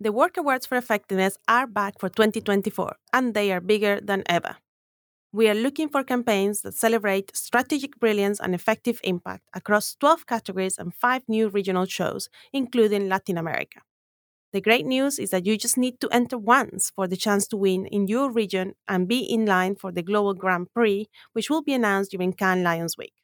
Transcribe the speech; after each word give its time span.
The 0.00 0.12
WARC 0.12 0.36
Awards 0.38 0.66
for 0.66 0.76
Effectiveness 0.76 1.38
are 1.46 1.68
back 1.68 2.00
for 2.00 2.08
2024, 2.08 2.96
and 3.12 3.32
they 3.32 3.52
are 3.52 3.60
bigger 3.60 4.00
than 4.00 4.24
ever. 4.26 4.56
We 5.32 5.48
are 5.48 5.54
looking 5.54 5.88
for 5.88 6.02
campaigns 6.02 6.62
that 6.62 6.74
celebrate 6.74 7.36
strategic 7.36 8.00
brilliance 8.00 8.40
and 8.40 8.56
effective 8.56 9.00
impact 9.04 9.44
across 9.54 9.94
12 9.94 10.26
categories 10.26 10.78
and 10.78 10.92
5 10.92 11.22
new 11.28 11.48
regional 11.48 11.86
shows, 11.86 12.28
including 12.52 13.08
Latin 13.08 13.38
America. 13.38 13.82
The 14.52 14.60
great 14.60 14.84
news 14.84 15.20
is 15.20 15.30
that 15.30 15.46
you 15.46 15.56
just 15.56 15.78
need 15.78 16.00
to 16.00 16.08
enter 16.10 16.38
once 16.38 16.90
for 16.90 17.06
the 17.06 17.16
chance 17.16 17.46
to 17.48 17.56
win 17.56 17.86
in 17.86 18.08
your 18.08 18.32
region 18.32 18.74
and 18.88 19.06
be 19.06 19.20
in 19.20 19.46
line 19.46 19.76
for 19.76 19.92
the 19.92 20.02
Global 20.02 20.34
Grand 20.34 20.72
Prix, 20.74 21.08
which 21.34 21.48
will 21.48 21.62
be 21.62 21.72
announced 21.72 22.10
during 22.10 22.32
Cannes 22.32 22.64
Lions 22.64 22.98
Week. 22.98 23.14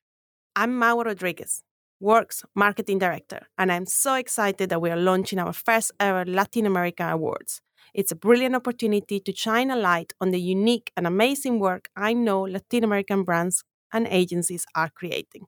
I'm 0.55 0.79
Mauro 0.79 1.05
Rodriguez, 1.05 1.65
WARC's 2.01 2.45
Marketing 2.55 2.99
Director, 2.99 3.47
and 3.59 3.71
I'm 3.71 3.85
so 3.85 4.15
excited 4.15 4.71
that 4.71 4.81
we 4.81 4.91
are 4.91 4.97
launching 4.97 5.39
our 5.39 5.53
first 5.53 5.93
ever 6.01 6.25
Latin 6.25 6.65
America 6.65 7.07
Awards. 7.07 7.61
It's 7.93 8.11
a 8.11 8.17
brilliant 8.17 8.55
opportunity 8.55 9.21
to 9.21 9.37
shine 9.37 9.71
a 9.71 9.77
light 9.77 10.15
on 10.19 10.31
the 10.31 10.41
unique 10.41 10.93
and 10.97 11.07
amazing 11.07 11.61
work 11.61 11.91
I 11.95 12.15
know 12.15 12.41
Latin 12.41 12.85
American 12.85 13.23
brands 13.23 13.65
and 13.93 14.07
agencies 14.09 14.65
are 14.75 14.89
creating. 14.89 15.45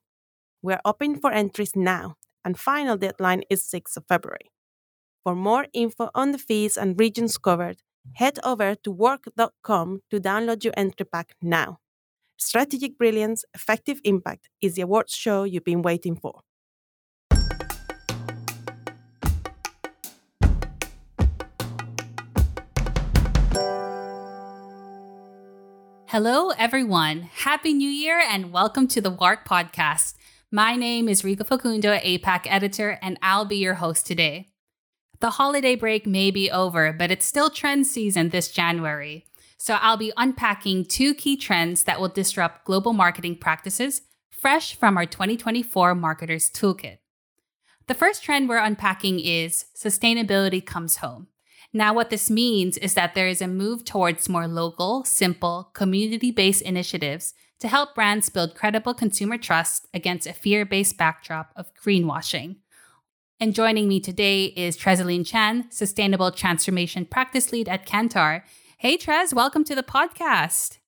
We're 0.61 0.81
open 0.85 1.19
for 1.19 1.31
entries 1.31 1.75
now, 1.75 2.17
and 2.45 2.59
final 2.59 2.97
deadline 2.97 3.41
is 3.49 3.63
6th 3.63 3.97
of 3.97 4.05
February. 4.07 4.51
For 5.23 5.33
more 5.33 5.65
info 5.73 6.11
on 6.13 6.33
the 6.33 6.37
fees 6.37 6.77
and 6.77 6.99
regions 6.99 7.39
covered, 7.39 7.77
head 8.13 8.37
over 8.43 8.75
to 8.75 8.93
warc.com 8.93 10.01
to 10.11 10.19
download 10.19 10.63
your 10.63 10.73
entry 10.77 11.07
pack 11.11 11.35
now. 11.41 11.79
Strategic 12.45 12.97
Brilliance 12.97 13.45
Effective 13.53 14.01
Impact 14.03 14.49
is 14.61 14.75
the 14.75 14.81
awards 14.81 15.13
show 15.13 15.45
you've 15.45 15.63
been 15.63 15.81
waiting 15.81 16.17
for. 16.17 16.41
Hello, 26.07 26.49
everyone. 26.49 27.21
Happy 27.33 27.73
New 27.73 27.89
Year 27.89 28.19
and 28.19 28.51
welcome 28.51 28.87
to 28.89 28.99
the 28.99 29.09
WARC 29.09 29.45
podcast. 29.47 30.15
My 30.51 30.75
name 30.75 31.07
is 31.07 31.23
Rica 31.23 31.45
Facundo, 31.45 31.97
APAC 31.97 32.41
editor, 32.47 32.99
and 33.01 33.17
I'll 33.21 33.45
be 33.45 33.55
your 33.55 33.75
host 33.75 34.05
today. 34.05 34.49
The 35.21 35.31
holiday 35.31 35.77
break 35.77 36.05
may 36.05 36.29
be 36.29 36.51
over, 36.51 36.91
but 36.91 37.09
it's 37.09 37.25
still 37.25 37.49
trend 37.49 37.87
season 37.87 38.29
this 38.29 38.51
January. 38.51 39.25
So 39.63 39.75
I'll 39.75 39.95
be 39.95 40.11
unpacking 40.17 40.83
two 40.83 41.13
key 41.13 41.37
trends 41.37 41.85
that 41.85 41.97
will 41.97 42.09
disrupt 42.09 42.65
global 42.65 42.91
marketing 42.91 43.37
practices, 43.37 44.01
fresh 44.29 44.75
from 44.75 44.97
our 44.97 45.05
2024 45.05 45.95
Marketers 45.95 46.49
Toolkit. 46.49 46.97
The 47.87 47.93
first 47.93 48.25
trend 48.25 48.49
we're 48.49 48.57
unpacking 48.57 49.21
is 49.21 49.67
sustainability 49.73 50.65
comes 50.65 50.97
home. 50.97 51.27
Now, 51.71 51.93
what 51.93 52.09
this 52.09 52.29
means 52.29 52.75
is 52.77 52.93
that 52.95 53.15
there 53.15 53.29
is 53.29 53.41
a 53.41 53.47
move 53.47 53.85
towards 53.85 54.27
more 54.27 54.49
local, 54.49 55.05
simple, 55.05 55.71
community 55.73 56.31
based 56.31 56.61
initiatives 56.63 57.33
to 57.59 57.69
help 57.69 57.95
brands 57.95 58.29
build 58.29 58.55
credible 58.55 58.93
consumer 58.93 59.37
trust 59.37 59.87
against 59.93 60.27
a 60.27 60.33
fear 60.33 60.65
based 60.65 60.97
backdrop 60.97 61.53
of 61.55 61.73
greenwashing. 61.81 62.57
And 63.39 63.55
joining 63.55 63.87
me 63.87 64.01
today 64.01 64.47
is 64.57 64.75
Trezelene 64.75 65.25
Chan, 65.25 65.71
Sustainable 65.71 66.31
Transformation 66.31 67.05
Practice 67.05 67.53
Lead 67.53 67.69
at 67.69 67.87
Kantar. 67.87 68.43
Hey, 68.83 68.97
Trez, 68.97 69.33
welcome 69.33 69.63
to 69.63 69.75
the 69.75 69.81
podcast. 69.81 70.79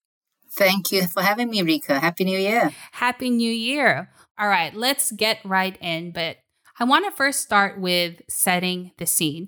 Thank 0.51 0.91
you 0.91 1.07
for 1.07 1.21
having 1.21 1.49
me, 1.49 1.61
Rica. 1.61 1.97
Happy 1.97 2.25
New 2.25 2.37
Year. 2.37 2.73
Happy 2.91 3.29
New 3.29 3.49
Year. 3.49 4.11
All 4.37 4.49
right, 4.49 4.75
let's 4.75 5.13
get 5.13 5.39
right 5.45 5.77
in. 5.79 6.11
But 6.11 6.39
I 6.77 6.83
want 6.83 7.05
to 7.05 7.11
first 7.11 7.39
start 7.39 7.79
with 7.79 8.21
setting 8.27 8.91
the 8.97 9.05
scene. 9.05 9.47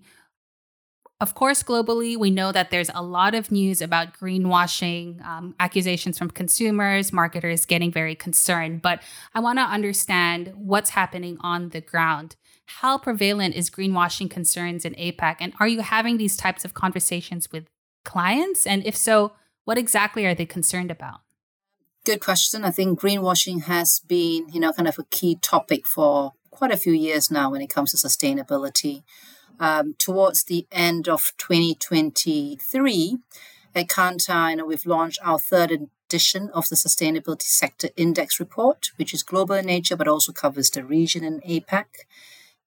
Of 1.19 1.35
course, 1.35 1.61
globally, 1.61 2.15
we 2.15 2.29
know 2.29 2.53
that 2.53 2.71
there's 2.71 2.89
a 2.95 3.03
lot 3.03 3.35
of 3.35 3.51
news 3.51 3.81
about 3.81 4.17
greenwashing, 4.17 5.21
um, 5.25 5.53
accusations 5.59 6.17
from 6.17 6.29
consumers, 6.29 7.11
marketers 7.11 7.65
getting 7.65 7.91
very 7.91 8.15
concerned. 8.15 8.81
But 8.81 9.01
I 9.35 9.41
want 9.41 9.59
to 9.59 9.63
understand 9.63 10.53
what's 10.55 10.91
happening 10.91 11.37
on 11.41 11.71
the 11.71 11.81
ground. 11.81 12.37
How 12.67 12.97
prevalent 12.97 13.55
is 13.55 13.69
greenwashing 13.69 14.29
concerns 14.29 14.85
in 14.85 14.93
APAC? 14.93 15.35
And 15.41 15.51
are 15.59 15.67
you 15.67 15.81
having 15.81 16.15
these 16.15 16.37
types 16.37 16.63
of 16.63 16.73
conversations 16.73 17.51
with 17.51 17.65
clients? 18.07 18.65
And 18.65 18.83
if 18.85 18.97
so, 18.97 19.33
what 19.65 19.77
exactly 19.77 20.25
are 20.25 20.33
they 20.33 20.45
concerned 20.45 20.89
about? 20.89 21.19
Good 22.05 22.21
question. 22.21 22.63
I 22.63 22.71
think 22.71 22.99
greenwashing 22.99 23.63
has 23.63 23.99
been, 24.07 24.47
you 24.49 24.59
know, 24.59 24.73
kind 24.73 24.87
of 24.87 24.97
a 24.97 25.03
key 25.03 25.37
topic 25.41 25.85
for 25.85 26.31
quite 26.49 26.71
a 26.71 26.77
few 26.77 26.93
years 26.93 27.29
now 27.29 27.51
when 27.51 27.61
it 27.61 27.69
comes 27.69 27.91
to 27.91 27.97
sustainability. 27.97 29.03
Um, 29.59 29.95
towards 29.99 30.45
the 30.45 30.67
end 30.71 31.09
of 31.09 31.33
2023, 31.37 33.17
at 33.75 33.87
Kantar, 33.87 34.51
you 34.51 34.55
know, 34.55 34.65
we've 34.65 34.85
launched 34.85 35.19
our 35.23 35.37
third 35.37 35.71
edition 35.71 36.49
of 36.53 36.69
the 36.69 36.75
Sustainability 36.75 37.43
Sector 37.43 37.89
Index 37.97 38.39
Report, 38.39 38.91
which 38.95 39.13
is 39.13 39.23
global 39.23 39.55
in 39.55 39.65
nature 39.65 39.97
but 39.97 40.07
also 40.07 40.31
covers 40.31 40.69
the 40.69 40.83
region 40.83 41.23
in 41.23 41.41
APAC. 41.41 41.85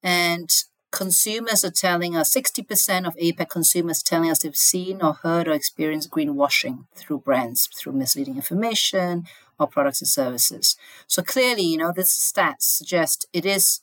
And 0.02 0.50
consumers 0.90 1.64
are 1.64 1.70
telling 1.70 2.16
us 2.16 2.34
60% 2.34 3.06
of 3.06 3.16
APAC 3.16 3.48
consumers 3.48 4.02
telling 4.02 4.30
us 4.30 4.40
they've 4.40 4.56
seen 4.56 5.02
or 5.02 5.14
heard 5.14 5.48
or 5.48 5.52
experienced 5.52 6.10
greenwashing 6.10 6.86
through 6.94 7.20
brands, 7.20 7.68
through 7.76 7.92
misleading 7.92 8.36
information 8.36 9.24
or 9.58 9.66
products 9.66 10.00
and 10.00 10.08
services. 10.08 10.76
So 11.06 11.22
clearly, 11.22 11.62
you 11.62 11.76
know, 11.76 11.92
this 11.92 12.16
stats 12.16 12.62
suggest 12.62 13.26
it 13.32 13.46
is 13.46 13.80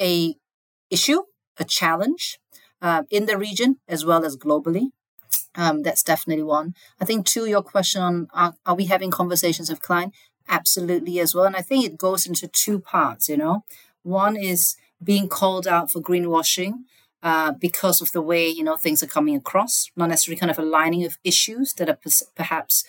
a 0.00 0.34
issue, 0.90 1.22
a 1.58 1.64
challenge 1.64 2.38
uh, 2.80 3.04
in 3.10 3.26
the 3.26 3.38
region 3.38 3.78
as 3.88 4.04
well 4.04 4.24
as 4.24 4.36
globally. 4.36 4.88
Um, 5.54 5.82
that's 5.82 6.02
definitely 6.02 6.44
one. 6.44 6.74
I 7.00 7.04
think 7.04 7.26
to 7.26 7.46
your 7.46 7.62
question 7.62 8.02
on 8.02 8.28
are, 8.32 8.54
are 8.66 8.74
we 8.74 8.86
having 8.86 9.10
conversations 9.10 9.70
with 9.70 9.82
client? 9.82 10.14
Absolutely 10.48 11.20
as 11.20 11.34
well. 11.34 11.44
And 11.44 11.56
I 11.56 11.62
think 11.62 11.84
it 11.84 11.98
goes 11.98 12.26
into 12.26 12.48
two 12.48 12.80
parts, 12.80 13.28
you 13.28 13.36
know. 13.36 13.64
One 14.02 14.36
is 14.36 14.76
being 15.02 15.28
called 15.28 15.66
out 15.66 15.90
for 15.90 16.00
greenwashing 16.00 16.84
uh, 17.22 17.52
because 17.52 18.00
of 18.00 18.10
the 18.12 18.22
way 18.22 18.48
you 18.48 18.64
know 18.64 18.76
things 18.76 19.02
are 19.02 19.06
coming 19.06 19.36
across, 19.36 19.90
not 19.96 20.08
necessarily 20.08 20.38
kind 20.38 20.50
of 20.50 20.58
aligning 20.58 21.04
of 21.04 21.18
issues 21.24 21.72
that 21.74 21.88
are 21.88 21.96
per- 21.96 22.26
perhaps 22.34 22.84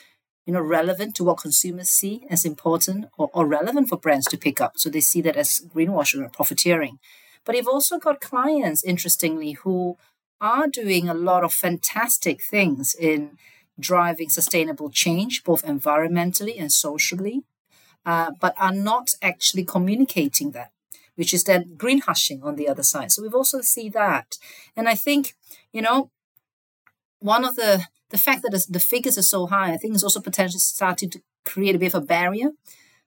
you 0.45 0.53
know 0.53 0.61
relevant 0.61 1.15
to 1.15 1.23
what 1.23 1.37
consumers 1.37 1.89
see 1.89 2.25
as 2.29 2.45
important 2.45 3.05
or, 3.17 3.29
or 3.33 3.45
relevant 3.45 3.89
for 3.89 3.97
brands 3.97 4.27
to 4.27 4.37
pick 4.37 4.59
up. 4.59 4.73
So 4.77 4.89
they 4.89 5.01
see 5.01 5.21
that 5.21 5.35
as 5.35 5.61
greenwashing 5.73 6.25
or 6.25 6.29
profiteering. 6.29 6.99
But 7.45 7.55
you've 7.55 7.67
also 7.67 7.99
got 7.99 8.21
clients, 8.21 8.83
interestingly, 8.83 9.51
who 9.51 9.97
are 10.39 10.67
doing 10.67 11.09
a 11.09 11.13
lot 11.13 11.43
of 11.43 11.53
fantastic 11.53 12.41
things 12.41 12.95
in 12.99 13.37
driving 13.79 14.29
sustainable 14.29 14.89
change, 14.89 15.43
both 15.43 15.65
environmentally 15.65 16.59
and 16.59 16.71
socially, 16.71 17.43
uh, 18.05 18.31
but 18.39 18.53
are 18.59 18.73
not 18.73 19.11
actually 19.21 19.65
communicating 19.65 20.51
that 20.51 20.71
which 21.15 21.33
is 21.33 21.43
then 21.43 21.75
green 21.77 22.01
hushing 22.01 22.41
on 22.43 22.55
the 22.55 22.67
other 22.67 22.83
side. 22.83 23.11
So 23.11 23.21
we've 23.21 23.35
also 23.35 23.61
see 23.61 23.89
that. 23.89 24.37
And 24.75 24.87
I 24.89 24.95
think, 24.95 25.35
you 25.71 25.81
know, 25.81 26.11
one 27.19 27.45
of 27.45 27.55
the 27.55 27.85
the 28.09 28.17
fact 28.19 28.43
that 28.43 28.65
the 28.69 28.79
figures 28.79 29.17
are 29.17 29.23
so 29.23 29.47
high, 29.47 29.71
I 29.73 29.77
think 29.77 29.95
is 29.95 30.03
also 30.03 30.21
potentially 30.21 30.59
starting 30.59 31.09
to 31.09 31.21
create 31.45 31.75
a 31.75 31.79
bit 31.79 31.93
of 31.93 32.03
a 32.03 32.05
barrier 32.05 32.51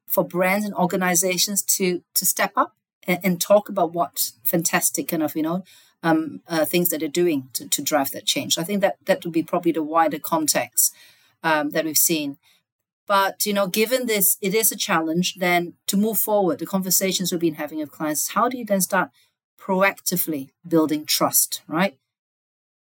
for 0.06 0.24
brands 0.24 0.64
and 0.64 0.74
organizations 0.74 1.62
to 1.62 2.02
to 2.14 2.26
step 2.26 2.52
up 2.56 2.74
and, 3.06 3.20
and 3.22 3.40
talk 3.40 3.68
about 3.68 3.92
what 3.92 4.32
fantastic 4.44 5.08
kind 5.08 5.22
of 5.22 5.36
you 5.36 5.42
know 5.42 5.62
um, 6.02 6.40
uh, 6.48 6.64
things 6.64 6.88
that 6.88 7.00
they're 7.00 7.08
doing 7.08 7.48
to, 7.54 7.68
to 7.68 7.82
drive 7.82 8.10
that 8.10 8.26
change. 8.26 8.58
I 8.58 8.64
think 8.64 8.80
that 8.80 8.96
that 9.06 9.24
would 9.24 9.32
be 9.32 9.42
probably 9.42 9.72
the 9.72 9.82
wider 9.82 10.18
context 10.18 10.94
um, 11.42 11.70
that 11.70 11.84
we've 11.84 11.96
seen. 11.96 12.38
But 13.06 13.46
you 13.46 13.52
know, 13.52 13.66
given 13.66 14.06
this, 14.06 14.36
it 14.40 14.54
is 14.54 14.72
a 14.72 14.76
challenge. 14.76 15.36
Then 15.36 15.74
to 15.86 15.96
move 15.96 16.18
forward, 16.18 16.58
the 16.58 16.66
conversations 16.66 17.30
we've 17.30 17.40
been 17.40 17.54
having 17.54 17.78
with 17.78 17.92
clients, 17.92 18.28
how 18.28 18.48
do 18.48 18.58
you 18.58 18.64
then 18.64 18.80
start 18.80 19.10
proactively 19.60 20.50
building 20.66 21.04
trust, 21.04 21.62
right? 21.66 21.98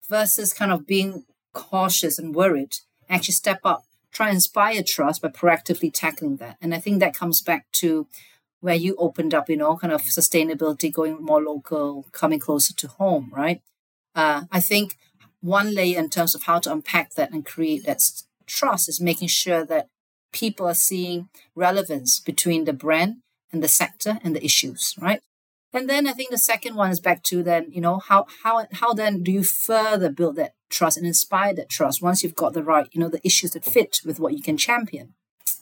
Versus 0.08 0.52
kind 0.52 0.72
of 0.72 0.86
being 0.86 1.24
cautious 1.52 2.18
and 2.18 2.34
worried. 2.34 2.76
Actually, 3.08 3.34
step 3.34 3.60
up, 3.64 3.84
try 4.12 4.28
and 4.28 4.36
inspire 4.36 4.82
trust 4.82 5.22
by 5.22 5.28
proactively 5.28 5.90
tackling 5.92 6.36
that. 6.36 6.56
And 6.60 6.74
I 6.74 6.78
think 6.78 7.00
that 7.00 7.14
comes 7.14 7.40
back 7.42 7.66
to 7.72 8.06
where 8.60 8.74
you 8.74 8.96
opened 8.96 9.34
up, 9.34 9.50
you 9.50 9.56
know, 9.56 9.76
kind 9.76 9.92
of 9.92 10.02
sustainability, 10.02 10.92
going 10.92 11.22
more 11.22 11.42
local, 11.42 12.06
coming 12.12 12.40
closer 12.40 12.72
to 12.74 12.88
home, 12.88 13.30
right? 13.34 13.60
Uh, 14.14 14.44
I 14.50 14.60
think 14.60 14.96
one 15.40 15.74
layer 15.74 15.98
in 15.98 16.08
terms 16.08 16.34
of 16.34 16.44
how 16.44 16.58
to 16.60 16.72
unpack 16.72 17.14
that 17.14 17.30
and 17.30 17.44
create 17.44 17.84
that 17.84 18.00
trust 18.46 18.88
is 18.88 19.00
making 19.00 19.28
sure 19.28 19.64
that 19.66 19.88
people 20.34 20.66
are 20.66 20.74
seeing 20.74 21.28
relevance 21.54 22.20
between 22.20 22.64
the 22.64 22.72
brand 22.72 23.16
and 23.52 23.62
the 23.62 23.68
sector 23.68 24.18
and 24.22 24.34
the 24.34 24.44
issues, 24.44 24.94
right? 25.00 25.22
And 25.72 25.88
then 25.88 26.06
I 26.06 26.12
think 26.12 26.30
the 26.30 26.38
second 26.38 26.74
one 26.74 26.90
is 26.90 27.00
back 27.00 27.22
to 27.24 27.42
then, 27.42 27.66
you 27.70 27.80
know, 27.80 27.98
how 27.98 28.26
how 28.42 28.66
how 28.72 28.92
then 28.92 29.22
do 29.22 29.32
you 29.32 29.44
further 29.44 30.10
build 30.10 30.36
that 30.36 30.52
trust 30.70 30.96
and 30.96 31.06
inspire 31.06 31.54
that 31.54 31.68
trust 31.68 32.02
once 32.02 32.22
you've 32.22 32.42
got 32.42 32.52
the 32.52 32.62
right, 32.62 32.88
you 32.92 33.00
know, 33.00 33.08
the 33.08 33.26
issues 33.26 33.52
that 33.52 33.64
fit 33.64 34.00
with 34.04 34.20
what 34.20 34.34
you 34.34 34.42
can 34.42 34.56
champion 34.56 35.14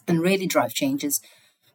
and 0.09 0.21
really 0.21 0.47
drive 0.47 0.75
changes 0.75 1.21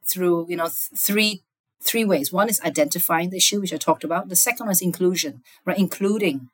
through, 0.04 0.48
you 0.50 0.56
know, 0.56 0.66
th- 0.66 1.00
three 1.08 1.44
three 1.82 2.06
ways. 2.06 2.34
One 2.34 2.50
is 2.50 2.62
identifying 2.62 3.30
the 3.30 3.38
issue, 3.38 3.62
which 3.62 3.74
I 3.74 3.78
talked 3.78 4.04
about. 4.04 4.30
The 4.30 4.36
second 4.36 4.66
one 4.66 4.74
is 4.74 4.82
inclusion, 4.82 5.42
right? 5.66 5.78
Including 5.78 6.50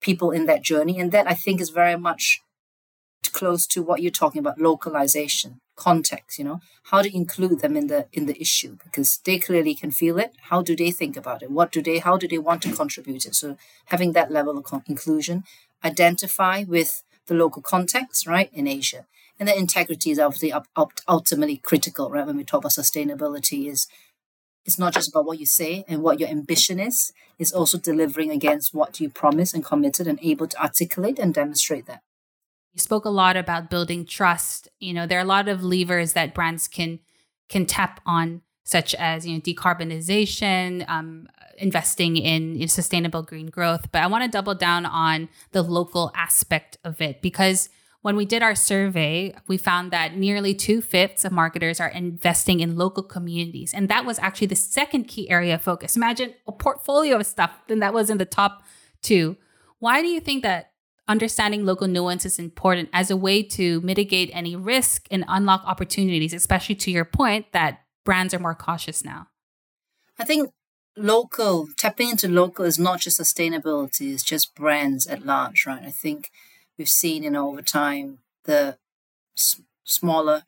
people 0.00 0.30
in 0.30 0.46
that 0.46 0.62
journey. 0.62 0.98
And 1.00 1.12
that 1.12 1.28
I 1.28 1.34
think 1.34 1.60
is 1.60 1.70
very 1.70 1.96
much 1.96 2.40
close 3.32 3.66
to 3.68 3.82
what 3.82 4.02
you're 4.02 4.10
talking 4.10 4.38
about 4.38 4.60
localization 4.60 5.60
context 5.88 6.38
you 6.38 6.44
know? 6.44 6.60
How 6.90 7.02
to 7.02 7.10
include 7.22 7.60
them 7.60 7.76
in 7.76 7.86
the 7.92 8.00
in 8.12 8.26
the 8.26 8.40
issue? 8.40 8.76
Because 8.84 9.10
they 9.26 9.38
clearly 9.38 9.74
can 9.74 9.90
feel 9.90 10.18
it. 10.18 10.32
How 10.50 10.62
do 10.62 10.74
they 10.76 10.90
think 10.90 11.16
about 11.16 11.42
it? 11.42 11.50
What 11.50 11.72
do 11.72 11.80
they 11.82 11.98
how 11.98 12.16
do 12.16 12.26
they 12.28 12.38
want 12.48 12.62
to 12.62 12.72
contribute 12.80 13.26
it? 13.26 13.34
So 13.34 13.56
having 13.86 14.12
that 14.12 14.30
level 14.30 14.58
of 14.58 14.64
con- 14.64 14.84
inclusion 14.86 15.44
identify 15.84 16.56
with 16.76 17.02
the 17.26 17.34
local 17.34 17.62
context 17.62 18.26
right 18.26 18.50
in 18.52 18.66
asia. 18.66 19.06
And 19.38 19.48
the 19.48 19.56
integrity 19.56 20.10
is 20.10 20.18
obviously 20.18 20.52
up, 20.52 20.66
up, 20.76 20.92
ultimately 21.08 21.56
critical 21.56 22.10
right 22.10 22.26
when 22.26 22.36
we 22.36 22.44
talk 22.44 22.60
about 22.60 22.72
sustainability 22.72 23.60
is 23.72 23.86
it's 24.66 24.78
not 24.78 24.92
just 24.92 25.08
about 25.08 25.24
what 25.24 25.40
you 25.40 25.46
say 25.46 25.84
and 25.88 26.02
what 26.02 26.20
your 26.20 26.28
ambition 26.28 26.78
is. 26.78 27.12
It's 27.38 27.52
also 27.52 27.78
delivering 27.78 28.30
against 28.30 28.74
what 28.74 29.00
you 29.00 29.08
promised 29.08 29.54
and 29.54 29.64
committed 29.64 30.06
and 30.06 30.18
able 30.22 30.48
to 30.48 30.62
articulate 30.62 31.18
and 31.18 31.32
demonstrate 31.32 31.86
that 31.86 32.02
you 32.72 32.80
spoke 32.80 33.04
a 33.04 33.10
lot 33.10 33.36
about 33.36 33.70
building 33.70 34.04
trust. 34.04 34.68
You 34.78 34.94
know, 34.94 35.06
there 35.06 35.18
are 35.18 35.22
a 35.22 35.26
lot 35.26 35.48
of 35.48 35.62
levers 35.62 36.12
that 36.12 36.34
brands 36.34 36.68
can 36.68 37.00
can 37.48 37.66
tap 37.66 38.00
on, 38.06 38.42
such 38.64 38.94
as 38.94 39.26
you 39.26 39.34
know 39.34 39.40
decarbonization, 39.40 40.88
um, 40.88 41.28
investing 41.58 42.16
in, 42.16 42.56
in 42.56 42.68
sustainable 42.68 43.22
green 43.22 43.46
growth. 43.46 43.90
But 43.92 44.02
I 44.02 44.06
want 44.06 44.24
to 44.24 44.30
double 44.30 44.54
down 44.54 44.86
on 44.86 45.28
the 45.52 45.62
local 45.62 46.12
aspect 46.14 46.78
of 46.84 47.00
it 47.00 47.20
because 47.20 47.68
when 48.02 48.16
we 48.16 48.24
did 48.24 48.42
our 48.42 48.54
survey, 48.54 49.34
we 49.46 49.58
found 49.58 49.90
that 49.90 50.16
nearly 50.16 50.54
two 50.54 50.80
fifths 50.80 51.24
of 51.24 51.32
marketers 51.32 51.80
are 51.80 51.88
investing 51.88 52.60
in 52.60 52.76
local 52.76 53.02
communities. 53.02 53.74
And 53.74 53.90
that 53.90 54.06
was 54.06 54.18
actually 54.18 54.46
the 54.46 54.56
second 54.56 55.04
key 55.04 55.28
area 55.28 55.54
of 55.54 55.62
focus. 55.62 55.96
Imagine 55.96 56.32
a 56.46 56.52
portfolio 56.52 57.16
of 57.16 57.26
stuff, 57.26 57.60
then 57.68 57.80
that 57.80 57.92
was 57.92 58.08
in 58.08 58.16
the 58.16 58.24
top 58.24 58.62
two. 59.02 59.36
Why 59.80 60.00
do 60.00 60.08
you 60.08 60.20
think 60.20 60.42
that 60.44 60.69
understanding 61.10 61.66
local 61.66 61.88
nuance 61.88 62.24
is 62.24 62.38
important 62.38 62.88
as 62.92 63.10
a 63.10 63.16
way 63.16 63.42
to 63.42 63.80
mitigate 63.80 64.30
any 64.32 64.54
risk 64.54 65.08
and 65.10 65.24
unlock 65.26 65.62
opportunities, 65.66 66.32
especially 66.32 66.76
to 66.76 66.90
your 66.90 67.04
point 67.04 67.50
that 67.52 67.80
brands 68.04 68.32
are 68.32 68.38
more 68.38 68.54
cautious 68.54 69.04
now? 69.04 69.26
I 70.18 70.24
think 70.24 70.50
local, 70.96 71.68
tapping 71.76 72.10
into 72.10 72.28
local 72.28 72.64
is 72.64 72.78
not 72.78 73.00
just 73.00 73.20
sustainability, 73.20 74.12
it's 74.12 74.22
just 74.22 74.54
brands 74.54 75.08
at 75.08 75.26
large, 75.26 75.66
right? 75.66 75.82
I 75.82 75.90
think 75.90 76.30
we've 76.78 76.88
seen, 76.88 77.24
you 77.24 77.30
know, 77.30 77.48
over 77.48 77.62
time, 77.62 78.18
the 78.44 78.78
s- 79.36 79.60
smaller 79.82 80.44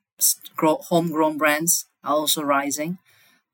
homegrown 0.60 1.38
brands 1.38 1.86
are 2.04 2.14
also 2.14 2.42
rising. 2.42 2.98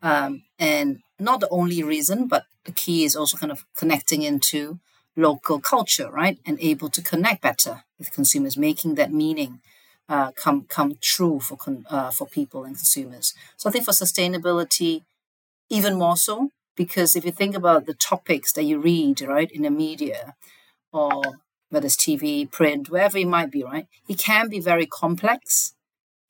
Um, 0.02 0.42
and 0.58 1.00
not 1.18 1.40
the 1.40 1.48
only 1.48 1.82
reason, 1.82 2.28
but 2.28 2.44
the 2.64 2.72
key 2.72 3.04
is 3.04 3.16
also 3.16 3.38
kind 3.38 3.50
of 3.50 3.64
connecting 3.74 4.22
into 4.22 4.78
local 5.18 5.60
culture, 5.60 6.10
right? 6.10 6.38
And 6.46 6.58
able 6.60 6.88
to 6.90 7.02
connect 7.02 7.42
better 7.42 7.84
with 7.98 8.12
consumers, 8.12 8.56
making 8.56 8.94
that 8.94 9.12
meaning 9.12 9.60
uh, 10.08 10.30
come 10.32 10.64
come 10.68 10.94
true 11.02 11.40
for 11.40 11.56
con- 11.56 11.84
uh, 11.90 12.10
for 12.10 12.26
people 12.26 12.64
and 12.64 12.76
consumers. 12.76 13.34
So 13.56 13.68
I 13.68 13.72
think 13.72 13.84
for 13.84 13.92
sustainability, 13.92 15.02
even 15.70 15.98
more 15.98 16.16
so, 16.16 16.50
because 16.76 17.16
if 17.16 17.24
you 17.24 17.32
think 17.32 17.56
about 17.56 17.86
the 17.86 17.94
topics 17.94 18.52
that 18.54 18.64
you 18.64 18.78
read, 18.80 19.20
right, 19.22 19.50
in 19.50 19.62
the 19.62 19.70
media, 19.70 20.34
or 20.92 21.22
whether 21.70 21.86
it's 21.86 21.96
TV, 21.96 22.50
print, 22.50 22.90
wherever 22.90 23.18
it 23.18 23.26
might 23.28 23.50
be, 23.50 23.64
right, 23.64 23.86
it 24.08 24.18
can 24.18 24.48
be 24.48 24.60
very 24.60 24.86
complex. 24.86 25.74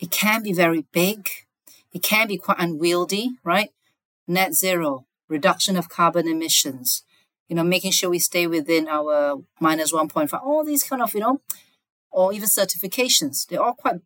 It 0.01 0.11
can 0.11 0.43
be 0.43 0.53
very 0.53 0.87
big. 0.93 1.29
It 1.93 2.03
can 2.03 2.29
be 2.29 2.39
quite 2.39 2.59
unwieldy, 2.61 3.33
right? 3.45 3.71
Net 4.27 4.55
zero, 4.55 5.07
reduction 5.29 5.77
of 5.77 5.89
carbon 5.89 6.29
emissions, 6.29 7.03
you 7.49 7.57
know, 7.57 7.65
making 7.65 7.93
sure 7.93 8.11
we 8.11 8.19
stay 8.19 8.47
within 8.47 8.87
our 8.89 9.39
minus 9.61 9.93
1.5, 9.93 10.33
all 10.43 10.65
these 10.65 10.85
kind 10.85 11.03
of, 11.03 11.15
you 11.15 11.21
know, 11.21 11.41
or 12.11 12.33
even 12.33 12.49
certifications. 12.49 13.47
They're 13.47 13.63
all 13.63 13.75
quite 13.75 14.01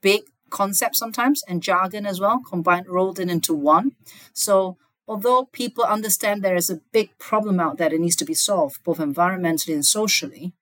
big 0.00 0.22
concepts 0.50 0.98
sometimes 0.98 1.42
and 1.48 1.62
jargon 1.62 2.06
as 2.06 2.20
well, 2.20 2.40
combined, 2.48 2.86
rolled 2.88 3.18
in 3.18 3.30
into 3.30 3.54
one. 3.54 3.92
So, 4.32 4.76
although 5.06 5.46
people 5.46 5.84
understand 5.84 6.42
there 6.42 6.56
is 6.56 6.70
a 6.70 6.80
big 6.92 7.16
problem 7.18 7.60
out 7.60 7.78
there 7.78 7.90
that 7.90 8.00
needs 8.00 8.16
to 8.16 8.24
be 8.24 8.34
solved, 8.34 8.82
both 8.84 8.98
environmentally 8.98 9.74
and 9.74 9.84
socially, 9.84 10.52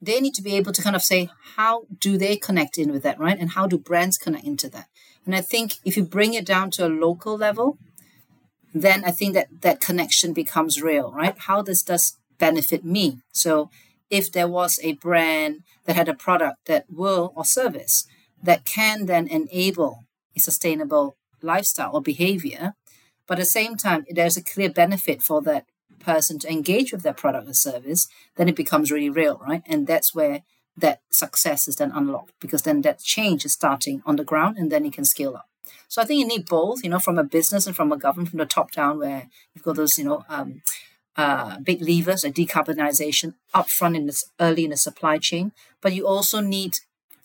they 0.00 0.20
need 0.20 0.34
to 0.34 0.42
be 0.42 0.56
able 0.56 0.72
to 0.72 0.82
kind 0.82 0.94
of 0.94 1.02
say, 1.02 1.30
how 1.56 1.86
do 1.98 2.18
they 2.18 2.36
connect 2.36 2.78
in 2.78 2.92
with 2.92 3.02
that, 3.02 3.18
right? 3.18 3.38
And 3.38 3.50
how 3.50 3.66
do 3.66 3.78
brands 3.78 4.18
connect 4.18 4.44
into 4.44 4.68
that? 4.70 4.86
And 5.24 5.34
I 5.34 5.40
think 5.40 5.74
if 5.84 5.96
you 5.96 6.04
bring 6.04 6.34
it 6.34 6.46
down 6.46 6.70
to 6.72 6.86
a 6.86 6.88
local 6.88 7.36
level, 7.36 7.78
then 8.82 9.04
I 9.04 9.10
think 9.10 9.34
that 9.34 9.48
that 9.62 9.80
connection 9.80 10.32
becomes 10.32 10.82
real, 10.82 11.12
right? 11.12 11.34
How 11.38 11.62
does 11.62 11.84
this 11.84 12.16
benefit 12.38 12.84
me? 12.84 13.18
So 13.32 13.70
if 14.10 14.30
there 14.30 14.48
was 14.48 14.78
a 14.82 14.94
brand 14.94 15.62
that 15.84 15.96
had 15.96 16.08
a 16.08 16.14
product 16.14 16.66
that 16.66 16.84
will 16.88 17.32
or 17.34 17.44
service 17.44 18.06
that 18.42 18.64
can 18.64 19.06
then 19.06 19.26
enable 19.26 20.04
a 20.36 20.40
sustainable 20.40 21.16
lifestyle 21.42 21.90
or 21.94 22.02
behavior, 22.02 22.74
but 23.26 23.38
at 23.38 23.42
the 23.42 23.46
same 23.46 23.76
time 23.76 24.04
there's 24.10 24.36
a 24.36 24.44
clear 24.44 24.70
benefit 24.70 25.22
for 25.22 25.42
that 25.42 25.66
person 25.98 26.38
to 26.38 26.50
engage 26.50 26.92
with 26.92 27.02
that 27.02 27.16
product 27.16 27.48
or 27.48 27.54
service, 27.54 28.08
then 28.36 28.48
it 28.48 28.56
becomes 28.56 28.92
really 28.92 29.10
real, 29.10 29.40
right? 29.46 29.62
And 29.66 29.86
that's 29.86 30.14
where 30.14 30.42
that 30.76 31.00
success 31.10 31.66
is 31.66 31.76
then 31.76 31.90
unlocked 31.94 32.32
because 32.40 32.62
then 32.62 32.82
that 32.82 33.00
change 33.00 33.44
is 33.44 33.52
starting 33.52 34.02
on 34.04 34.16
the 34.16 34.24
ground 34.24 34.58
and 34.58 34.70
then 34.70 34.84
it 34.84 34.92
can 34.92 35.04
scale 35.04 35.34
up. 35.34 35.48
So 35.88 36.02
I 36.02 36.04
think 36.04 36.20
you 36.20 36.26
need 36.26 36.46
both, 36.46 36.82
you 36.82 36.90
know, 36.90 36.98
from 36.98 37.18
a 37.18 37.24
business 37.24 37.66
and 37.66 37.76
from 37.76 37.92
a 37.92 37.96
government, 37.96 38.30
from 38.30 38.38
the 38.38 38.46
top 38.46 38.72
down, 38.72 38.98
where 38.98 39.28
you've 39.54 39.64
got 39.64 39.76
those, 39.76 39.98
you 39.98 40.04
know, 40.04 40.24
um, 40.28 40.62
uh, 41.16 41.58
big 41.60 41.80
levers 41.80 42.24
like 42.24 42.34
decarbonization 42.34 43.34
upfront 43.54 43.96
in 43.96 44.06
this 44.06 44.30
early 44.38 44.64
in 44.64 44.70
the 44.70 44.76
supply 44.76 45.18
chain. 45.18 45.52
But 45.80 45.94
you 45.94 46.06
also 46.06 46.40
need 46.40 46.76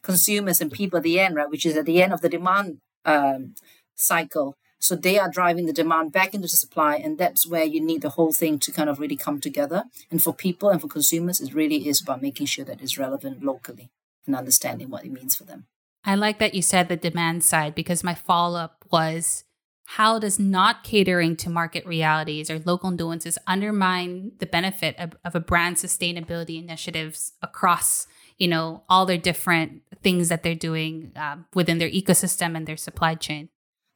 consumers 0.01 0.61
and 0.61 0.71
people 0.71 0.97
at 0.97 1.03
the 1.03 1.19
end, 1.19 1.35
right, 1.35 1.49
which 1.49 1.65
is 1.65 1.77
at 1.77 1.85
the 1.85 2.01
end 2.01 2.13
of 2.13 2.21
the 2.21 2.29
demand 2.29 2.77
um, 3.05 3.55
cycle. 3.95 4.55
So 4.79 4.95
they 4.95 5.19
are 5.19 5.29
driving 5.29 5.67
the 5.67 5.73
demand 5.73 6.11
back 6.11 6.33
into 6.33 6.45
the 6.45 6.49
supply, 6.49 6.95
and 6.95 7.17
that's 7.17 7.47
where 7.47 7.63
you 7.63 7.79
need 7.79 8.01
the 8.01 8.09
whole 8.09 8.33
thing 8.33 8.57
to 8.59 8.71
kind 8.71 8.89
of 8.89 8.99
really 8.99 9.15
come 9.15 9.39
together. 9.39 9.83
And 10.09 10.23
for 10.23 10.33
people 10.33 10.69
and 10.69 10.81
for 10.81 10.87
consumers, 10.87 11.39
it 11.39 11.53
really 11.53 11.87
is 11.87 12.01
about 12.01 12.21
making 12.21 12.47
sure 12.47 12.65
that 12.65 12.81
it's 12.81 12.97
relevant 12.97 13.43
locally 13.43 13.91
and 14.25 14.35
understanding 14.35 14.89
what 14.89 15.05
it 15.05 15.11
means 15.11 15.35
for 15.35 15.43
them. 15.43 15.67
I 16.03 16.15
like 16.15 16.39
that 16.39 16.55
you 16.55 16.61
said 16.61 16.89
the 16.89 16.97
demand 16.97 17.43
side 17.43 17.75
because 17.75 18.03
my 18.03 18.15
follow 18.15 18.59
up 18.59 18.85
was 18.91 19.43
how 19.85 20.19
does 20.19 20.39
not 20.39 20.83
catering 20.83 21.35
to 21.35 21.49
market 21.49 21.85
realities 21.85 22.49
or 22.49 22.59
local 22.59 22.91
nuances 22.91 23.37
undermine 23.45 24.31
the 24.39 24.45
benefit 24.45 24.95
of, 24.97 25.13
of 25.25 25.35
a 25.35 25.39
brand 25.39 25.75
sustainability 25.75 26.61
initiatives 26.61 27.33
across 27.41 28.07
you 28.37 28.47
know 28.47 28.83
all 28.89 29.05
their 29.05 29.17
different 29.17 29.81
things 30.01 30.29
that 30.29 30.43
they're 30.43 30.55
doing 30.55 31.11
um, 31.15 31.45
within 31.53 31.77
their 31.77 31.89
ecosystem 31.89 32.55
and 32.55 32.67
their 32.67 32.77
supply 32.77 33.15
chain? 33.15 33.49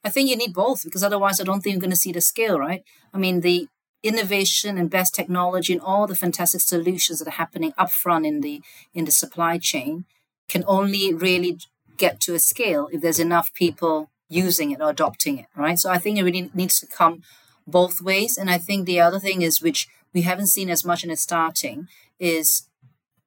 I 0.04 0.10
think 0.10 0.30
you 0.30 0.36
need 0.36 0.54
both 0.54 0.84
because 0.84 1.04
otherwise 1.04 1.42
i 1.42 1.44
don't 1.44 1.62
think 1.62 1.74
you're 1.74 1.82
going 1.82 1.90
to 1.92 1.98
see 1.98 2.12
the 2.12 2.22
scale 2.22 2.60
right? 2.60 2.84
I 3.14 3.18
mean 3.18 3.40
the 3.42 3.68
innovation 4.04 4.78
and 4.78 4.90
best 4.90 5.16
technology 5.16 5.74
and 5.74 5.82
all 5.82 6.06
the 6.06 6.16
fantastic 6.16 6.62
solutions 6.62 7.20
that 7.20 7.28
are 7.28 7.42
happening 7.42 7.72
upfront 7.74 8.28
in 8.28 8.42
the 8.42 8.62
in 8.94 9.06
the 9.06 9.12
supply 9.12 9.58
chain 9.58 10.06
can 10.48 10.64
only 10.68 11.12
really 11.12 11.58
get 11.98 12.20
to 12.22 12.36
a 12.36 12.40
scale 12.40 12.90
if 12.92 13.02
there's 13.02 13.20
enough 13.20 13.54
people 13.54 14.10
using 14.30 14.72
it 14.72 14.82
or 14.82 14.90
adopting 14.90 15.38
it, 15.40 15.46
right? 15.56 15.80
So 15.80 15.90
I 15.90 15.98
think 15.98 16.18
it 16.18 16.24
really 16.24 16.50
needs 16.54 16.80
to 16.80 16.88
come 16.88 17.22
both 17.68 18.02
ways. 18.02 18.38
And 18.38 18.50
I 18.50 18.58
think 18.58 18.86
the 18.86 19.00
other 19.00 19.20
thing 19.20 19.42
is, 19.42 19.62
which 19.62 19.88
we 20.14 20.22
haven't 20.22 20.48
seen 20.48 20.70
as 20.70 20.86
much 20.86 21.04
in 21.04 21.12
its 21.12 21.22
starting, 21.22 21.88
is 22.20 22.68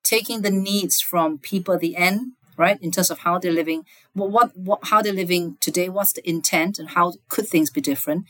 taking 0.03 0.43
the 0.43 0.51
needs 0.51 1.01
from 1.01 1.39
people 1.39 1.75
at 1.75 1.81
the 1.81 1.97
end, 1.97 2.33
right, 2.57 2.81
in 2.83 2.91
terms 2.91 3.11
of 3.11 3.21
how 3.21 3.39
they're 3.39 3.53
living, 3.53 3.85
what, 4.15 4.57
what 4.57 4.81
how 4.85 5.03
they're 5.03 5.13
living 5.13 5.57
today, 5.61 5.89
what's 5.89 6.13
the 6.13 6.29
intent, 6.29 6.79
and 6.79 6.91
how 6.91 7.13
could 7.29 7.47
things 7.47 7.71
be 7.71 7.81
different, 7.81 8.25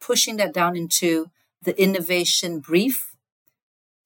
pushing 0.00 0.36
that 0.36 0.52
down 0.52 0.76
into 0.76 1.30
the 1.62 1.80
innovation 1.82 2.60
brief 2.60 3.16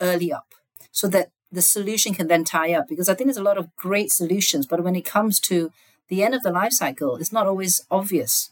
early 0.00 0.32
up, 0.32 0.54
so 0.90 1.08
that 1.08 1.30
the 1.52 1.62
solution 1.62 2.14
can 2.14 2.28
then 2.28 2.44
tie 2.44 2.72
up 2.72 2.88
because 2.88 3.08
I 3.08 3.14
think 3.14 3.28
there's 3.28 3.36
a 3.36 3.42
lot 3.42 3.58
of 3.58 3.74
great 3.76 4.10
solutions, 4.10 4.66
but 4.66 4.82
when 4.82 4.96
it 4.96 5.04
comes 5.04 5.38
to 5.40 5.70
the 6.08 6.22
end 6.24 6.34
of 6.34 6.42
the 6.42 6.50
life 6.50 6.72
cycle, 6.72 7.16
it's 7.16 7.32
not 7.32 7.46
always 7.46 7.84
obvious, 7.90 8.50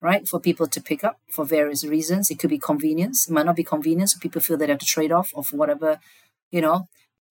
right? 0.00 0.26
For 0.26 0.38
people 0.38 0.68
to 0.68 0.80
pick 0.80 1.02
up 1.02 1.18
for 1.30 1.44
various 1.44 1.84
reasons. 1.84 2.30
It 2.30 2.38
could 2.38 2.50
be 2.50 2.58
convenience. 2.58 3.28
It 3.28 3.32
might 3.32 3.46
not 3.46 3.56
be 3.56 3.64
convenience. 3.64 4.14
So 4.14 4.20
people 4.20 4.40
feel 4.40 4.56
they 4.56 4.68
have 4.68 4.78
to 4.78 4.86
trade 4.86 5.12
off 5.12 5.32
of 5.34 5.52
whatever, 5.52 5.98
you 6.52 6.60
know, 6.60 6.88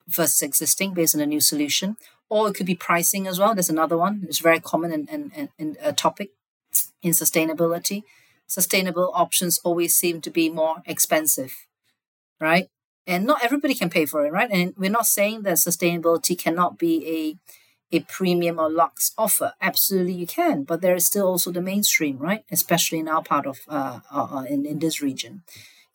versus 0.07 0.41
existing 0.41 0.93
based 0.93 1.15
on 1.15 1.21
a 1.21 1.25
new 1.25 1.39
solution. 1.39 1.95
Or 2.29 2.49
it 2.49 2.55
could 2.55 2.65
be 2.65 2.75
pricing 2.75 3.25
as 3.27 3.39
well. 3.39 3.55
There's 3.55 3.69
another 3.69 3.97
one. 3.97 4.25
It's 4.27 4.39
very 4.39 4.59
common 4.59 4.91
and 4.91 5.09
and, 5.09 5.31
and, 5.35 5.49
and 5.57 5.77
a 5.81 5.93
topic 5.93 6.31
in 7.01 7.11
sustainability. 7.11 8.03
Sustainable 8.47 9.11
options 9.13 9.59
always 9.63 9.95
seem 9.95 10.21
to 10.21 10.29
be 10.29 10.49
more 10.49 10.83
expensive, 10.85 11.53
right? 12.39 12.67
And 13.07 13.25
not 13.25 13.43
everybody 13.43 13.75
can 13.75 13.89
pay 13.89 14.05
for 14.05 14.25
it 14.25 14.31
right? 14.31 14.49
And 14.51 14.73
we're 14.77 14.89
not 14.89 15.05
saying 15.05 15.43
that 15.43 15.57
sustainability 15.57 16.37
cannot 16.37 16.77
be 16.77 17.07
a 17.07 17.37
a 17.91 17.99
premium 18.01 18.59
or 18.59 18.69
lux 18.69 19.13
offer. 19.17 19.53
Absolutely 19.61 20.13
you 20.13 20.27
can 20.27 20.63
but 20.63 20.81
there 20.81 20.95
is 20.95 21.05
still 21.05 21.27
also 21.27 21.51
the 21.51 21.61
mainstream 21.61 22.17
right? 22.17 22.43
Especially 22.51 22.99
in 22.99 23.07
our 23.07 23.23
part 23.23 23.45
of 23.45 23.59
uh, 23.67 23.99
uh, 24.11 24.43
in, 24.49 24.65
in 24.65 24.79
this 24.79 25.01
region. 25.01 25.43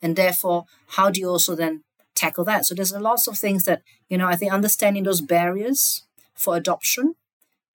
And 0.01 0.15
therefore 0.15 0.65
how 0.95 1.09
do 1.09 1.19
you 1.19 1.29
also 1.29 1.55
then 1.55 1.83
tackle 2.15 2.43
that. 2.45 2.65
So 2.65 2.75
there's 2.75 2.91
a 2.91 2.99
lots 2.99 3.27
of 3.27 3.37
things 3.37 3.63
that, 3.65 3.81
you 4.09 4.17
know, 4.17 4.27
I 4.27 4.35
think 4.35 4.53
understanding 4.53 5.03
those 5.03 5.21
barriers 5.21 6.03
for 6.33 6.55
adoption 6.55 7.15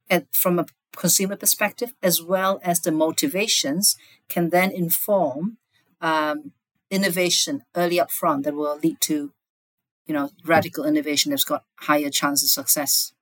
and 0.09 0.26
from 0.33 0.59
a 0.59 0.66
consumer 0.97 1.37
perspective, 1.37 1.95
as 2.02 2.23
well 2.23 2.61
as 2.62 2.81
the 2.81 2.93
motivations, 2.93 3.97
can 4.28 4.50
then 4.50 4.71
inform 4.71 5.59
um, 6.00 6.52
innovation 6.90 7.62
early 7.75 7.99
up 8.00 8.11
front 8.11 8.45
that 8.45 8.55
will 8.55 8.78
lead 8.78 9.00
to, 9.02 9.33
you 10.07 10.14
know, 10.14 10.31
radical 10.45 10.85
innovation 10.85 11.31
that's 11.31 11.45
got 11.45 11.64
higher 11.81 12.11
chance 12.11 12.43
of 12.43 12.49
success, 12.49 13.12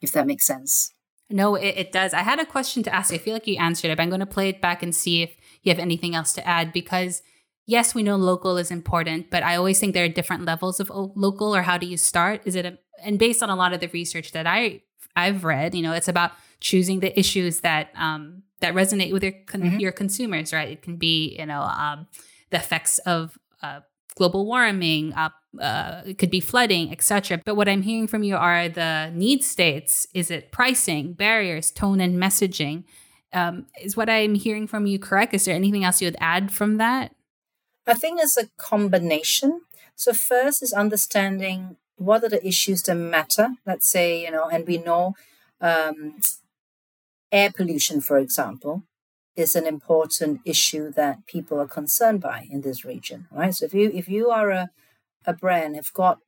if 0.00 0.12
that 0.12 0.26
makes 0.26 0.46
sense. 0.46 0.92
No, 1.30 1.54
it, 1.54 1.74
it 1.76 1.92
does. 1.92 2.12
I 2.12 2.20
had 2.20 2.40
a 2.40 2.46
question 2.46 2.82
to 2.82 2.94
ask. 2.94 3.12
I 3.12 3.18
feel 3.18 3.34
like 3.34 3.46
you 3.46 3.56
answered 3.56 3.90
it, 3.90 3.96
but 3.96 4.02
I'm 4.02 4.08
going 4.10 4.20
to 4.20 4.26
play 4.26 4.48
it 4.48 4.60
back 4.60 4.82
and 4.82 4.94
see 4.94 5.22
if 5.22 5.36
you 5.62 5.70
have 5.70 5.78
anything 5.78 6.14
else 6.14 6.32
to 6.34 6.46
add 6.46 6.72
because 6.72 7.22
yes, 7.66 7.94
we 7.94 8.02
know 8.02 8.16
local 8.16 8.56
is 8.56 8.70
important, 8.70 9.30
but 9.30 9.44
I 9.44 9.54
always 9.54 9.78
think 9.78 9.94
there 9.94 10.04
are 10.04 10.08
different 10.08 10.44
levels 10.44 10.80
of 10.80 10.90
local 10.90 11.54
or 11.54 11.62
how 11.62 11.78
do 11.78 11.86
you 11.86 11.96
start? 11.96 12.42
Is 12.44 12.56
it 12.56 12.66
a, 12.66 12.78
and 13.02 13.18
based 13.18 13.42
on 13.42 13.48
a 13.48 13.54
lot 13.54 13.72
of 13.72 13.80
the 13.80 13.88
research 13.88 14.32
that 14.32 14.46
I 14.46 14.82
I've 15.14 15.44
read, 15.44 15.74
you 15.74 15.82
know, 15.82 15.92
it's 15.92 16.08
about 16.08 16.32
choosing 16.60 17.00
the 17.00 17.18
issues 17.18 17.60
that 17.60 17.90
um 17.94 18.42
that 18.60 18.74
resonate 18.74 19.12
with 19.12 19.22
your 19.22 19.32
con- 19.46 19.62
mm-hmm. 19.62 19.78
your 19.78 19.92
consumers, 19.92 20.52
right? 20.52 20.68
It 20.68 20.82
can 20.82 20.96
be, 20.96 21.36
you 21.38 21.46
know, 21.46 21.62
um 21.62 22.08
the 22.50 22.58
effects 22.58 22.98
of 23.00 23.38
uh, 23.62 23.80
global 24.16 24.46
warming, 24.46 25.12
uh, 25.14 25.30
uh, 25.60 26.02
it 26.06 26.18
could 26.18 26.30
be 26.30 26.40
flooding, 26.40 26.92
etc. 26.92 27.40
But 27.44 27.56
what 27.56 27.68
I'm 27.68 27.82
hearing 27.82 28.06
from 28.06 28.22
you 28.22 28.36
are 28.36 28.68
the 28.68 29.10
need 29.14 29.42
states. 29.42 30.06
Is 30.14 30.30
it 30.30 30.52
pricing, 30.52 31.14
barriers, 31.14 31.70
tone, 31.70 32.00
and 32.00 32.18
messaging? 32.18 32.84
Um, 33.32 33.66
is 33.80 33.96
what 33.96 34.10
I'm 34.10 34.34
hearing 34.34 34.66
from 34.66 34.86
you 34.86 34.98
correct? 34.98 35.34
Is 35.34 35.44
there 35.44 35.54
anything 35.54 35.84
else 35.84 36.00
you 36.00 36.06
would 36.06 36.16
add 36.20 36.52
from 36.52 36.76
that? 36.78 37.14
I 37.86 37.94
think 37.94 38.20
it's 38.20 38.36
a 38.36 38.48
combination. 38.56 39.62
So 39.94 40.12
first 40.12 40.62
is 40.62 40.72
understanding 40.72 41.76
what 41.96 42.24
are 42.24 42.28
the 42.28 42.46
issues 42.46 42.82
that 42.84 42.94
matter. 42.94 43.50
Let's 43.66 43.86
say 43.86 44.22
you 44.22 44.30
know, 44.30 44.48
and 44.48 44.66
we 44.66 44.78
know 44.78 45.14
um, 45.60 46.20
air 47.30 47.50
pollution, 47.52 48.00
for 48.00 48.18
example, 48.18 48.84
is 49.40 49.56
an 49.56 49.66
important 49.66 50.40
issue 50.44 50.90
that 50.92 51.26
people 51.26 51.58
are 51.60 51.66
concerned 51.66 52.20
by 52.20 52.46
in 52.50 52.60
this 52.60 52.84
region, 52.84 53.26
right? 53.30 53.54
So 53.54 53.64
if 53.64 53.74
you 53.74 53.90
if 53.92 54.08
you 54.08 54.30
are 54.30 54.50
a 54.50 54.70
a 55.26 55.32
brand 55.32 55.76
have 55.76 55.92
got 55.92 56.18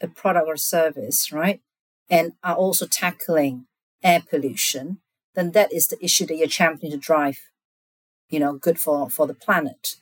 a 0.00 0.08
product 0.08 0.46
or 0.46 0.56
service, 0.56 1.32
right, 1.32 1.60
and 2.08 2.32
are 2.42 2.54
also 2.54 2.86
tackling 2.86 3.66
air 4.02 4.22
pollution, 4.28 5.00
then 5.34 5.52
that 5.52 5.72
is 5.72 5.88
the 5.88 6.02
issue 6.02 6.26
that 6.26 6.36
you're 6.36 6.48
championing 6.48 6.98
to 6.98 7.06
drive, 7.06 7.38
you 8.28 8.40
know, 8.40 8.54
good 8.54 8.78
for 8.78 9.10
for 9.10 9.26
the 9.26 9.34
planet. 9.34 9.96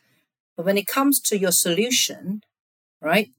But 0.56 0.66
when 0.66 0.78
it 0.78 0.86
comes 0.86 1.20
to 1.20 1.38
your 1.38 1.52
solution, 1.52 2.42
right, 3.00 3.30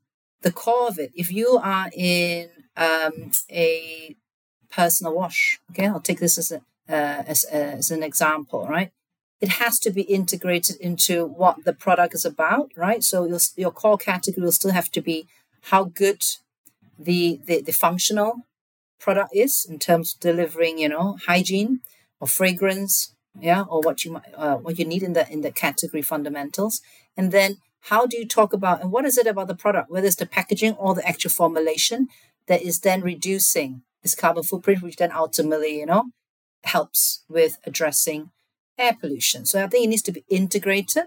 the 0.41 0.51
core 0.51 0.87
of 0.87 0.99
it, 0.99 1.11
if 1.15 1.31
you 1.31 1.59
are 1.61 1.89
in 1.93 2.49
um, 2.75 3.31
a 3.51 4.15
personal 4.69 5.15
wash, 5.15 5.59
okay, 5.71 5.87
I'll 5.87 5.99
take 6.01 6.19
this 6.19 6.37
as 6.37 6.51
a 6.51 6.61
uh, 6.89 7.23
as, 7.27 7.43
as 7.45 7.91
an 7.91 8.03
example, 8.03 8.65
right? 8.67 8.91
It 9.39 9.49
has 9.49 9.79
to 9.79 9.91
be 9.91 10.01
integrated 10.01 10.77
into 10.77 11.25
what 11.25 11.63
the 11.63 11.73
product 11.73 12.15
is 12.15 12.25
about, 12.25 12.71
right? 12.75 13.03
So 13.03 13.25
your, 13.25 13.39
your 13.55 13.71
core 13.71 13.97
category 13.97 14.43
will 14.43 14.51
still 14.51 14.71
have 14.71 14.91
to 14.91 15.01
be 15.01 15.27
how 15.63 15.85
good 15.85 16.23
the, 16.97 17.39
the, 17.45 17.61
the 17.61 17.71
functional 17.71 18.41
product 18.99 19.29
is 19.35 19.65
in 19.69 19.79
terms 19.79 20.13
of 20.13 20.19
delivering, 20.19 20.79
you 20.79 20.89
know, 20.89 21.17
hygiene 21.27 21.81
or 22.19 22.27
fragrance, 22.27 23.13
yeah, 23.39 23.63
or 23.63 23.81
what 23.81 24.03
you 24.03 24.19
uh, 24.35 24.55
what 24.55 24.79
you 24.79 24.85
need 24.85 25.03
in 25.03 25.13
the 25.13 25.31
in 25.31 25.41
the 25.41 25.51
category 25.51 26.01
fundamentals, 26.01 26.81
and 27.15 27.31
then 27.31 27.57
how 27.81 28.05
do 28.05 28.17
you 28.17 28.25
talk 28.25 28.53
about 28.53 28.81
and 28.81 28.91
what 28.91 29.05
is 29.05 29.17
it 29.17 29.27
about 29.27 29.47
the 29.47 29.55
product, 29.55 29.91
whether 29.91 30.07
it's 30.07 30.15
the 30.15 30.25
packaging 30.25 30.73
or 30.73 30.95
the 30.95 31.07
actual 31.07 31.29
formulation 31.29 32.07
that 32.47 32.61
is 32.61 32.79
then 32.79 33.01
reducing 33.01 33.83
its 34.03 34.15
carbon 34.15 34.43
footprint, 34.43 34.81
which 34.81 34.95
then 34.95 35.11
ultimately, 35.11 35.79
you 35.79 35.85
know, 35.85 36.05
helps 36.63 37.23
with 37.29 37.59
addressing 37.65 38.31
air 38.77 38.95
pollution. 38.99 39.45
So 39.45 39.63
I 39.63 39.67
think 39.67 39.85
it 39.85 39.89
needs 39.89 40.01
to 40.03 40.11
be 40.11 40.23
integrated. 40.29 41.05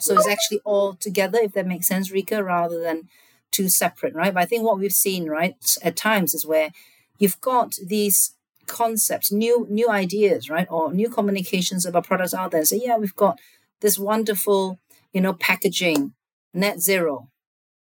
So 0.00 0.14
it's 0.14 0.28
actually 0.28 0.60
all 0.64 0.94
together, 0.94 1.38
if 1.42 1.52
that 1.52 1.66
makes 1.66 1.86
sense, 1.86 2.10
Rica, 2.10 2.42
rather 2.42 2.80
than 2.80 3.08
two 3.50 3.68
separate, 3.68 4.14
right? 4.14 4.32
But 4.32 4.42
I 4.42 4.46
think 4.46 4.64
what 4.64 4.78
we've 4.78 4.92
seen, 4.92 5.28
right, 5.28 5.54
at 5.82 5.96
times 5.96 6.34
is 6.34 6.46
where 6.46 6.70
you've 7.18 7.40
got 7.40 7.74
these 7.84 8.34
concepts, 8.66 9.30
new 9.32 9.66
new 9.68 9.90
ideas, 9.90 10.48
right, 10.48 10.66
or 10.70 10.92
new 10.92 11.10
communications 11.10 11.84
about 11.84 12.06
products 12.06 12.32
out 12.32 12.52
there. 12.52 12.64
So 12.64 12.76
yeah, 12.76 12.96
we've 12.96 13.16
got 13.16 13.38
this 13.80 13.98
wonderful, 13.98 14.78
you 15.12 15.20
know, 15.20 15.34
packaging, 15.34 16.14
net 16.54 16.80
zero, 16.80 17.28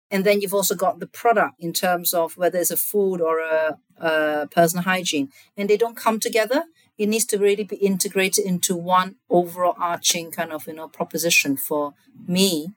and 0.09 0.23
then 0.23 0.41
you've 0.41 0.53
also 0.53 0.75
got 0.75 0.99
the 0.99 1.07
product 1.07 1.55
in 1.59 1.73
terms 1.73 2.13
of 2.13 2.37
whether 2.37 2.57
it's 2.57 2.71
a 2.71 2.77
food 2.77 3.21
or 3.21 3.39
a, 3.39 3.77
a 3.97 4.47
personal 4.47 4.83
hygiene, 4.83 5.29
and 5.55 5.69
they 5.69 5.77
don't 5.77 5.97
come 5.97 6.19
together 6.19 6.63
it 6.97 7.07
needs 7.07 7.25
to 7.25 7.37
really 7.37 7.63
be 7.63 7.75
integrated 7.77 8.45
into 8.45 8.75
one 8.75 9.15
overall 9.29 9.75
arching 9.79 10.31
kind 10.31 10.51
of 10.51 10.67
you 10.67 10.73
know 10.73 10.87
proposition 10.87 11.55
for 11.57 11.93
me 12.27 12.73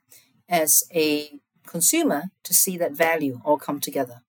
as 0.47 0.83
a 0.93 1.39
consumer 1.65 2.23
to 2.43 2.53
see 2.53 2.77
that 2.77 2.91
value 2.91 3.39
all 3.45 3.57
come 3.57 3.79
together. 3.79 4.21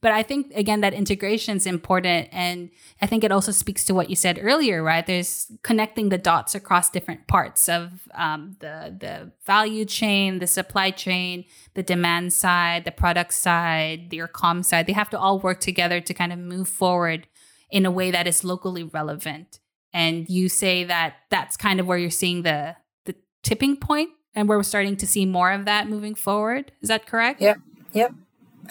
But 0.00 0.12
i 0.12 0.22
think 0.22 0.52
again 0.54 0.82
that 0.82 0.92
integration 0.92 1.56
is 1.56 1.66
important 1.66 2.28
and 2.30 2.68
i 3.00 3.06
think 3.06 3.24
it 3.24 3.32
also 3.32 3.52
speaks 3.52 3.86
to 3.86 3.94
what 3.94 4.10
you 4.10 4.16
said 4.16 4.38
earlier 4.38 4.82
right? 4.82 5.06
There's 5.06 5.50
connecting 5.62 6.10
the 6.10 6.18
dots 6.18 6.54
across 6.54 6.90
different 6.90 7.26
parts 7.26 7.70
of 7.70 8.06
um, 8.14 8.56
the 8.60 8.94
the 9.04 9.32
value 9.46 9.86
chain 9.86 10.40
the 10.40 10.46
supply 10.46 10.90
chain 10.90 11.46
the 11.72 11.82
demand 11.82 12.34
side 12.34 12.84
the 12.84 12.92
product 12.92 13.32
side 13.32 14.10
the 14.10 14.20
com 14.40 14.62
side. 14.62 14.86
They 14.86 14.92
have 14.92 15.08
to 15.10 15.18
all 15.18 15.38
work 15.40 15.60
together 15.60 16.02
to 16.02 16.12
kind 16.12 16.32
of 16.34 16.38
move 16.38 16.68
forward 16.68 17.26
in 17.70 17.86
a 17.86 17.90
way 17.90 18.10
that 18.10 18.26
is 18.26 18.44
locally 18.44 18.82
relevant. 18.82 19.60
And 19.92 20.28
you 20.28 20.48
say 20.48 20.84
that 20.84 21.14
that's 21.30 21.56
kind 21.56 21.80
of 21.80 21.86
where 21.86 21.98
you're 21.98 22.10
seeing 22.10 22.42
the 22.42 22.76
the 23.04 23.14
tipping 23.42 23.76
point 23.76 24.10
and 24.34 24.48
where 24.48 24.58
we're 24.58 24.64
starting 24.64 24.96
to 24.96 25.06
see 25.06 25.26
more 25.26 25.52
of 25.52 25.64
that 25.64 25.88
moving 25.88 26.14
forward. 26.14 26.72
Is 26.82 26.88
that 26.88 27.06
correct? 27.06 27.40
Yep. 27.40 27.58
Yep. 27.92 28.14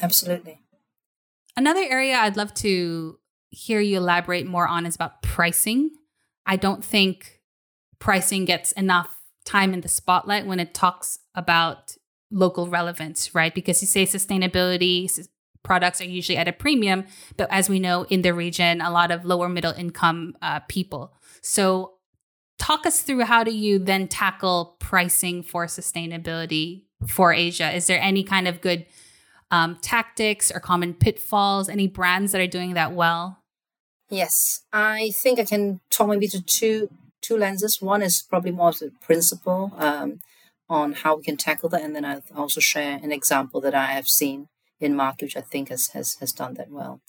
Absolutely. 0.01 0.59
Another 1.55 1.83
area 1.87 2.15
I'd 2.15 2.37
love 2.37 2.53
to 2.55 3.19
hear 3.49 3.79
you 3.79 3.97
elaborate 3.97 4.47
more 4.47 4.67
on 4.67 4.85
is 4.85 4.95
about 4.95 5.21
pricing. 5.21 5.91
I 6.45 6.55
don't 6.55 6.83
think 6.83 7.39
pricing 7.99 8.45
gets 8.45 8.71
enough 8.73 9.21
time 9.45 9.73
in 9.73 9.81
the 9.81 9.87
spotlight 9.87 10.45
when 10.45 10.59
it 10.59 10.73
talks 10.73 11.19
about 11.35 11.95
local 12.31 12.67
relevance, 12.67 13.35
right? 13.35 13.53
Because 13.53 13.81
you 13.81 13.87
say 13.87 14.05
sustainability, 14.05 15.09
products 15.63 16.01
are 16.01 16.05
usually 16.05 16.37
at 16.37 16.47
a 16.47 16.53
premium. 16.53 17.05
But 17.37 17.47
as 17.51 17.69
we 17.69 17.79
know 17.79 18.03
in 18.03 18.21
the 18.21 18.33
region, 18.33 18.81
a 18.81 18.91
lot 18.91 19.11
of 19.11 19.25
lower 19.25 19.49
middle 19.49 19.73
income 19.73 20.35
uh, 20.41 20.59
people. 20.61 21.13
So, 21.41 21.93
talk 22.59 22.85
us 22.85 23.01
through 23.01 23.23
how 23.25 23.43
do 23.43 23.51
you 23.51 23.79
then 23.79 24.07
tackle 24.07 24.77
pricing 24.79 25.43
for 25.43 25.65
sustainability 25.65 26.83
for 27.07 27.33
Asia? 27.33 27.75
Is 27.75 27.87
there 27.87 27.99
any 27.99 28.23
kind 28.23 28.47
of 28.47 28.61
good 28.61 28.85
um, 29.51 29.77
tactics 29.81 30.51
or 30.51 30.59
common 30.59 30.93
pitfalls? 30.93 31.69
Any 31.69 31.87
brands 31.87 32.31
that 32.31 32.41
are 32.41 32.47
doing 32.47 32.73
that 32.75 32.93
well? 32.93 33.39
Yes, 34.09 34.61
I 34.71 35.11
think 35.15 35.39
I 35.39 35.45
can 35.45 35.79
talk 35.89 36.07
maybe 36.07 36.27
to 36.27 36.41
two 36.41 36.89
two 37.21 37.37
lenses. 37.37 37.81
One 37.81 38.01
is 38.01 38.21
probably 38.21 38.51
more 38.51 38.69
of 38.69 38.79
the 38.79 38.91
principle 39.01 39.71
um, 39.77 40.19
on 40.69 40.93
how 40.93 41.15
we 41.15 41.23
can 41.23 41.37
tackle 41.37 41.69
that, 41.69 41.81
and 41.81 41.95
then 41.95 42.05
I'll 42.05 42.21
also 42.35 42.59
share 42.59 42.99
an 43.01 43.11
example 43.11 43.61
that 43.61 43.73
I 43.73 43.87
have 43.87 44.07
seen 44.07 44.49
in 44.79 44.95
market, 44.95 45.25
which 45.25 45.37
I 45.37 45.41
think 45.41 45.69
has, 45.69 45.87
has, 45.87 46.15
has 46.15 46.31
done 46.31 46.55
that 46.55 46.69
well. 46.69 47.01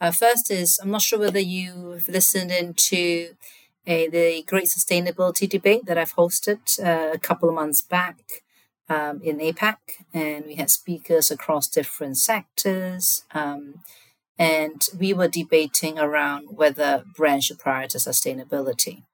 Uh, 0.00 0.10
first 0.10 0.50
is, 0.50 0.78
I'm 0.82 0.90
not 0.90 1.02
sure 1.02 1.18
whether 1.18 1.40
you've 1.40 2.08
listened 2.08 2.50
into 2.50 3.34
a, 3.86 4.08
the 4.08 4.42
Great 4.46 4.66
Sustainability 4.66 5.48
Debate 5.48 5.86
that 5.86 5.98
I've 5.98 6.14
hosted 6.14 6.78
uh, 6.84 7.12
a 7.14 7.18
couple 7.18 7.48
of 7.48 7.54
months 7.54 7.82
back 7.82 8.42
um, 8.88 9.20
in 9.22 9.38
APAC, 9.38 9.76
and 10.12 10.44
we 10.46 10.56
had 10.56 10.70
speakers 10.70 11.30
across 11.30 11.68
different 11.68 12.18
sectors. 12.18 13.24
Um, 13.32 13.80
and 14.38 14.86
we 14.98 15.14
were 15.14 15.28
debating 15.28 15.98
around 15.98 16.56
whether 16.56 17.04
brands 17.16 17.46
should 17.46 17.58
prioritize 17.58 18.06
sustainability 18.06 19.04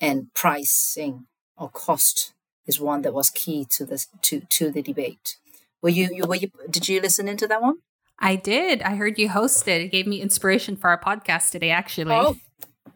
and 0.00 0.32
pricing 0.34 1.26
or 1.56 1.68
cost 1.68 2.32
is 2.66 2.80
one 2.80 3.02
that 3.02 3.14
was 3.14 3.30
key 3.30 3.64
to 3.70 3.84
this 3.84 4.08
to 4.22 4.40
to 4.40 4.70
the 4.70 4.82
debate. 4.82 5.36
Were 5.86 5.90
you, 5.90 6.08
you, 6.12 6.26
were 6.26 6.34
you, 6.34 6.50
did 6.68 6.88
you 6.88 7.00
listen 7.00 7.28
into 7.28 7.46
that 7.46 7.62
one? 7.62 7.76
I 8.18 8.34
did. 8.34 8.82
I 8.82 8.96
heard 8.96 9.20
you 9.20 9.28
hosted. 9.28 9.84
It 9.84 9.92
gave 9.92 10.04
me 10.04 10.20
inspiration 10.20 10.76
for 10.76 10.90
our 10.90 11.00
podcast 11.00 11.52
today, 11.52 11.70
actually. 11.70 12.12
Oh, 12.12 12.38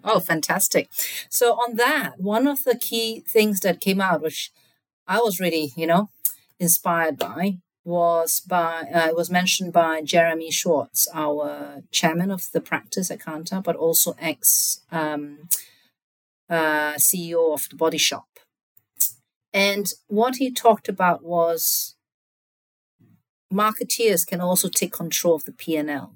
oh, 0.02 0.18
fantastic. 0.18 0.88
So, 1.28 1.52
on 1.52 1.76
that, 1.76 2.14
one 2.18 2.48
of 2.48 2.64
the 2.64 2.76
key 2.76 3.20
things 3.20 3.60
that 3.60 3.80
came 3.80 4.00
out, 4.00 4.22
which 4.22 4.50
I 5.06 5.18
was 5.18 5.38
really, 5.38 5.70
you 5.76 5.86
know, 5.86 6.10
inspired 6.58 7.16
by, 7.16 7.58
was 7.84 8.40
by, 8.40 8.88
uh, 8.92 9.06
it 9.06 9.14
was 9.14 9.30
mentioned 9.30 9.72
by 9.72 10.02
Jeremy 10.02 10.50
Schwartz, 10.50 11.06
our 11.14 11.84
chairman 11.92 12.32
of 12.32 12.50
the 12.50 12.60
practice 12.60 13.08
at 13.08 13.20
Kantar, 13.20 13.62
but 13.62 13.76
also 13.76 14.16
ex 14.18 14.80
um, 14.90 15.48
uh, 16.48 16.94
CEO 16.94 17.54
of 17.54 17.68
the 17.68 17.76
Body 17.76 17.98
Shop. 17.98 18.26
And 19.52 19.92
what 20.08 20.38
he 20.38 20.50
talked 20.50 20.88
about 20.88 21.22
was 21.22 21.94
marketeers 23.52 24.26
can 24.26 24.40
also 24.40 24.68
take 24.68 24.92
control 24.92 25.34
of 25.34 25.44
the 25.44 25.52
P&L 25.52 26.14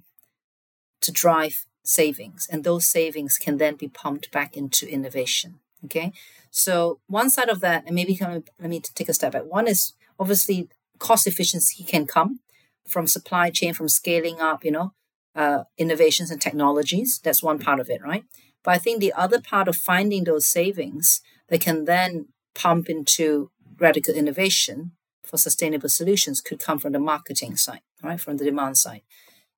to 1.00 1.12
drive 1.12 1.66
savings, 1.84 2.48
and 2.50 2.64
those 2.64 2.86
savings 2.86 3.36
can 3.36 3.58
then 3.58 3.76
be 3.76 3.88
pumped 3.88 4.30
back 4.30 4.56
into 4.56 4.88
innovation. 4.88 5.60
Okay, 5.84 6.12
so 6.50 7.00
one 7.08 7.28
side 7.28 7.50
of 7.50 7.60
that, 7.60 7.84
and 7.84 7.94
maybe 7.94 8.18
let 8.20 8.70
me 8.70 8.80
take 8.80 9.08
a 9.08 9.14
step 9.14 9.32
back. 9.32 9.44
One 9.44 9.68
is 9.68 9.92
obviously 10.18 10.68
cost 10.98 11.26
efficiency 11.26 11.84
can 11.84 12.06
come 12.06 12.40
from 12.88 13.06
supply 13.06 13.50
chain, 13.50 13.74
from 13.74 13.88
scaling 13.88 14.40
up, 14.40 14.64
you 14.64 14.70
know, 14.70 14.92
uh, 15.34 15.64
innovations 15.76 16.30
and 16.30 16.40
technologies. 16.40 17.20
That's 17.22 17.42
one 17.42 17.58
part 17.58 17.80
of 17.80 17.90
it, 17.90 18.00
right? 18.02 18.24
But 18.62 18.72
I 18.72 18.78
think 18.78 19.00
the 19.00 19.12
other 19.12 19.40
part 19.40 19.68
of 19.68 19.76
finding 19.76 20.24
those 20.24 20.46
savings 20.46 21.20
that 21.48 21.60
can 21.60 21.84
then 21.84 22.28
pump 22.54 22.88
into 22.88 23.50
radical 23.78 24.14
innovation 24.14 24.92
for 25.24 25.38
sustainable 25.38 25.88
solutions 25.88 26.40
could 26.40 26.60
come 26.60 26.78
from 26.78 26.92
the 26.92 26.98
marketing 26.98 27.56
side, 27.56 27.80
right? 28.02 28.20
From 28.20 28.36
the 28.36 28.44
demand 28.44 28.78
side. 28.78 29.02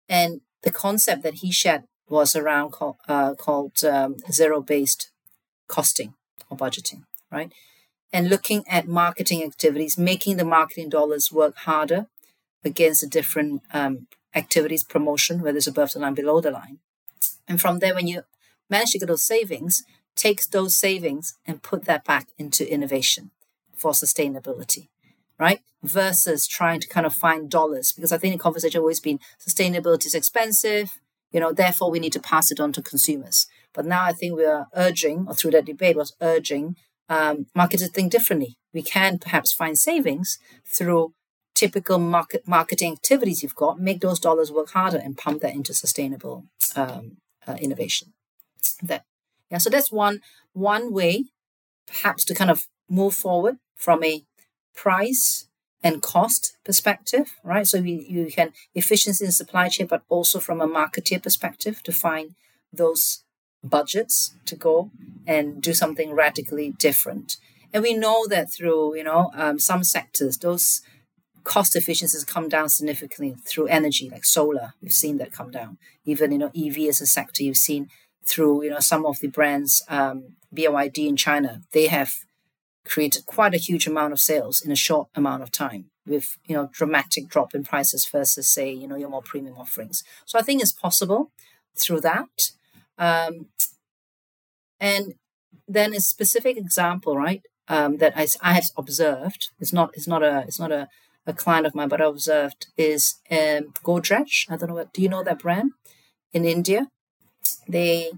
And 0.09 0.41
the 0.63 0.71
concept 0.71 1.23
that 1.23 1.35
he 1.35 1.53
shared 1.53 1.85
was 2.09 2.37
around 2.37 2.71
call, 2.71 2.99
uh, 3.09 3.35
called 3.35 3.85
um, 3.85 4.17
zero 4.31 4.61
based 4.61 5.11
costing 5.69 6.15
or 6.49 6.57
budgeting, 6.57 7.03
right? 7.31 7.53
And 8.13 8.29
looking 8.29 8.65
at 8.69 8.87
marketing 8.87 9.43
activities, 9.43 9.99
making 9.99 10.37
the 10.37 10.45
marketing 10.45 10.89
dollars 10.89 11.33
work 11.33 11.57
harder 11.57 12.07
against 12.65 13.01
the 13.01 13.09
different 13.09 13.63
um, 13.73 14.07
activities, 14.35 14.85
promotion, 14.85 15.43
whether 15.43 15.59
it's 15.59 15.67
above 15.67 15.93
the 15.93 15.99
line, 15.99 16.15
below 16.15 16.41
the 16.41 16.51
line. 16.51 16.79
And 17.49 17.61
from 17.61 17.81
there, 17.81 17.95
when 17.95 18.07
you 18.07 18.23
manage 18.71 18.93
to 18.93 18.99
get 18.99 19.09
those 19.09 19.25
savings, 19.25 19.85
takes 20.15 20.47
those 20.47 20.75
savings 20.75 21.35
and 21.47 21.63
put 21.63 21.85
that 21.85 22.05
back 22.05 22.29
into 22.39 22.71
innovation 22.71 23.31
for 23.77 23.93
sustainability, 23.93 24.89
right? 25.39 25.61
Versus 25.83 26.47
trying 26.47 26.81
to 26.81 26.89
kind 26.89 27.07
of 27.07 27.15
find 27.15 27.51
dollars, 27.51 27.93
because 27.93 28.13
I 28.13 28.19
think 28.19 28.35
the 28.35 28.43
conversation 28.43 28.81
always 28.81 29.01
been 29.01 29.21
sustainability 29.47 30.07
is 30.07 30.15
expensive, 30.15 30.99
you 31.33 31.41
know, 31.41 31.53
therefore 31.53 31.91
we 31.91 31.99
need 31.99 32.13
to 32.13 32.21
pass 32.21 32.51
it 32.51 32.61
on 32.61 32.73
to 32.73 32.83
consumers. 32.83 33.47
But 33.75 33.85
now 33.85 34.05
I 34.05 34.13
think 34.13 34.37
we 34.37 34.47
are 34.47 34.69
urging, 34.75 35.27
or 35.29 35.35
through 35.35 35.51
that 35.53 35.67
debate, 35.67 35.97
was 35.97 36.15
urging 36.21 36.77
um, 37.09 37.47
markets 37.55 37.83
to 37.83 37.89
think 37.89 38.11
differently. 38.11 38.57
We 38.73 38.83
can 38.83 39.19
perhaps 39.19 39.53
find 39.53 39.79
savings 39.79 40.39
through 40.67 41.13
typical 41.55 41.99
market 41.99 42.47
marketing 42.47 42.93
activities 42.93 43.43
you've 43.43 43.55
got, 43.55 43.81
make 43.81 44.01
those 44.01 44.21
dollars 44.21 44.51
work 44.51 44.71
harder, 44.71 44.99
and 44.99 45.17
pump 45.17 45.43
that 45.43 45.55
into 45.55 45.75
sustainable 45.75 46.45
um, 46.75 47.19
uh, 47.47 47.57
innovation. 47.61 48.13
That 48.83 49.05
yeah, 49.51 49.59
so 49.59 49.71
that's 49.71 49.93
one 49.93 50.21
one 50.53 50.93
way, 50.93 51.27
perhaps 51.87 52.25
to 52.25 52.35
kind 52.35 52.51
of 52.51 52.67
move 52.89 53.15
forward 53.15 53.57
from 53.77 54.03
a 54.03 54.25
price 54.77 55.49
and 55.83 56.03
cost 56.03 56.57
perspective, 56.65 57.35
right? 57.43 57.67
So 57.67 57.79
you, 57.79 58.05
you 58.09 58.31
can 58.31 58.53
efficiency 58.75 59.25
in 59.25 59.33
supply 59.33 59.69
chain, 59.69 59.87
but 59.87 60.03
also 60.09 60.39
from 60.39 60.61
a 60.61 60.69
marketeer 60.69 61.23
perspective 61.23 61.83
to 61.83 61.93
find 61.93 62.35
those 62.73 63.25
budgets 63.65 64.35
to 64.45 64.57
go 64.57 64.91
and 65.27 65.61
do 65.61 65.75
something 65.75 66.13
radically 66.13 66.73
different. 66.79 67.37
And 67.73 67.83
we 67.83 67.95
know 67.95 68.27
that 68.29 68.53
through, 68.53 68.97
you 68.97 69.05
know, 69.05 69.31
um, 69.35 69.59
some 69.59 69.83
sectors, 69.83 70.39
those 70.39 70.83
cost 71.45 71.77
efficiencies 71.77 72.25
come 72.25 72.49
down 72.49 72.69
significantly 72.69 73.37
through 73.47 73.67
energy, 73.67 74.09
like 74.11 74.25
solar. 74.25 74.75
We've 74.83 74.93
seen 74.93 75.19
that 75.19 75.33
come 75.33 75.51
down. 75.51 75.79
Even, 76.05 76.33
you 76.33 76.39
know, 76.39 76.53
EV 76.57 76.89
as 76.89 77.01
a 77.01 77.07
sector, 77.07 77.43
you've 77.43 77.57
seen 77.57 77.89
through, 78.25 78.65
you 78.65 78.71
know, 78.71 78.81
some 78.81 79.07
of 79.07 79.21
the 79.21 79.29
brands, 79.29 79.83
um, 79.89 80.37
BYD 80.55 81.07
in 81.07 81.17
China, 81.17 81.63
they 81.73 81.87
have 81.87 82.13
created 82.87 83.27
quite 83.27 83.55
a 83.55 83.59
huge 83.59 83.87
amount 83.87 84.13
of 84.13 84.21
sales 84.21 84.63
in 84.63 84.71
a 84.71 84.77
short 84.77 85.09
amount 85.15 85.43
of 85.43 85.51
time 85.51 85.87
with, 86.07 86.39
you 86.47 86.55
know, 86.55 86.71
dramatic 86.73 87.29
drop 87.29 87.55
in 87.55 87.65
prices 87.65 88.07
versus, 88.07 88.47
say, 88.49 88.73
you 88.73 88.87
know, 88.87 88.97
your 88.97 89.09
more 89.11 89.23
premium 89.23 89.57
offerings. 89.59 90.05
So 90.25 90.39
I 90.39 90.43
think 90.43 90.63
it's 90.63 90.73
possible 90.73 91.31
through 91.77 92.01
that. 92.03 92.53
Um, 92.99 93.47
and 94.81 95.15
then 95.69 95.95
a 95.95 96.01
specific 96.01 96.57
example, 96.57 97.17
right, 97.17 97.43
um, 97.69 97.97
that 97.99 98.13
I, 98.17 98.27
I 98.41 98.55
have 98.55 98.71
observed. 98.77 99.49
It's 99.59 99.73
not. 99.73 99.91
It's 99.95 100.07
not 100.07 100.23
a. 100.23 100.45
It's 100.47 100.61
not 100.61 100.73
a, 100.73 100.89
a 101.27 101.33
client 101.33 101.67
of 101.67 101.75
mine, 101.75 101.89
but 101.89 102.01
I 102.01 102.05
observed 102.07 102.69
is 102.77 103.17
um, 103.31 103.73
Godrej. 103.83 104.47
I 104.49 104.57
don't 104.57 104.69
know 104.69 104.77
what. 104.77 104.93
Do 104.93 105.03
you 105.03 105.09
know 105.09 105.25
that 105.25 105.41
brand 105.41 105.73
in 106.33 106.45
India? 106.45 106.89
They 107.69 108.13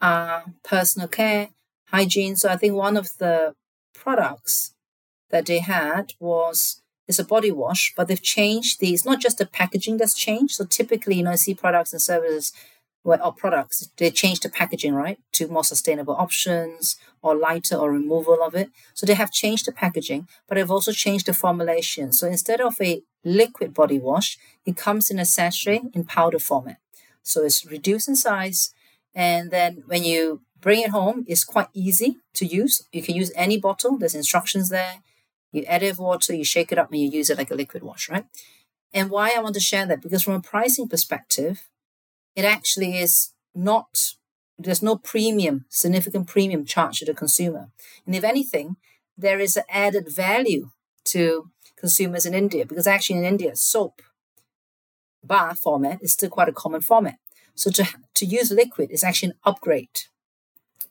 are 0.00 0.44
personal 0.64 1.08
care, 1.08 1.50
hygiene. 1.86 2.36
So 2.36 2.48
I 2.48 2.56
think 2.56 2.74
one 2.74 2.96
of 2.96 3.10
the 3.18 3.54
products 3.94 4.74
that 5.30 5.46
they 5.46 5.58
had 5.60 6.14
was 6.18 6.82
is 7.06 7.18
a 7.18 7.24
body 7.24 7.50
wash, 7.50 7.94
but 7.96 8.06
they've 8.06 8.22
changed 8.22 8.80
these. 8.80 9.04
Not 9.04 9.20
just 9.20 9.38
the 9.38 9.46
packaging 9.46 9.96
that's 9.96 10.14
changed. 10.14 10.54
So 10.54 10.64
typically, 10.64 11.16
you 11.16 11.22
know, 11.22 11.30
I 11.30 11.36
see 11.36 11.54
products 11.54 11.92
and 11.92 12.02
services 12.02 12.52
where 13.02 13.24
or 13.24 13.32
products, 13.32 13.88
they 13.96 14.10
change 14.10 14.40
the 14.40 14.50
packaging, 14.50 14.94
right, 14.94 15.18
to 15.32 15.48
more 15.48 15.64
sustainable 15.64 16.14
options 16.14 16.96
or 17.22 17.34
lighter 17.34 17.76
or 17.76 17.90
removal 17.90 18.42
of 18.42 18.54
it. 18.54 18.70
So 18.92 19.06
they 19.06 19.14
have 19.14 19.32
changed 19.32 19.66
the 19.66 19.72
packaging, 19.72 20.28
but 20.46 20.56
they've 20.56 20.70
also 20.70 20.92
changed 20.92 21.26
the 21.26 21.32
formulation. 21.32 22.12
So 22.12 22.26
instead 22.26 22.60
of 22.60 22.74
a 22.80 23.02
liquid 23.24 23.72
body 23.72 23.98
wash, 23.98 24.36
it 24.66 24.76
comes 24.76 25.10
in 25.10 25.18
a 25.18 25.24
sachet 25.24 25.80
in 25.94 26.04
powder 26.04 26.38
format. 26.38 26.76
So 27.22 27.42
it's 27.44 27.64
reduced 27.64 28.08
in 28.08 28.16
size. 28.16 28.74
And 29.14 29.50
then 29.50 29.84
when 29.86 30.04
you 30.04 30.42
bring 30.60 30.82
it 30.82 30.90
home, 30.90 31.24
it's 31.28 31.44
quite 31.44 31.68
easy 31.72 32.18
to 32.34 32.46
use. 32.46 32.86
You 32.92 33.02
can 33.02 33.14
use 33.14 33.32
any 33.34 33.58
bottle, 33.58 33.98
there's 33.98 34.14
instructions 34.14 34.68
there. 34.68 35.02
You 35.52 35.64
add 35.64 35.82
it 35.82 35.98
water, 35.98 36.34
you 36.34 36.44
shake 36.44 36.72
it 36.72 36.78
up, 36.78 36.90
and 36.90 37.00
you 37.00 37.08
use 37.08 37.30
it 37.30 37.38
like 37.38 37.50
a 37.50 37.54
liquid 37.54 37.82
wash, 37.82 38.08
right? 38.08 38.26
And 38.92 39.10
why 39.10 39.32
I 39.34 39.40
want 39.40 39.54
to 39.54 39.60
share 39.60 39.86
that? 39.86 40.02
Because 40.02 40.22
from 40.22 40.34
a 40.34 40.40
pricing 40.40 40.88
perspective, 40.88 41.68
it 42.34 42.44
actually 42.44 42.98
is 42.98 43.32
not 43.54 44.14
there's 44.58 44.82
no 44.82 44.96
premium 44.96 45.64
significant 45.68 46.26
premium 46.26 46.64
charged 46.64 47.00
to 47.00 47.04
the 47.04 47.14
consumer 47.14 47.68
and 48.06 48.14
if 48.14 48.24
anything 48.24 48.76
there 49.16 49.38
is 49.38 49.56
an 49.56 49.64
added 49.68 50.06
value 50.14 50.70
to 51.04 51.50
consumers 51.76 52.26
in 52.26 52.34
india 52.34 52.66
because 52.66 52.86
actually 52.86 53.18
in 53.18 53.24
india 53.24 53.54
soap 53.54 54.02
bar 55.24 55.54
format 55.54 55.98
is 56.02 56.12
still 56.12 56.28
quite 56.28 56.48
a 56.48 56.52
common 56.52 56.80
format 56.80 57.18
so 57.54 57.70
to, 57.70 57.84
to 58.14 58.24
use 58.24 58.50
liquid 58.50 58.90
is 58.90 59.04
actually 59.04 59.30
an 59.30 59.38
upgrade 59.44 59.98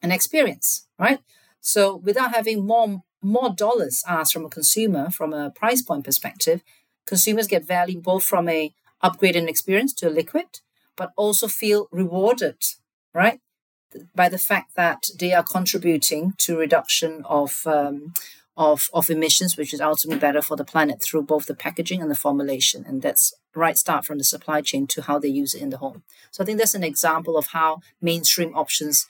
an 0.01 0.11
experience 0.11 0.87
right 0.97 1.19
so 1.61 1.95
without 1.95 2.33
having 2.33 2.65
more 2.65 3.03
more 3.21 3.49
dollars 3.49 4.03
asked 4.07 4.33
from 4.33 4.45
a 4.45 4.49
consumer 4.49 5.09
from 5.09 5.33
a 5.33 5.49
price 5.51 5.81
point 5.81 6.03
perspective 6.03 6.63
consumers 7.05 7.47
get 7.47 7.65
value 7.65 7.99
both 7.99 8.23
from 8.23 8.47
a 8.47 8.73
upgraded 9.03 9.47
experience 9.47 9.93
to 9.93 10.07
a 10.07 10.09
liquid 10.09 10.59
but 10.97 11.13
also 11.15 11.47
feel 11.47 11.87
rewarded, 11.91 12.57
right? 13.13 13.39
By 14.13 14.27
the 14.27 14.37
fact 14.37 14.75
that 14.75 15.03
they 15.17 15.33
are 15.33 15.43
contributing 15.43 16.33
to 16.39 16.57
reduction 16.57 17.23
of 17.25 17.61
um, 17.65 18.13
of, 18.57 18.89
of 18.91 19.11
emissions, 19.11 19.55
which 19.55 19.71
is 19.71 19.79
ultimately 19.79 20.19
better 20.19 20.41
for 20.41 20.57
the 20.57 20.65
planet 20.65 20.99
through 20.99 21.21
both 21.21 21.45
the 21.45 21.53
packaging 21.53 22.01
and 22.01 22.09
the 22.09 22.15
formulation. 22.15 22.83
And 22.87 23.03
that's 23.03 23.31
right 23.53 23.77
start 23.77 24.03
from 24.03 24.17
the 24.17 24.23
supply 24.23 24.61
chain 24.61 24.87
to 24.87 25.03
how 25.03 25.19
they 25.19 25.27
use 25.27 25.53
it 25.53 25.61
in 25.61 25.69
the 25.69 25.77
home. 25.77 26.01
So 26.31 26.43
I 26.43 26.45
think 26.47 26.57
that's 26.57 26.73
an 26.73 26.83
example 26.83 27.37
of 27.37 27.47
how 27.47 27.81
mainstream 28.01 28.55
options 28.55 29.05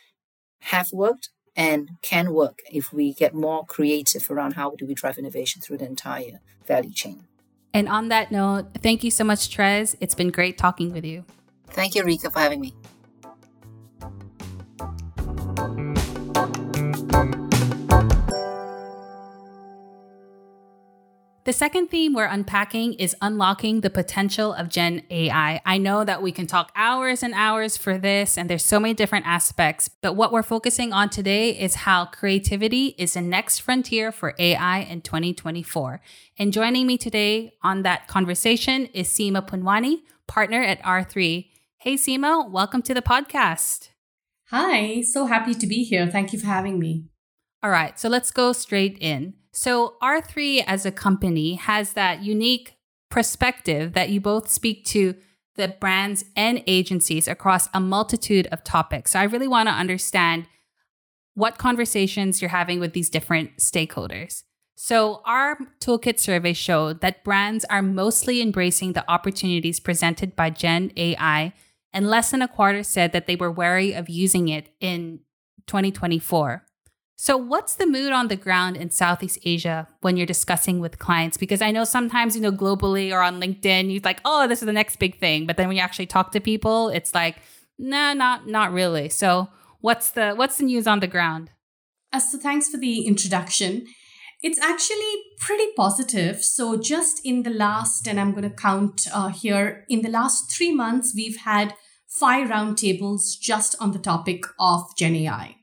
have 0.59 0.91
worked 0.91 1.29
and 1.55 1.89
can 2.01 2.31
work 2.31 2.59
if 2.71 2.93
we 2.93 3.13
get 3.13 3.33
more 3.33 3.65
creative 3.65 4.29
around 4.29 4.53
how 4.53 4.71
do 4.71 4.85
we 4.85 4.93
drive 4.93 5.17
innovation 5.17 5.61
through 5.61 5.77
the 5.77 5.85
entire 5.85 6.39
value 6.65 6.93
chain. 6.93 7.23
And 7.73 7.89
on 7.89 8.09
that 8.09 8.31
note, 8.31 8.67
thank 8.81 9.03
you 9.03 9.11
so 9.11 9.23
much, 9.23 9.55
Trez. 9.55 9.95
It's 9.99 10.15
been 10.15 10.29
great 10.29 10.57
talking 10.57 10.93
with 10.93 11.03
you. 11.03 11.25
Thank 11.69 11.95
you, 11.95 12.03
Rica, 12.03 12.29
for 12.29 12.39
having 12.39 12.61
me. 12.61 12.73
The 21.47 21.53
second 21.53 21.87
theme 21.87 22.13
we're 22.13 22.25
unpacking 22.25 22.95
is 22.95 23.15
unlocking 23.21 23.79
the 23.79 23.89
potential 23.89 24.51
of 24.51 24.67
Gen 24.67 25.03
AI. 25.09 25.61
I 25.65 25.77
know 25.77 26.03
that 26.03 26.21
we 26.21 26.33
can 26.33 26.45
talk 26.45 26.73
hours 26.75 27.23
and 27.23 27.33
hours 27.33 27.77
for 27.77 27.97
this, 27.97 28.37
and 28.37 28.49
there's 28.49 28.65
so 28.65 28.81
many 28.81 28.93
different 28.93 29.25
aspects, 29.25 29.87
but 29.87 30.17
what 30.17 30.33
we're 30.33 30.43
focusing 30.43 30.91
on 30.91 31.09
today 31.09 31.51
is 31.51 31.75
how 31.75 32.03
creativity 32.03 32.87
is 32.97 33.13
the 33.13 33.21
next 33.21 33.59
frontier 33.59 34.11
for 34.11 34.35
AI 34.37 34.79
in 34.79 34.99
2024. 34.99 36.01
And 36.37 36.51
joining 36.51 36.85
me 36.85 36.97
today 36.97 37.53
on 37.63 37.83
that 37.83 38.09
conversation 38.09 38.87
is 38.87 39.07
Seema 39.07 39.47
Punwani, 39.47 39.99
partner 40.27 40.61
at 40.61 40.83
R3. 40.83 41.47
Hey, 41.77 41.93
Seema, 41.93 42.51
welcome 42.51 42.81
to 42.81 42.93
the 42.93 43.01
podcast. 43.01 43.91
Hi, 44.49 44.99
so 44.99 45.27
happy 45.27 45.53
to 45.53 45.65
be 45.65 45.85
here. 45.85 46.07
Thank 46.07 46.33
you 46.33 46.39
for 46.39 46.47
having 46.47 46.77
me. 46.77 47.05
All 47.63 47.69
right, 47.69 47.97
so 47.97 48.09
let's 48.09 48.31
go 48.31 48.51
straight 48.51 48.97
in. 48.99 49.35
So, 49.57 49.95
R3 50.03 50.63
as 50.67 50.85
a 50.85 50.91
company 50.91 51.55
has 51.55 51.93
that 51.93 52.21
unique 52.21 52.77
perspective 53.09 53.93
that 53.93 54.09
you 54.11 54.21
both 54.21 54.51
speak 54.51 54.85
to 54.85 55.15
the 55.55 55.69
brands 55.79 56.25
and 56.35 56.61
agencies 56.67 57.27
across 57.27 57.67
a 57.73 57.79
multitude 57.79 58.45
of 58.51 58.63
topics. 58.63 59.13
So, 59.13 59.19
I 59.19 59.23
really 59.23 59.47
want 59.47 59.67
to 59.67 59.73
understand 59.73 60.45
what 61.33 61.57
conversations 61.57 62.39
you're 62.39 62.49
having 62.49 62.79
with 62.79 62.93
these 62.93 63.09
different 63.09 63.57
stakeholders. 63.57 64.43
So, 64.75 65.23
our 65.25 65.57
toolkit 65.79 66.19
survey 66.19 66.53
showed 66.53 67.01
that 67.01 67.23
brands 67.23 67.65
are 67.65 67.81
mostly 67.81 68.43
embracing 68.43 68.93
the 68.93 69.09
opportunities 69.11 69.79
presented 69.79 70.35
by 70.35 70.51
Gen 70.51 70.91
AI, 70.95 71.51
and 71.91 72.07
less 72.07 72.29
than 72.29 72.43
a 72.43 72.47
quarter 72.47 72.83
said 72.83 73.11
that 73.11 73.25
they 73.25 73.35
were 73.35 73.51
wary 73.51 73.93
of 73.93 74.07
using 74.07 74.49
it 74.49 74.69
in 74.79 75.21
2024. 75.65 76.66
So, 77.19 77.35
what's 77.35 77.73
the 77.73 77.87
mood 77.87 78.11
on 78.13 78.27
the 78.27 78.35
ground 78.35 78.77
in 78.77 78.91
Southeast 78.91 79.39
Asia 79.43 79.87
when 80.01 80.17
you're 80.17 80.27
discussing 80.27 80.79
with 80.79 80.99
clients? 80.99 81.35
Because 81.35 81.63
I 81.63 81.71
know 81.71 81.83
sometimes, 81.83 82.35
you 82.35 82.41
know, 82.43 82.51
globally 82.51 83.11
or 83.11 83.21
on 83.23 83.41
LinkedIn, 83.41 83.91
you're 83.91 84.01
like, 84.03 84.21
oh, 84.23 84.47
this 84.47 84.61
is 84.61 84.67
the 84.67 84.71
next 84.71 84.97
big 84.97 85.19
thing. 85.19 85.47
But 85.47 85.57
then 85.57 85.67
when 85.67 85.77
you 85.77 85.81
actually 85.81 86.05
talk 86.05 86.31
to 86.33 86.39
people, 86.39 86.89
it's 86.89 87.15
like, 87.15 87.37
nah, 87.79 88.13
not 88.13 88.47
not 88.47 88.71
really. 88.71 89.09
So, 89.09 89.49
what's 89.81 90.11
the 90.11 90.35
what's 90.35 90.57
the 90.57 90.65
news 90.65 90.85
on 90.85 90.99
the 90.99 91.07
ground? 91.07 91.49
Uh, 92.13 92.19
so, 92.19 92.37
thanks 92.37 92.69
for 92.69 92.77
the 92.77 93.07
introduction. 93.07 93.87
It's 94.43 94.59
actually 94.59 95.15
pretty 95.39 95.71
positive. 95.75 96.43
So, 96.43 96.77
just 96.79 97.19
in 97.25 97.41
the 97.41 97.49
last, 97.49 98.07
and 98.07 98.19
I'm 98.19 98.29
going 98.29 98.47
to 98.47 98.55
count 98.55 99.07
uh, 99.11 99.29
here, 99.29 99.85
in 99.89 100.03
the 100.03 100.09
last 100.09 100.55
three 100.55 100.71
months, 100.71 101.13
we've 101.15 101.37
had 101.37 101.73
five 102.07 102.49
roundtables 102.49 103.39
just 103.41 103.75
on 103.81 103.91
the 103.91 103.99
topic 103.99 104.43
of 104.59 104.95
Gen 104.95 105.15
AI. 105.15 105.55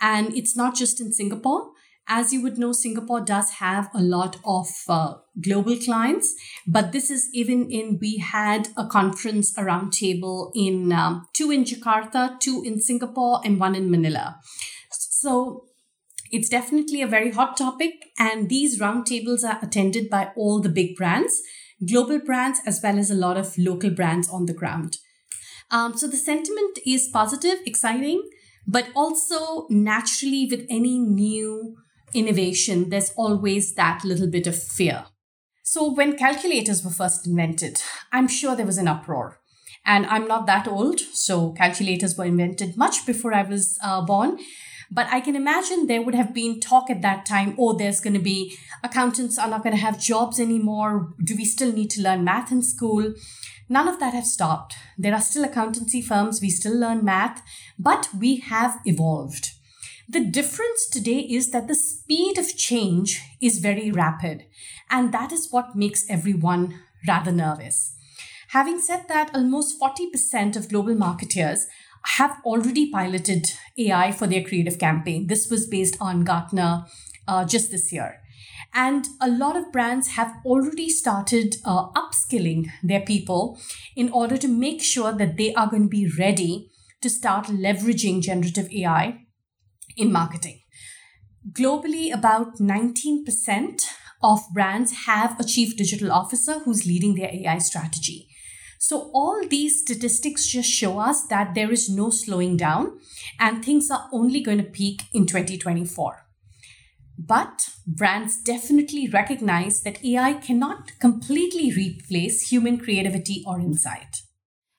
And 0.00 0.36
it's 0.36 0.56
not 0.56 0.74
just 0.74 1.00
in 1.00 1.12
Singapore. 1.12 1.70
As 2.10 2.32
you 2.32 2.42
would 2.42 2.56
know, 2.56 2.72
Singapore 2.72 3.20
does 3.20 3.50
have 3.58 3.90
a 3.94 4.00
lot 4.00 4.36
of 4.42 4.66
uh, 4.88 5.14
global 5.42 5.76
clients, 5.76 6.34
but 6.66 6.92
this 6.92 7.10
is 7.10 7.28
even 7.34 7.70
in, 7.70 7.98
we 8.00 8.16
had 8.16 8.68
a 8.78 8.86
conference, 8.86 9.54
roundtable 9.58 10.50
in 10.54 10.90
um, 10.90 11.26
two 11.34 11.50
in 11.50 11.64
Jakarta, 11.64 12.40
two 12.40 12.62
in 12.64 12.80
Singapore, 12.80 13.40
and 13.44 13.60
one 13.60 13.74
in 13.74 13.90
Manila. 13.90 14.40
So 14.90 15.66
it's 16.30 16.48
definitely 16.48 17.02
a 17.02 17.06
very 17.06 17.30
hot 17.30 17.58
topic, 17.58 17.92
and 18.18 18.48
these 18.48 18.80
roundtables 18.80 19.44
are 19.44 19.58
attended 19.60 20.08
by 20.08 20.30
all 20.34 20.60
the 20.60 20.70
big 20.70 20.96
brands, 20.96 21.42
global 21.86 22.20
brands, 22.20 22.60
as 22.64 22.80
well 22.82 22.98
as 22.98 23.10
a 23.10 23.14
lot 23.14 23.36
of 23.36 23.58
local 23.58 23.90
brands 23.90 24.30
on 24.30 24.46
the 24.46 24.54
ground. 24.54 24.96
Um, 25.70 25.94
so 25.94 26.06
the 26.06 26.16
sentiment 26.16 26.78
is 26.86 27.10
positive, 27.12 27.58
exciting, 27.66 28.22
but 28.68 28.90
also 28.94 29.66
naturally 29.70 30.46
with 30.48 30.66
any 30.68 30.98
new 30.98 31.76
innovation, 32.12 32.90
there's 32.90 33.12
always 33.16 33.74
that 33.74 34.04
little 34.04 34.28
bit 34.28 34.46
of 34.46 34.62
fear. 34.62 35.06
So 35.62 35.90
when 35.92 36.16
calculators 36.16 36.84
were 36.84 36.90
first 36.90 37.26
invented, 37.26 37.80
I'm 38.12 38.28
sure 38.28 38.54
there 38.54 38.66
was 38.66 38.78
an 38.78 38.88
uproar. 38.88 39.40
And 39.86 40.04
I'm 40.06 40.28
not 40.28 40.46
that 40.46 40.68
old, 40.68 41.00
so 41.00 41.52
calculators 41.52 42.16
were 42.16 42.26
invented 42.26 42.76
much 42.76 43.06
before 43.06 43.32
I 43.32 43.42
was 43.42 43.78
uh, 43.82 44.02
born. 44.02 44.38
But 44.90 45.06
I 45.10 45.20
can 45.20 45.36
imagine 45.36 45.86
there 45.86 46.02
would 46.02 46.14
have 46.14 46.34
been 46.34 46.60
talk 46.60 46.90
at 46.90 47.02
that 47.02 47.26
time 47.26 47.54
oh, 47.58 47.74
there's 47.74 48.00
going 48.00 48.14
to 48.14 48.20
be 48.20 48.56
accountants 48.82 49.38
are 49.38 49.48
not 49.48 49.62
going 49.62 49.74
to 49.74 49.82
have 49.82 50.00
jobs 50.00 50.40
anymore. 50.40 51.14
Do 51.22 51.36
we 51.36 51.44
still 51.44 51.72
need 51.72 51.90
to 51.90 52.02
learn 52.02 52.24
math 52.24 52.52
in 52.52 52.62
school? 52.62 53.14
None 53.68 53.88
of 53.88 54.00
that 54.00 54.14
has 54.14 54.32
stopped. 54.32 54.76
There 54.96 55.14
are 55.14 55.20
still 55.20 55.44
accountancy 55.44 56.00
firms, 56.00 56.40
we 56.40 56.50
still 56.50 56.76
learn 56.76 57.04
math, 57.04 57.42
but 57.78 58.08
we 58.18 58.36
have 58.36 58.80
evolved. 58.84 59.52
The 60.08 60.24
difference 60.24 60.88
today 60.88 61.18
is 61.18 61.50
that 61.50 61.68
the 61.68 61.74
speed 61.74 62.38
of 62.38 62.56
change 62.56 63.20
is 63.42 63.58
very 63.58 63.90
rapid, 63.90 64.46
and 64.90 65.12
that 65.12 65.32
is 65.32 65.48
what 65.50 65.76
makes 65.76 66.08
everyone 66.08 66.80
rather 67.06 67.30
nervous. 67.30 67.94
Having 68.48 68.80
said 68.80 69.04
that, 69.08 69.34
almost 69.34 69.78
40% 69.78 70.56
of 70.56 70.70
global 70.70 70.94
marketeers 70.94 71.64
have 72.16 72.38
already 72.46 72.90
piloted 72.90 73.52
AI 73.76 74.12
for 74.12 74.26
their 74.26 74.42
creative 74.42 74.78
campaign. 74.78 75.26
This 75.26 75.50
was 75.50 75.66
based 75.66 75.98
on 76.00 76.24
Gartner 76.24 76.86
uh, 77.26 77.44
just 77.44 77.70
this 77.70 77.92
year. 77.92 78.22
And 78.74 79.06
a 79.20 79.28
lot 79.28 79.56
of 79.56 79.72
brands 79.72 80.08
have 80.08 80.34
already 80.44 80.88
started 80.88 81.56
uh, 81.64 81.90
upskilling 81.92 82.66
their 82.82 83.00
people 83.00 83.58
in 83.96 84.10
order 84.10 84.36
to 84.36 84.48
make 84.48 84.82
sure 84.82 85.12
that 85.12 85.36
they 85.36 85.54
are 85.54 85.68
going 85.68 85.84
to 85.84 85.88
be 85.88 86.10
ready 86.18 86.70
to 87.00 87.10
start 87.10 87.46
leveraging 87.46 88.22
generative 88.22 88.70
AI 88.72 89.20
in 89.96 90.12
marketing. 90.12 90.60
Globally, 91.52 92.12
about 92.12 92.58
19% 92.58 93.82
of 94.22 94.40
brands 94.52 95.06
have 95.06 95.38
a 95.38 95.44
chief 95.44 95.76
digital 95.76 96.12
officer 96.12 96.58
who's 96.60 96.86
leading 96.86 97.14
their 97.14 97.30
AI 97.32 97.58
strategy. 97.58 98.28
So, 98.78 99.10
all 99.12 99.46
these 99.48 99.80
statistics 99.80 100.46
just 100.46 100.70
show 100.70 100.98
us 101.00 101.26
that 101.26 101.54
there 101.54 101.72
is 101.72 101.88
no 101.88 102.10
slowing 102.10 102.56
down 102.56 102.98
and 103.40 103.64
things 103.64 103.90
are 103.90 104.08
only 104.12 104.40
going 104.40 104.58
to 104.58 104.64
peak 104.64 105.02
in 105.12 105.26
2024. 105.26 106.27
But 107.18 107.70
brands 107.84 108.40
definitely 108.40 109.08
recognize 109.08 109.82
that 109.82 110.04
AI 110.04 110.34
cannot 110.34 110.92
completely 111.00 111.72
replace 111.72 112.50
human 112.50 112.78
creativity 112.78 113.42
or 113.44 113.58
insight. 113.58 114.22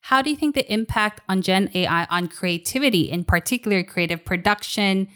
How 0.03 0.21
do 0.21 0.29
you 0.29 0.37
think 0.37 0.55
the 0.55 0.71
impact 0.71 1.21
on 1.27 1.41
Gen 1.41 1.69
AI 1.75 2.05
on 2.09 2.29
creativity, 2.29 3.11
in 3.11 3.25
particular 3.25 3.83
creative 3.83 4.23
production, 4.23 5.09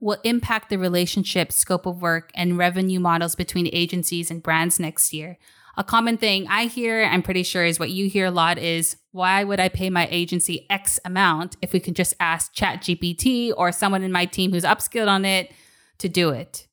will 0.00 0.18
impact 0.22 0.70
the 0.70 0.78
relationship, 0.78 1.50
scope 1.50 1.84
of 1.84 2.00
work, 2.00 2.30
and 2.34 2.56
revenue 2.56 3.00
models 3.00 3.34
between 3.34 3.68
agencies 3.72 4.30
and 4.30 4.42
brands 4.42 4.78
next 4.78 5.12
year? 5.12 5.36
A 5.76 5.82
common 5.84 6.16
thing 6.16 6.46
I 6.48 6.66
hear, 6.66 7.04
I'm 7.04 7.22
pretty 7.22 7.42
sure 7.42 7.64
is 7.64 7.80
what 7.80 7.90
you 7.90 8.08
hear 8.08 8.26
a 8.26 8.30
lot 8.30 8.58
is 8.58 8.96
why 9.10 9.42
would 9.42 9.60
I 9.60 9.68
pay 9.68 9.90
my 9.90 10.06
agency 10.10 10.66
X 10.70 11.00
amount 11.04 11.56
if 11.60 11.72
we 11.72 11.80
can 11.80 11.94
just 11.94 12.14
ask 12.20 12.54
ChatGPT 12.54 13.52
or 13.56 13.72
someone 13.72 14.04
in 14.04 14.12
my 14.12 14.24
team 14.24 14.52
who's 14.52 14.64
upskilled 14.64 15.08
on 15.08 15.24
it 15.24 15.52
to 15.98 16.08
do 16.08 16.30
it? 16.30 16.67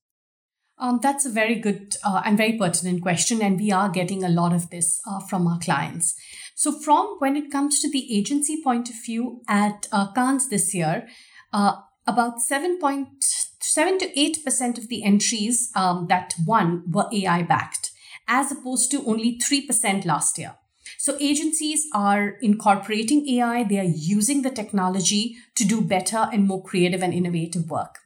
Um, 0.77 0.99
that's 1.01 1.25
a 1.25 1.29
very 1.29 1.55
good 1.55 1.95
uh, 2.03 2.21
and 2.25 2.37
very 2.37 2.57
pertinent 2.57 3.01
question, 3.01 3.41
and 3.41 3.57
we 3.57 3.71
are 3.71 3.89
getting 3.89 4.23
a 4.23 4.29
lot 4.29 4.53
of 4.53 4.69
this 4.69 5.01
uh, 5.07 5.21
from 5.21 5.47
our 5.47 5.57
clients. 5.59 6.15
So, 6.53 6.71
from 6.71 7.15
when 7.19 7.37
it 7.37 7.49
comes 7.49 7.79
to 7.81 7.89
the 7.89 8.13
agency 8.13 8.61
point 8.61 8.89
of 8.89 8.95
view, 9.05 9.41
at 9.47 9.87
uh, 9.91 10.11
Cannes 10.11 10.49
this 10.49 10.73
year, 10.73 11.07
uh, 11.53 11.75
about 12.05 12.39
7.7 12.39 13.99
to 13.99 14.19
8 14.19 14.43
percent 14.43 14.77
of 14.77 14.89
the 14.89 15.03
entries 15.03 15.71
um, 15.75 16.07
that 16.07 16.35
won 16.45 16.83
were 16.91 17.07
AI 17.11 17.43
backed, 17.43 17.91
as 18.27 18.51
opposed 18.51 18.91
to 18.91 19.05
only 19.05 19.39
3 19.39 19.65
percent 19.65 20.05
last 20.05 20.37
year. 20.37 20.55
So 20.97 21.17
agencies 21.21 21.87
are 21.93 22.29
incorporating 22.41 23.27
AI, 23.29 23.63
they 23.63 23.79
are 23.79 23.83
using 23.83 24.41
the 24.41 24.49
technology 24.49 25.37
to 25.55 25.63
do 25.63 25.81
better 25.81 26.27
and 26.33 26.47
more 26.47 26.63
creative 26.63 27.01
and 27.01 27.13
innovative 27.13 27.69
work. 27.69 27.99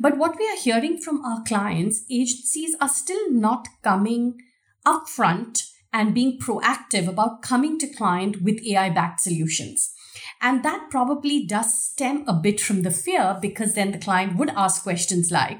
But 0.00 0.16
what 0.16 0.36
we 0.38 0.46
are 0.48 0.56
hearing 0.56 0.98
from 0.98 1.24
our 1.24 1.42
clients, 1.42 2.04
agencies 2.10 2.76
are 2.80 2.88
still 2.88 3.30
not 3.32 3.68
coming 3.82 4.38
upfront 4.86 5.62
and 5.92 6.14
being 6.14 6.38
proactive 6.38 7.08
about 7.08 7.42
coming 7.42 7.78
to 7.78 7.86
client 7.86 8.42
with 8.42 8.64
AI 8.66 8.90
backed 8.90 9.20
solutions. 9.20 9.92
And 10.42 10.62
that 10.62 10.88
probably 10.90 11.46
does 11.46 11.82
stem 11.82 12.24
a 12.28 12.34
bit 12.34 12.60
from 12.60 12.82
the 12.82 12.90
fear 12.90 13.38
because 13.40 13.74
then 13.74 13.92
the 13.92 13.98
client 13.98 14.36
would 14.36 14.50
ask 14.50 14.82
questions 14.82 15.30
like, 15.30 15.58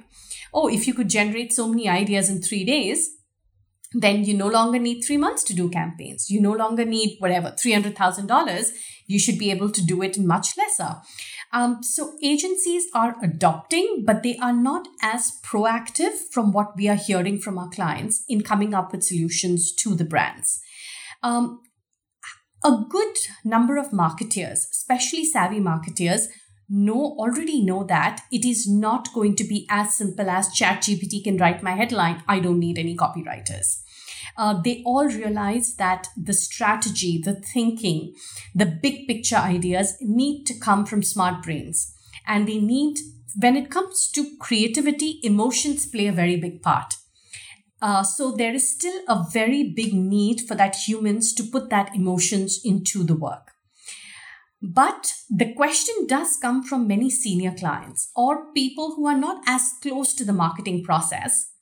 oh, 0.52 0.68
if 0.68 0.86
you 0.86 0.94
could 0.94 1.08
generate 1.08 1.52
so 1.52 1.68
many 1.68 1.88
ideas 1.88 2.28
in 2.28 2.42
three 2.42 2.64
days, 2.64 3.10
then 3.92 4.24
you 4.24 4.34
no 4.34 4.48
longer 4.48 4.78
need 4.78 5.02
three 5.02 5.16
months 5.16 5.42
to 5.44 5.54
do 5.54 5.70
campaigns. 5.70 6.28
You 6.28 6.40
no 6.40 6.52
longer 6.52 6.84
need 6.84 7.16
whatever, 7.18 7.52
$300,000. 7.52 8.70
You 9.06 9.18
should 9.18 9.38
be 9.38 9.50
able 9.50 9.70
to 9.70 9.84
do 9.84 10.02
it 10.02 10.18
much 10.18 10.56
lesser. 10.58 10.96
Um, 11.56 11.82
so 11.82 12.18
agencies 12.22 12.84
are 12.92 13.16
adopting, 13.22 14.04
but 14.06 14.22
they 14.22 14.36
are 14.36 14.52
not 14.52 14.88
as 15.00 15.32
proactive 15.42 16.18
from 16.30 16.52
what 16.52 16.76
we 16.76 16.86
are 16.86 16.96
hearing 16.96 17.38
from 17.38 17.56
our 17.56 17.70
clients 17.70 18.22
in 18.28 18.42
coming 18.42 18.74
up 18.74 18.92
with 18.92 19.02
solutions 19.02 19.72
to 19.76 19.94
the 19.94 20.04
brands. 20.04 20.60
Um, 21.22 21.62
a 22.62 22.84
good 22.90 23.16
number 23.42 23.78
of 23.78 23.86
marketeers, 23.86 24.68
especially 24.70 25.24
savvy 25.24 25.58
marketeers, 25.58 26.26
know 26.68 27.16
already 27.18 27.62
know 27.62 27.84
that 27.84 28.20
it 28.30 28.44
is 28.44 28.68
not 28.68 29.14
going 29.14 29.34
to 29.36 29.44
be 29.44 29.66
as 29.70 29.94
simple 29.94 30.28
as 30.28 30.50
ChatGPT 30.50 31.24
can 31.24 31.38
write 31.38 31.62
my 31.62 31.72
headline. 31.72 32.22
I 32.28 32.38
don't 32.38 32.60
need 32.60 32.78
any 32.78 32.94
copywriters 32.94 33.80
uh, 34.36 34.60
they 34.62 34.82
all 34.84 35.06
realize 35.06 35.74
that 35.76 36.08
the 36.16 36.34
strategy, 36.34 37.20
the 37.22 37.34
thinking, 37.34 38.14
the 38.54 38.66
big 38.66 39.06
picture 39.06 39.36
ideas 39.36 39.96
need 40.00 40.44
to 40.44 40.58
come 40.58 40.84
from 40.84 41.02
smart 41.02 41.42
brains. 41.42 41.92
And 42.26 42.46
they 42.46 42.58
need, 42.58 42.98
when 43.38 43.56
it 43.56 43.70
comes 43.70 44.10
to 44.12 44.36
creativity, 44.40 45.20
emotions 45.22 45.86
play 45.86 46.06
a 46.06 46.12
very 46.12 46.36
big 46.36 46.62
part. 46.62 46.94
Uh, 47.80 48.02
so 48.02 48.32
there 48.32 48.54
is 48.54 48.72
still 48.72 49.02
a 49.08 49.24
very 49.32 49.72
big 49.74 49.92
need 49.94 50.40
for 50.40 50.54
that 50.54 50.74
humans 50.74 51.32
to 51.34 51.42
put 51.44 51.70
that 51.70 51.94
emotions 51.94 52.60
into 52.64 53.04
the 53.04 53.14
work. 53.14 53.52
But 54.62 55.12
the 55.28 55.52
question 55.52 56.06
does 56.06 56.38
come 56.38 56.62
from 56.62 56.88
many 56.88 57.10
senior 57.10 57.52
clients 57.52 58.10
or 58.16 58.52
people 58.52 58.94
who 58.96 59.06
are 59.06 59.16
not 59.16 59.42
as 59.46 59.74
close 59.82 60.14
to 60.14 60.24
the 60.24 60.32
marketing 60.32 60.82
process 60.82 61.52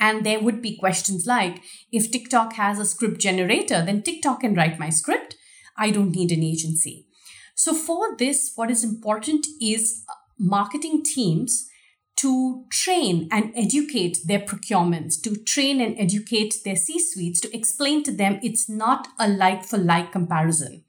and 0.00 0.24
there 0.24 0.40
would 0.40 0.62
be 0.62 0.78
questions 0.78 1.26
like 1.26 1.62
if 1.92 2.10
TikTok 2.10 2.54
has 2.54 2.78
a 2.78 2.86
script 2.86 3.20
generator, 3.20 3.84
then 3.84 4.02
TikTok 4.02 4.40
can 4.40 4.54
write 4.54 4.78
my 4.78 4.88
script. 4.88 5.36
I 5.76 5.90
don't 5.90 6.10
need 6.10 6.32
an 6.32 6.42
agency. 6.42 7.06
So, 7.54 7.74
for 7.74 8.16
this, 8.16 8.52
what 8.56 8.70
is 8.70 8.82
important 8.82 9.46
is 9.60 10.02
uh, 10.08 10.14
marketing 10.38 11.02
teams 11.04 11.68
to 12.16 12.64
train 12.70 13.28
and 13.30 13.52
educate 13.54 14.18
their 14.24 14.40
procurements, 14.40 15.20
to 15.22 15.36
train 15.36 15.80
and 15.80 15.98
educate 15.98 16.56
their 16.64 16.76
C 16.76 16.98
suites, 16.98 17.40
to 17.40 17.54
explain 17.54 18.02
to 18.04 18.12
them 18.12 18.40
it's 18.42 18.68
not 18.68 19.08
a 19.18 19.28
like 19.28 19.64
for 19.64 19.78
like 19.78 20.12
comparison. 20.12 20.84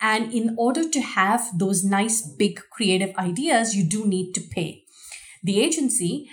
And 0.00 0.32
in 0.32 0.54
order 0.58 0.88
to 0.88 1.00
have 1.00 1.58
those 1.58 1.84
nice, 1.84 2.22
big 2.22 2.60
creative 2.70 3.16
ideas, 3.16 3.74
you 3.74 3.84
do 3.84 4.06
need 4.06 4.32
to 4.34 4.40
pay 4.40 4.84
the 5.42 5.60
agency, 5.60 6.28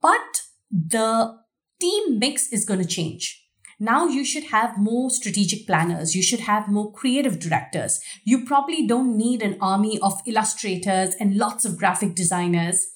but 0.00 0.42
the 0.70 1.36
team 1.80 2.18
mix 2.18 2.52
is 2.52 2.64
going 2.64 2.80
to 2.80 2.86
change. 2.86 3.42
Now 3.78 4.06
you 4.06 4.24
should 4.24 4.44
have 4.44 4.78
more 4.78 5.10
strategic 5.10 5.66
planners. 5.66 6.14
You 6.14 6.22
should 6.22 6.40
have 6.40 6.68
more 6.68 6.92
creative 6.92 7.38
directors. 7.38 8.00
You 8.24 8.46
probably 8.46 8.86
don't 8.86 9.16
need 9.16 9.42
an 9.42 9.58
army 9.60 9.98
of 10.00 10.22
illustrators 10.26 11.14
and 11.20 11.36
lots 11.36 11.66
of 11.66 11.76
graphic 11.76 12.14
designers. 12.14 12.86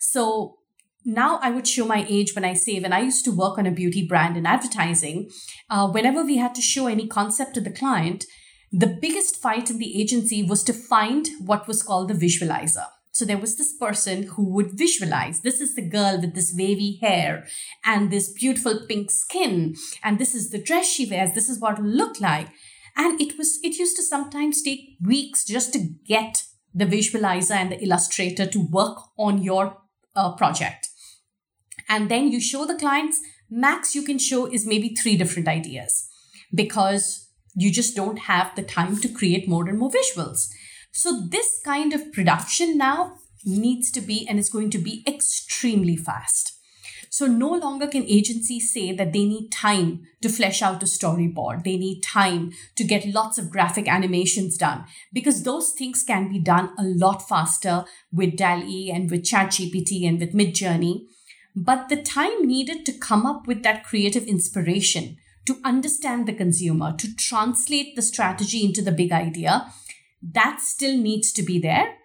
So 0.00 0.56
now 1.04 1.38
I 1.42 1.50
would 1.50 1.68
show 1.68 1.84
my 1.84 2.06
age 2.08 2.34
when 2.34 2.44
I 2.44 2.54
say 2.54 2.80
when 2.80 2.94
I 2.94 3.00
used 3.00 3.24
to 3.26 3.36
work 3.36 3.58
on 3.58 3.66
a 3.66 3.70
beauty 3.70 4.06
brand 4.06 4.36
in 4.38 4.46
advertising, 4.46 5.30
uh, 5.68 5.88
whenever 5.88 6.24
we 6.24 6.38
had 6.38 6.54
to 6.54 6.62
show 6.62 6.86
any 6.86 7.06
concept 7.06 7.54
to 7.54 7.60
the 7.60 7.70
client, 7.70 8.24
the 8.72 8.98
biggest 9.00 9.36
fight 9.36 9.70
in 9.70 9.78
the 9.78 10.00
agency 10.00 10.42
was 10.42 10.64
to 10.64 10.72
find 10.72 11.28
what 11.44 11.68
was 11.68 11.82
called 11.82 12.08
the 12.08 12.14
visualizer. 12.14 12.86
So 13.16 13.24
there 13.24 13.38
was 13.38 13.56
this 13.56 13.72
person 13.72 14.24
who 14.24 14.44
would 14.50 14.76
visualize 14.76 15.40
this 15.40 15.58
is 15.58 15.74
the 15.74 15.88
girl 15.88 16.20
with 16.20 16.34
this 16.34 16.54
wavy 16.54 16.98
hair 17.00 17.46
and 17.82 18.10
this 18.10 18.30
beautiful 18.30 18.84
pink 18.86 19.10
skin, 19.10 19.74
and 20.04 20.18
this 20.18 20.34
is 20.34 20.50
the 20.50 20.62
dress 20.62 20.86
she 20.86 21.06
wears, 21.06 21.32
this 21.32 21.48
is 21.48 21.58
what 21.58 21.78
it 21.78 21.82
look 21.82 22.20
like. 22.20 22.48
And 22.94 23.18
it 23.18 23.38
was 23.38 23.58
it 23.62 23.78
used 23.78 23.96
to 23.96 24.02
sometimes 24.02 24.60
take 24.60 24.98
weeks 25.00 25.46
just 25.46 25.72
to 25.72 25.78
get 26.06 26.42
the 26.74 26.84
visualizer 26.84 27.52
and 27.52 27.72
the 27.72 27.82
illustrator 27.82 28.44
to 28.44 28.68
work 28.70 28.98
on 29.16 29.42
your 29.42 29.78
uh, 30.14 30.32
project. 30.32 30.88
And 31.88 32.10
then 32.10 32.30
you 32.30 32.38
show 32.38 32.66
the 32.66 32.74
clients, 32.74 33.18
max 33.48 33.94
you 33.94 34.02
can 34.02 34.18
show 34.18 34.44
is 34.44 34.66
maybe 34.66 34.94
three 34.94 35.16
different 35.16 35.48
ideas 35.48 36.06
because 36.54 37.30
you 37.54 37.72
just 37.72 37.96
don't 37.96 38.18
have 38.18 38.54
the 38.56 38.62
time 38.62 38.98
to 38.98 39.08
create 39.08 39.48
more 39.48 39.66
and 39.66 39.78
more 39.78 39.90
visuals. 39.90 40.50
So 40.96 41.20
this 41.20 41.60
kind 41.62 41.92
of 41.92 42.10
production 42.10 42.78
now 42.78 43.18
needs 43.44 43.90
to 43.90 44.00
be 44.00 44.26
and 44.26 44.38
is 44.38 44.48
going 44.48 44.70
to 44.70 44.78
be 44.78 45.04
extremely 45.06 45.94
fast. 45.94 46.54
So 47.10 47.26
no 47.26 47.52
longer 47.52 47.86
can 47.86 48.04
agencies 48.04 48.72
say 48.72 48.92
that 48.92 49.12
they 49.12 49.26
need 49.26 49.50
time 49.52 50.06
to 50.22 50.30
flesh 50.30 50.62
out 50.62 50.82
a 50.82 50.86
storyboard. 50.86 51.64
They 51.64 51.76
need 51.76 52.00
time 52.00 52.52
to 52.76 52.82
get 52.82 53.12
lots 53.12 53.36
of 53.36 53.50
graphic 53.50 53.86
animations 53.88 54.56
done 54.56 54.86
because 55.12 55.42
those 55.42 55.72
things 55.72 56.02
can 56.02 56.32
be 56.32 56.38
done 56.38 56.70
a 56.78 56.82
lot 56.82 57.28
faster 57.28 57.84
with 58.10 58.38
DALL-E 58.38 58.90
and 58.90 59.10
with 59.10 59.22
ChatGPT 59.22 60.08
and 60.08 60.18
with 60.18 60.32
Midjourney. 60.32 61.08
But 61.54 61.90
the 61.90 62.02
time 62.02 62.46
needed 62.46 62.86
to 62.86 62.98
come 62.98 63.26
up 63.26 63.46
with 63.46 63.62
that 63.64 63.84
creative 63.84 64.24
inspiration, 64.24 65.18
to 65.44 65.58
understand 65.62 66.26
the 66.26 66.32
consumer, 66.32 66.94
to 66.96 67.14
translate 67.14 67.96
the 67.96 68.02
strategy 68.02 68.64
into 68.64 68.80
the 68.80 68.92
big 68.92 69.12
idea 69.12 69.70
that 70.22 70.60
still 70.60 70.96
needs 70.96 71.32
to 71.32 71.42
be 71.42 71.58
there 71.58 71.96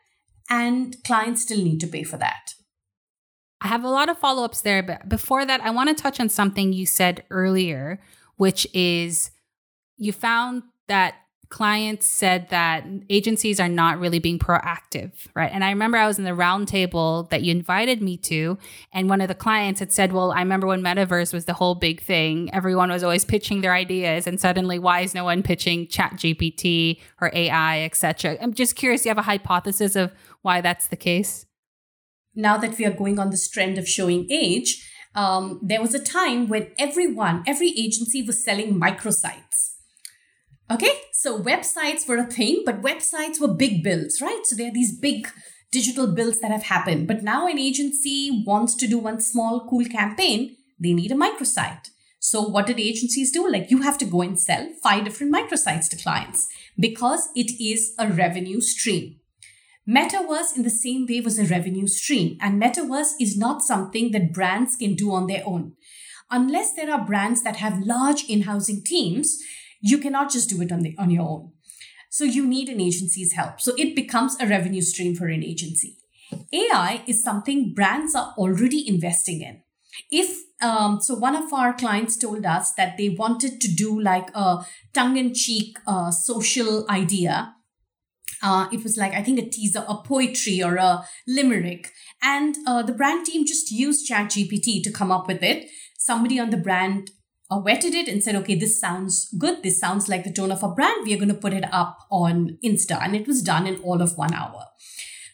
and 0.49 1.01
clients 1.03 1.43
still 1.43 1.63
need 1.63 1.79
to 1.79 1.87
pay 1.87 2.03
for 2.03 2.17
that. 2.17 2.53
I 3.61 3.67
have 3.67 3.83
a 3.83 3.89
lot 3.89 4.09
of 4.09 4.17
follow 4.17 4.43
ups 4.43 4.61
there, 4.61 4.81
but 4.81 5.07
before 5.07 5.45
that, 5.45 5.61
I 5.61 5.69
want 5.69 5.89
to 5.89 6.01
touch 6.01 6.19
on 6.19 6.29
something 6.29 6.73
you 6.73 6.85
said 6.85 7.23
earlier, 7.29 8.01
which 8.37 8.67
is 8.73 9.31
you 9.97 10.11
found 10.11 10.63
that 10.87 11.15
clients 11.51 12.07
said 12.07 12.49
that 12.49 12.87
agencies 13.09 13.59
are 13.59 13.67
not 13.67 13.99
really 13.99 14.19
being 14.19 14.39
proactive, 14.39 15.11
right? 15.35 15.51
And 15.53 15.63
I 15.63 15.69
remember 15.69 15.97
I 15.97 16.07
was 16.07 16.17
in 16.17 16.23
the 16.23 16.31
roundtable 16.31 17.29
that 17.29 17.43
you 17.43 17.51
invited 17.51 18.01
me 18.01 18.17
to, 18.17 18.57
and 18.93 19.09
one 19.09 19.21
of 19.21 19.27
the 19.27 19.35
clients 19.35 19.81
had 19.81 19.91
said, 19.91 20.13
Well, 20.13 20.31
I 20.31 20.39
remember 20.39 20.65
when 20.65 20.81
metaverse 20.81 21.33
was 21.33 21.45
the 21.45 21.53
whole 21.53 21.75
big 21.75 22.01
thing, 22.01 22.49
everyone 22.53 22.89
was 22.89 23.03
always 23.03 23.25
pitching 23.25 23.61
their 23.61 23.73
ideas, 23.73 24.25
and 24.25 24.39
suddenly, 24.39 24.79
why 24.79 25.01
is 25.01 25.13
no 25.13 25.25
one 25.25 25.43
pitching 25.43 25.87
Chat 25.87 26.13
GPT 26.13 26.99
or 27.19 27.29
AI, 27.33 27.83
etc.? 27.83 28.37
I'm 28.41 28.53
just 28.53 28.75
curious, 28.75 29.05
you 29.05 29.09
have 29.09 29.17
a 29.17 29.23
hypothesis 29.23 29.95
of 29.95 30.11
why 30.41 30.61
that's 30.61 30.87
the 30.87 30.95
case? 30.95 31.45
Now 32.33 32.57
that 32.57 32.77
we 32.77 32.85
are 32.85 32.93
going 32.93 33.19
on 33.19 33.29
this 33.29 33.49
trend 33.49 33.77
of 33.77 33.87
showing 33.87 34.25
age, 34.31 34.89
um, 35.13 35.59
there 35.61 35.81
was 35.81 35.93
a 35.93 35.99
time 35.99 36.47
when 36.47 36.71
everyone, 36.79 37.43
every 37.45 37.71
agency 37.77 38.21
was 38.23 38.43
selling 38.43 38.79
microsites 38.79 39.70
Okay, 40.71 41.01
so 41.11 41.37
websites 41.37 42.07
were 42.07 42.15
a 42.15 42.25
thing, 42.25 42.63
but 42.65 42.81
websites 42.81 43.41
were 43.41 43.53
big 43.53 43.83
builds, 43.83 44.21
right? 44.21 44.45
So 44.45 44.55
there 44.55 44.69
are 44.69 44.73
these 44.73 44.97
big 44.97 45.27
digital 45.69 46.07
builds 46.07 46.39
that 46.39 46.51
have 46.51 46.63
happened. 46.63 47.07
But 47.07 47.23
now 47.23 47.45
an 47.47 47.59
agency 47.59 48.43
wants 48.47 48.75
to 48.75 48.87
do 48.87 48.97
one 48.97 49.19
small, 49.19 49.67
cool 49.69 49.83
campaign, 49.83 50.55
they 50.79 50.93
need 50.93 51.11
a 51.11 51.15
microsite. 51.15 51.89
So 52.19 52.41
what 52.41 52.67
did 52.67 52.79
agencies 52.79 53.31
do? 53.31 53.51
Like 53.51 53.69
you 53.69 53.81
have 53.81 53.97
to 53.97 54.05
go 54.05 54.21
and 54.21 54.39
sell 54.39 54.69
five 54.81 55.03
different 55.03 55.33
microsites 55.33 55.89
to 55.89 55.97
clients 55.97 56.47
because 56.79 57.27
it 57.35 57.51
is 57.61 57.93
a 57.99 58.07
revenue 58.07 58.61
stream. 58.61 59.17
Metaverse, 59.89 60.55
in 60.55 60.63
the 60.63 60.69
same 60.69 61.05
way, 61.05 61.19
was 61.19 61.37
a 61.37 61.43
revenue 61.43 61.87
stream, 61.87 62.37
and 62.39 62.61
metaverse 62.61 63.13
is 63.19 63.35
not 63.35 63.63
something 63.63 64.11
that 64.11 64.31
brands 64.31 64.77
can 64.77 64.95
do 64.95 65.11
on 65.11 65.27
their 65.27 65.43
own. 65.45 65.73
Unless 66.29 66.75
there 66.75 66.93
are 66.93 67.03
brands 67.03 67.43
that 67.43 67.57
have 67.57 67.81
large 67.81 68.23
in 68.29 68.43
housing 68.43 68.83
teams, 68.83 69.39
you 69.81 69.97
cannot 69.97 70.31
just 70.31 70.49
do 70.49 70.61
it 70.61 70.71
on, 70.71 70.81
the, 70.81 70.95
on 70.97 71.09
your 71.09 71.27
own. 71.27 71.51
So 72.09 72.23
you 72.23 72.45
need 72.45 72.69
an 72.69 72.81
agency's 72.81 73.33
help. 73.33 73.61
So 73.61 73.73
it 73.77 73.95
becomes 73.95 74.35
a 74.39 74.47
revenue 74.47 74.81
stream 74.81 75.15
for 75.15 75.27
an 75.27 75.43
agency. 75.43 75.97
AI 76.53 77.03
is 77.07 77.23
something 77.23 77.73
brands 77.73 78.15
are 78.15 78.33
already 78.37 78.87
investing 78.87 79.41
in. 79.41 79.61
If 80.11 80.37
um, 80.61 81.01
so, 81.01 81.15
one 81.15 81.35
of 81.35 81.51
our 81.51 81.73
clients 81.73 82.15
told 82.17 82.45
us 82.45 82.71
that 82.73 82.97
they 82.97 83.09
wanted 83.09 83.59
to 83.61 83.67
do 83.67 83.99
like 83.99 84.29
a 84.35 84.63
tongue-in-cheek 84.93 85.77
uh, 85.87 86.11
social 86.11 86.85
idea. 86.89 87.55
Uh, 88.43 88.67
it 88.71 88.83
was 88.83 88.95
like 88.97 89.13
I 89.13 89.23
think 89.23 89.39
a 89.39 89.49
teaser, 89.49 89.83
a 89.87 89.95
poetry, 89.95 90.61
or 90.61 90.75
a 90.75 91.03
limerick, 91.27 91.91
and 92.21 92.55
uh, 92.67 92.83
the 92.83 92.93
brand 92.93 93.25
team 93.25 93.45
just 93.45 93.71
used 93.71 94.09
ChatGPT 94.09 94.83
to 94.83 94.91
come 94.91 95.11
up 95.11 95.27
with 95.27 95.43
it. 95.43 95.69
Somebody 95.97 96.39
on 96.39 96.51
the 96.51 96.57
brand 96.57 97.09
Uh, 97.51 97.59
vetted 97.59 97.93
it 97.93 98.07
and 98.07 98.23
said, 98.23 98.33
okay, 98.33 98.55
this 98.55 98.79
sounds 98.79 99.29
good. 99.37 99.61
This 99.61 99.77
sounds 99.77 100.07
like 100.07 100.23
the 100.23 100.31
tone 100.31 100.53
of 100.53 100.63
a 100.63 100.69
brand. 100.69 101.03
We 101.03 101.13
are 101.13 101.17
going 101.17 101.27
to 101.27 101.33
put 101.33 101.51
it 101.51 101.65
up 101.69 101.97
on 102.09 102.57
Insta. 102.63 102.97
And 103.03 103.13
it 103.13 103.27
was 103.27 103.41
done 103.41 103.67
in 103.67 103.75
all 103.81 104.01
of 104.01 104.17
one 104.17 104.33
hour. 104.33 104.67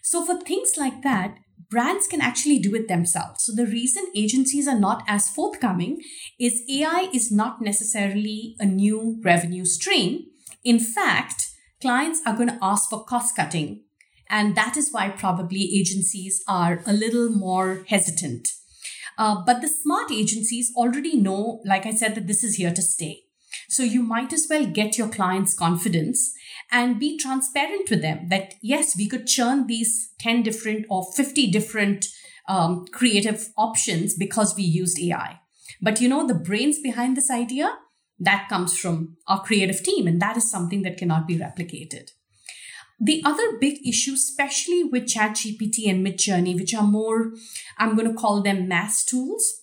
So 0.01 0.25
for 0.25 0.39
things 0.39 0.71
like 0.77 1.03
that, 1.03 1.37
brands 1.69 2.07
can 2.07 2.19
actually 2.19 2.57
do 2.57 2.73
it 2.73 2.87
themselves. 2.87 3.43
So 3.43 3.53
the 3.53 3.67
reason 3.67 4.07
agencies 4.15 4.67
are 4.67 4.79
not 4.79 5.03
as 5.07 5.29
forthcoming 5.29 6.01
is 6.39 6.63
AI 6.67 7.09
is 7.13 7.31
not 7.31 7.61
necessarily 7.61 8.55
a 8.59 8.65
new 8.65 9.21
revenue 9.23 9.65
stream. 9.65 10.25
In 10.63 10.79
fact, 10.79 11.49
clients 11.81 12.21
are 12.25 12.35
going 12.35 12.49
to 12.49 12.59
ask 12.63 12.89
for 12.89 13.05
cost 13.05 13.35
cutting. 13.35 13.83
And 14.27 14.55
that 14.55 14.75
is 14.75 14.91
why 14.91 15.09
probably 15.09 15.69
agencies 15.77 16.43
are 16.47 16.81
a 16.87 16.93
little 16.93 17.29
more 17.29 17.83
hesitant 17.87 18.47
uh, 19.17 19.43
but 19.45 19.61
the 19.61 19.67
smart 19.67 20.11
agencies 20.11 20.71
already 20.75 21.17
know, 21.17 21.61
like 21.65 21.85
I 21.85 21.93
said, 21.93 22.15
that 22.15 22.27
this 22.27 22.43
is 22.43 22.55
here 22.55 22.73
to 22.73 22.81
stay. 22.81 23.23
So 23.69 23.83
you 23.83 24.03
might 24.03 24.31
as 24.31 24.47
well 24.49 24.65
get 24.65 24.97
your 24.97 25.09
clients' 25.09 25.53
confidence 25.53 26.33
and 26.71 26.99
be 26.99 27.17
transparent 27.17 27.89
with 27.89 28.01
them 28.01 28.29
that 28.29 28.55
yes, 28.61 28.95
we 28.95 29.07
could 29.07 29.27
churn 29.27 29.67
these 29.67 30.11
10 30.19 30.43
different 30.43 30.85
or 30.89 31.05
50 31.15 31.49
different 31.51 32.05
um, 32.47 32.85
creative 32.93 33.49
options 33.57 34.15
because 34.15 34.55
we 34.55 34.63
used 34.63 34.99
AI. 34.99 35.39
But 35.81 35.99
you 35.99 36.07
know, 36.07 36.25
the 36.25 36.33
brains 36.33 36.79
behind 36.79 37.17
this 37.17 37.29
idea, 37.29 37.73
that 38.19 38.47
comes 38.49 38.77
from 38.77 39.17
our 39.27 39.43
creative 39.43 39.83
team, 39.83 40.07
and 40.07 40.21
that 40.21 40.37
is 40.37 40.49
something 40.49 40.81
that 40.83 40.97
cannot 40.97 41.27
be 41.27 41.37
replicated. 41.37 42.11
The 42.99 43.21
other 43.23 43.57
big 43.59 43.87
issue, 43.87 44.13
especially 44.13 44.83
with 44.83 45.03
ChatGPT 45.03 45.87
and 45.87 46.05
Midjourney, 46.05 46.55
which 46.55 46.73
are 46.73 46.83
more, 46.83 47.33
I'm 47.77 47.95
going 47.95 48.07
to 48.07 48.19
call 48.19 48.41
them 48.41 48.67
mass 48.67 49.05
tools, 49.05 49.61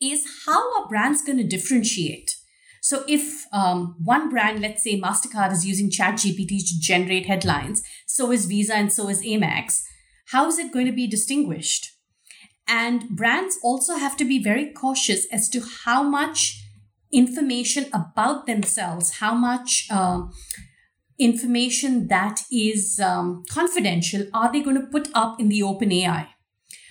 is 0.00 0.26
how 0.46 0.80
are 0.80 0.88
brands 0.88 1.22
going 1.22 1.38
to 1.38 1.44
differentiate? 1.44 2.36
So 2.80 3.04
if 3.06 3.44
um, 3.52 3.94
one 4.02 4.30
brand, 4.30 4.60
let's 4.60 4.82
say 4.82 5.00
MasterCard, 5.00 5.52
is 5.52 5.66
using 5.66 5.90
ChatGPT 5.90 6.58
to 6.68 6.80
generate 6.80 7.26
headlines, 7.26 7.82
so 8.06 8.32
is 8.32 8.46
Visa 8.46 8.74
and 8.74 8.92
so 8.92 9.08
is 9.08 9.22
Amex, 9.22 9.82
how 10.28 10.46
is 10.48 10.58
it 10.58 10.72
going 10.72 10.86
to 10.86 10.92
be 10.92 11.06
distinguished? 11.06 11.92
And 12.66 13.10
brands 13.10 13.58
also 13.62 13.96
have 13.96 14.16
to 14.16 14.24
be 14.24 14.42
very 14.42 14.72
cautious 14.72 15.26
as 15.32 15.48
to 15.50 15.60
how 15.84 16.02
much 16.02 16.64
information 17.12 17.86
about 17.92 18.46
themselves, 18.46 19.18
how 19.18 19.34
much 19.34 19.86
uh, 19.90 20.22
information 21.20 22.08
that 22.08 22.40
is 22.50 22.98
um, 22.98 23.44
confidential 23.50 24.26
are 24.32 24.50
they 24.50 24.60
going 24.60 24.80
to 24.80 24.86
put 24.86 25.08
up 25.14 25.38
in 25.38 25.48
the 25.48 25.62
open 25.62 25.92
AI? 25.92 26.28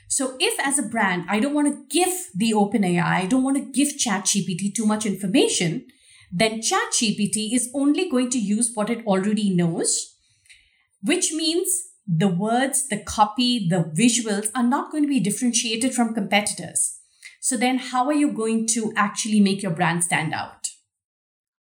So 0.08 0.36
if 0.40 0.60
as 0.66 0.80
a 0.80 0.84
brand, 0.84 1.26
I 1.30 1.40
don't 1.40 1.54
want 1.54 1.68
to 1.68 1.84
give 1.90 2.14
the 2.36 2.54
open 2.54 2.84
AI, 2.84 3.22
I 3.22 3.26
don't 3.26 3.44
want 3.44 3.58
to 3.58 3.72
give 3.72 3.96
ChatGPT 3.96 4.74
too 4.74 4.86
much 4.86 5.06
information, 5.06 5.86
then 6.32 6.62
ChatGPT 6.62 7.54
is 7.54 7.70
only 7.74 8.10
going 8.10 8.30
to 8.32 8.40
use 8.40 8.72
what 8.74 8.90
it 8.90 9.06
already 9.06 9.54
knows, 9.54 10.16
which 11.02 11.32
means 11.32 11.70
the 12.08 12.28
words, 12.28 12.88
the 12.88 12.98
copy, 12.98 13.68
the 13.68 13.92
visuals 13.96 14.50
are 14.56 14.64
not 14.64 14.92
going 14.92 15.04
to 15.04 15.10
be 15.10 15.20
differentiated 15.20 15.94
from 15.94 16.14
competitors. 16.14 17.00
So 17.40 17.56
then 17.56 17.78
how 17.78 18.06
are 18.08 18.14
you 18.14 18.32
going 18.32 18.68
to 18.68 18.92
actually 18.96 19.40
make 19.40 19.62
your 19.62 19.72
brand 19.72 20.04
stand 20.04 20.34
out? 20.34 20.59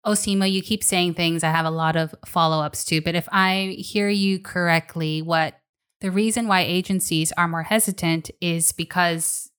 Osima, 0.05 0.47
you 0.47 0.61
keep 0.61 0.83
saying 0.83 1.15
things 1.15 1.43
I 1.43 1.51
have 1.51 1.65
a 1.65 1.71
lot 1.71 1.95
of 1.95 2.15
follow 2.25 2.63
ups 2.63 2.85
to, 2.85 3.01
but 3.01 3.15
if 3.15 3.27
I 3.31 3.75
hear 3.79 4.09
you 4.09 4.39
correctly, 4.39 5.21
what 5.21 5.59
the 6.01 6.11
reason 6.11 6.47
why 6.47 6.61
agencies 6.61 7.31
are 7.33 7.47
more 7.47 7.63
hesitant 7.63 8.29
is 8.39 8.71
because 8.71 9.49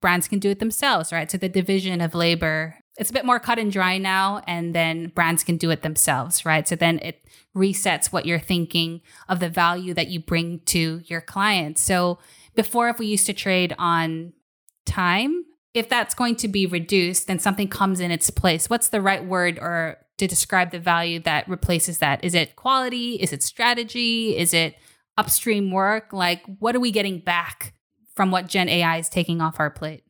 brands 0.00 0.28
can 0.28 0.38
do 0.38 0.50
it 0.50 0.60
themselves, 0.60 1.12
right? 1.12 1.30
So 1.30 1.38
the 1.38 1.48
division 1.48 2.00
of 2.00 2.14
labor, 2.14 2.76
it's 2.98 3.10
a 3.10 3.12
bit 3.12 3.24
more 3.24 3.40
cut 3.40 3.58
and 3.58 3.70
dry 3.70 3.98
now, 3.98 4.42
and 4.46 4.74
then 4.74 5.08
brands 5.08 5.44
can 5.44 5.56
do 5.56 5.70
it 5.70 5.82
themselves, 5.82 6.44
right? 6.44 6.66
So 6.66 6.76
then 6.76 6.98
it 7.00 7.20
resets 7.54 8.12
what 8.12 8.26
you're 8.26 8.38
thinking 8.38 9.00
of 9.28 9.40
the 9.40 9.48
value 9.48 9.92
that 9.94 10.08
you 10.08 10.20
bring 10.20 10.60
to 10.66 11.02
your 11.04 11.20
clients. 11.20 11.82
So 11.82 12.18
before, 12.54 12.88
if 12.88 12.98
we 12.98 13.06
used 13.06 13.26
to 13.26 13.32
trade 13.32 13.74
on 13.78 14.32
time, 14.86 15.44
if 15.76 15.90
that's 15.90 16.14
going 16.14 16.36
to 16.36 16.48
be 16.48 16.64
reduced, 16.64 17.26
then 17.26 17.38
something 17.38 17.68
comes 17.68 18.00
in 18.00 18.10
its 18.10 18.30
place. 18.30 18.70
What's 18.70 18.88
the 18.88 19.02
right 19.02 19.22
word 19.22 19.58
or 19.58 19.98
to 20.16 20.26
describe 20.26 20.70
the 20.70 20.78
value 20.78 21.20
that 21.20 21.46
replaces 21.46 21.98
that? 21.98 22.24
Is 22.24 22.34
it 22.34 22.56
quality? 22.56 23.16
Is 23.16 23.30
it 23.30 23.42
strategy? 23.42 24.34
Is 24.38 24.54
it 24.54 24.76
upstream 25.18 25.70
work? 25.70 26.14
Like, 26.14 26.42
what 26.60 26.74
are 26.74 26.80
we 26.80 26.90
getting 26.90 27.18
back 27.18 27.74
from 28.14 28.30
what 28.30 28.48
Gen 28.48 28.70
AI 28.70 28.96
is 28.96 29.10
taking 29.10 29.42
off 29.42 29.60
our 29.60 29.68
plate? 29.68 30.04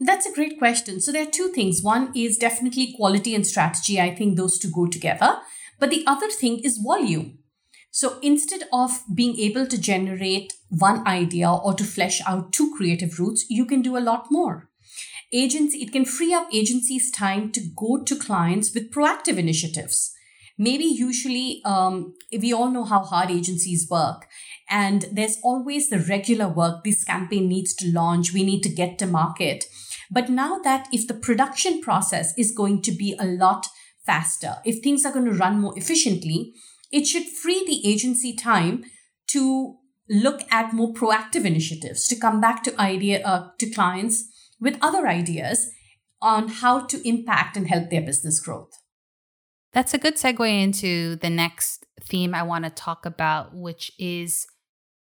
That's 0.00 0.24
a 0.24 0.32
great 0.32 0.58
question. 0.58 1.00
So, 1.02 1.12
there 1.12 1.28
are 1.28 1.30
two 1.30 1.48
things. 1.48 1.82
One 1.82 2.10
is 2.16 2.38
definitely 2.38 2.94
quality 2.96 3.34
and 3.34 3.46
strategy. 3.46 4.00
I 4.00 4.14
think 4.14 4.36
those 4.36 4.58
two 4.58 4.70
go 4.70 4.86
together. 4.86 5.40
But 5.78 5.90
the 5.90 6.04
other 6.06 6.30
thing 6.30 6.60
is 6.60 6.78
volume. 6.78 7.40
So 7.90 8.18
instead 8.20 8.64
of 8.74 9.02
being 9.14 9.38
able 9.38 9.66
to 9.66 9.80
generate 9.80 10.52
one 10.68 11.06
idea 11.06 11.50
or 11.50 11.72
to 11.72 11.82
flesh 11.82 12.20
out 12.26 12.52
two 12.52 12.74
creative 12.76 13.18
routes, 13.18 13.46
you 13.48 13.64
can 13.64 13.80
do 13.80 13.96
a 13.96 14.04
lot 14.04 14.26
more. 14.30 14.68
Agency, 15.32 15.78
it 15.78 15.92
can 15.92 16.04
free 16.04 16.32
up 16.32 16.48
agencies' 16.52 17.10
time 17.10 17.50
to 17.52 17.60
go 17.76 18.02
to 18.04 18.16
clients 18.16 18.72
with 18.72 18.92
proactive 18.92 19.38
initiatives. 19.38 20.12
Maybe 20.58 20.84
usually, 20.84 21.60
um, 21.64 22.14
we 22.32 22.52
all 22.52 22.70
know 22.70 22.84
how 22.84 23.00
hard 23.00 23.30
agencies 23.30 23.88
work, 23.90 24.26
and 24.70 25.04
there's 25.12 25.38
always 25.42 25.90
the 25.90 25.98
regular 25.98 26.48
work. 26.48 26.84
This 26.84 27.04
campaign 27.04 27.48
needs 27.48 27.74
to 27.74 27.92
launch, 27.92 28.32
we 28.32 28.44
need 28.44 28.62
to 28.62 28.68
get 28.68 28.98
to 28.98 29.06
market. 29.06 29.64
But 30.10 30.30
now 30.30 30.58
that 30.60 30.88
if 30.92 31.06
the 31.08 31.14
production 31.14 31.82
process 31.82 32.32
is 32.38 32.52
going 32.52 32.82
to 32.82 32.92
be 32.92 33.16
a 33.18 33.26
lot 33.26 33.66
faster, 34.06 34.56
if 34.64 34.82
things 34.82 35.04
are 35.04 35.12
going 35.12 35.26
to 35.26 35.32
run 35.32 35.60
more 35.60 35.76
efficiently, 35.76 36.54
it 36.92 37.06
should 37.06 37.26
free 37.26 37.64
the 37.66 37.86
agency 37.86 38.34
time 38.34 38.84
to 39.28 39.76
look 40.08 40.42
at 40.52 40.72
more 40.72 40.94
proactive 40.94 41.44
initiatives, 41.44 42.06
to 42.06 42.14
come 42.14 42.40
back 42.40 42.62
to 42.62 42.80
idea 42.80 43.22
uh, 43.26 43.48
to 43.58 43.68
clients 43.68 44.30
with 44.60 44.78
other 44.80 45.06
ideas 45.06 45.70
on 46.22 46.48
how 46.48 46.80
to 46.86 47.06
impact 47.06 47.56
and 47.56 47.68
help 47.68 47.90
their 47.90 48.00
business 48.00 48.40
growth. 48.40 48.72
That's 49.72 49.92
a 49.92 49.98
good 49.98 50.16
segue 50.16 50.62
into 50.62 51.16
the 51.16 51.28
next 51.28 51.84
theme 52.00 52.34
I 52.34 52.42
want 52.42 52.64
to 52.64 52.70
talk 52.70 53.04
about, 53.04 53.54
which 53.54 53.92
is 53.98 54.46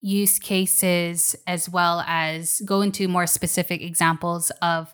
use 0.01 0.37
cases 0.37 1.35
as 1.47 1.69
well 1.69 2.03
as 2.05 2.61
go 2.65 2.81
into 2.81 3.07
more 3.07 3.25
specific 3.25 3.81
examples 3.81 4.51
of 4.61 4.93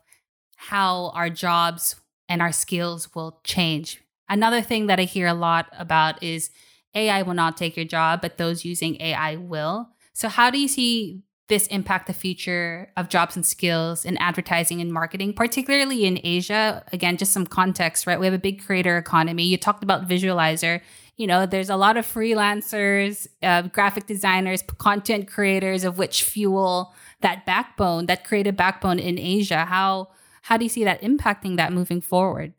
how 0.55 1.09
our 1.15 1.29
jobs 1.29 1.95
and 2.29 2.41
our 2.41 2.51
skills 2.51 3.13
will 3.15 3.41
change. 3.43 4.01
Another 4.29 4.61
thing 4.61 4.87
that 4.87 4.99
I 4.99 5.03
hear 5.03 5.27
a 5.27 5.33
lot 5.33 5.67
about 5.77 6.21
is 6.21 6.51
AI 6.93 7.23
will 7.23 7.33
not 7.33 7.57
take 7.57 7.75
your 7.75 7.85
job, 7.85 8.21
but 8.21 8.37
those 8.37 8.63
using 8.63 9.01
AI 9.01 9.35
will. 9.35 9.89
So, 10.13 10.29
how 10.29 10.49
do 10.49 10.59
you 10.59 10.67
see 10.67 11.23
this 11.51 11.67
impact 11.67 12.07
the 12.07 12.13
future 12.13 12.89
of 12.95 13.09
jobs 13.09 13.35
and 13.35 13.45
skills 13.45 14.05
in 14.05 14.15
advertising 14.17 14.79
and 14.79 14.91
marketing, 14.91 15.33
particularly 15.33 16.05
in 16.05 16.17
Asia? 16.23 16.81
Again, 16.93 17.17
just 17.17 17.33
some 17.33 17.45
context, 17.45 18.07
right? 18.07 18.17
We 18.17 18.25
have 18.25 18.33
a 18.33 18.39
big 18.39 18.63
creator 18.63 18.97
economy. 18.97 19.43
You 19.43 19.57
talked 19.57 19.83
about 19.83 20.07
Visualizer. 20.07 20.79
You 21.17 21.27
know, 21.27 21.45
there's 21.45 21.69
a 21.69 21.75
lot 21.75 21.97
of 21.97 22.05
freelancers, 22.05 23.27
uh, 23.43 23.63
graphic 23.63 24.07
designers, 24.07 24.63
content 24.77 25.27
creators, 25.27 25.83
of 25.83 25.97
which 25.97 26.23
fuel 26.23 26.95
that 27.19 27.45
backbone, 27.45 28.05
that 28.05 28.23
creative 28.23 28.55
backbone 28.55 28.97
in 28.97 29.19
Asia. 29.19 29.65
How 29.65 30.07
how 30.43 30.55
do 30.55 30.63
you 30.63 30.69
see 30.69 30.85
that 30.85 31.01
impacting 31.01 31.57
that 31.57 31.73
moving 31.73 31.99
forward? 31.99 32.53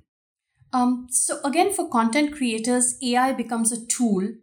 Um, 0.75 1.07
so 1.11 1.41
again, 1.45 1.73
for 1.73 1.89
content 1.89 2.35
creators, 2.35 2.99
AI 3.03 3.33
becomes 3.33 3.73
a 3.73 3.85
tool 3.87 4.35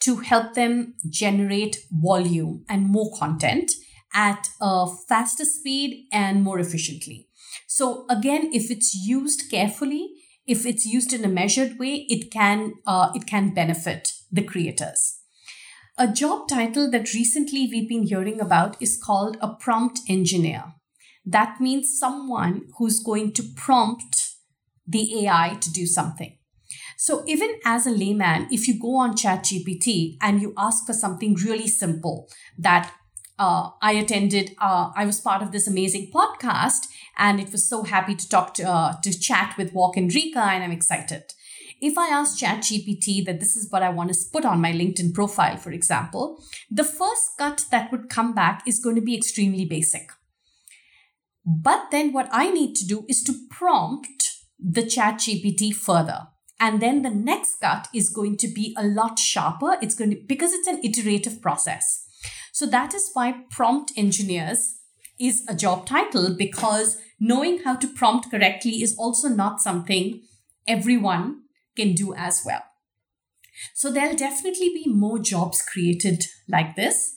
to 0.00 0.16
help 0.18 0.54
them 0.54 0.94
generate 1.10 1.78
volume 1.90 2.64
and 2.68 2.86
more 2.86 3.10
content 3.18 3.72
at 4.16 4.48
a 4.60 4.86
faster 5.08 5.44
speed 5.44 6.08
and 6.10 6.42
more 6.42 6.58
efficiently. 6.58 7.28
So 7.68 8.06
again, 8.08 8.50
if 8.52 8.70
it's 8.70 8.94
used 8.94 9.50
carefully, 9.50 10.14
if 10.46 10.64
it's 10.64 10.86
used 10.86 11.12
in 11.12 11.24
a 11.24 11.28
measured 11.28 11.78
way, 11.78 12.06
it 12.08 12.32
can 12.32 12.74
uh, 12.86 13.10
it 13.14 13.26
can 13.26 13.52
benefit 13.52 14.12
the 14.32 14.42
creators. 14.42 15.20
A 15.98 16.08
job 16.08 16.48
title 16.48 16.90
that 16.90 17.14
recently 17.14 17.68
we've 17.70 17.88
been 17.88 18.04
hearing 18.04 18.40
about 18.40 18.76
is 18.80 19.00
called 19.02 19.36
a 19.40 19.54
prompt 19.54 20.00
engineer. 20.08 20.74
That 21.24 21.60
means 21.60 21.98
someone 21.98 22.68
who's 22.78 23.02
going 23.02 23.32
to 23.32 23.42
prompt 23.56 24.34
the 24.86 25.26
AI 25.26 25.56
to 25.60 25.72
do 25.72 25.86
something. 25.86 26.38
So 26.96 27.24
even 27.26 27.56
as 27.64 27.86
a 27.86 27.90
layman, 27.90 28.48
if 28.50 28.68
you 28.68 28.78
go 28.80 28.96
on 28.96 29.16
ChatGPT 29.16 30.16
and 30.20 30.40
you 30.40 30.54
ask 30.56 30.86
for 30.86 30.92
something 30.92 31.34
really 31.34 31.66
simple 31.66 32.28
that 32.58 32.92
uh, 33.38 33.70
I 33.82 33.92
attended, 33.92 34.54
uh, 34.60 34.90
I 34.94 35.04
was 35.06 35.20
part 35.20 35.42
of 35.42 35.52
this 35.52 35.66
amazing 35.66 36.10
podcast 36.12 36.86
and 37.18 37.40
it 37.40 37.52
was 37.52 37.68
so 37.68 37.82
happy 37.82 38.14
to 38.14 38.28
talk 38.28 38.54
to, 38.54 38.68
uh, 38.68 39.00
to 39.02 39.18
chat 39.18 39.56
with 39.58 39.72
WARC 39.72 39.96
and 39.96 40.14
Rica 40.14 40.40
and 40.40 40.64
I'm 40.64 40.72
excited. 40.72 41.24
If 41.80 41.98
I 41.98 42.08
ask 42.08 42.38
ChatGPT 42.38 43.24
that 43.26 43.38
this 43.38 43.54
is 43.54 43.70
what 43.70 43.82
I 43.82 43.90
want 43.90 44.10
to 44.12 44.18
put 44.32 44.46
on 44.46 44.62
my 44.62 44.72
LinkedIn 44.72 45.12
profile, 45.12 45.58
for 45.58 45.70
example, 45.70 46.42
the 46.70 46.84
first 46.84 47.32
cut 47.38 47.66
that 47.70 47.92
would 47.92 48.08
come 48.08 48.34
back 48.34 48.62
is 48.66 48.80
going 48.80 48.96
to 48.96 49.02
be 49.02 49.16
extremely 49.16 49.66
basic. 49.66 50.08
But 51.44 51.90
then 51.90 52.12
what 52.12 52.28
I 52.32 52.50
need 52.50 52.74
to 52.76 52.86
do 52.86 53.04
is 53.08 53.22
to 53.24 53.34
prompt 53.50 54.24
the 54.58 54.86
chat 54.86 55.16
GPT 55.16 55.74
further. 55.74 56.28
And 56.58 56.80
then 56.80 57.02
the 57.02 57.10
next 57.10 57.60
cut 57.60 57.88
is 57.94 58.08
going 58.08 58.38
to 58.38 58.48
be 58.48 58.74
a 58.78 58.86
lot 58.86 59.18
sharper. 59.18 59.76
It's 59.82 59.94
going 59.94 60.10
to, 60.10 60.16
because 60.26 60.54
it's 60.54 60.66
an 60.66 60.80
iterative 60.82 61.42
process. 61.42 62.05
So 62.56 62.64
that 62.64 62.94
is 62.94 63.10
why 63.12 63.44
prompt 63.50 63.92
engineers 63.98 64.78
is 65.20 65.44
a 65.46 65.54
job 65.54 65.84
title 65.84 66.34
because 66.34 66.96
knowing 67.20 67.64
how 67.64 67.76
to 67.76 67.86
prompt 67.86 68.30
correctly 68.30 68.82
is 68.82 68.96
also 68.96 69.28
not 69.28 69.60
something 69.60 70.22
everyone 70.66 71.42
can 71.76 71.92
do 71.92 72.14
as 72.14 72.40
well. 72.46 72.62
So 73.74 73.92
there'll 73.92 74.16
definitely 74.16 74.70
be 74.70 74.86
more 74.86 75.18
jobs 75.18 75.60
created 75.60 76.24
like 76.48 76.76
this. 76.76 77.16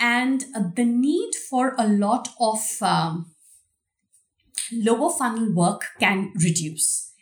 And 0.00 0.44
uh, 0.56 0.64
the 0.74 0.84
need 0.84 1.36
for 1.48 1.76
a 1.78 1.86
lot 1.86 2.30
of 2.40 2.58
um, 2.82 3.30
lower 4.72 5.16
funnel 5.16 5.54
work 5.54 5.84
can 6.00 6.32
reduce. 6.34 7.12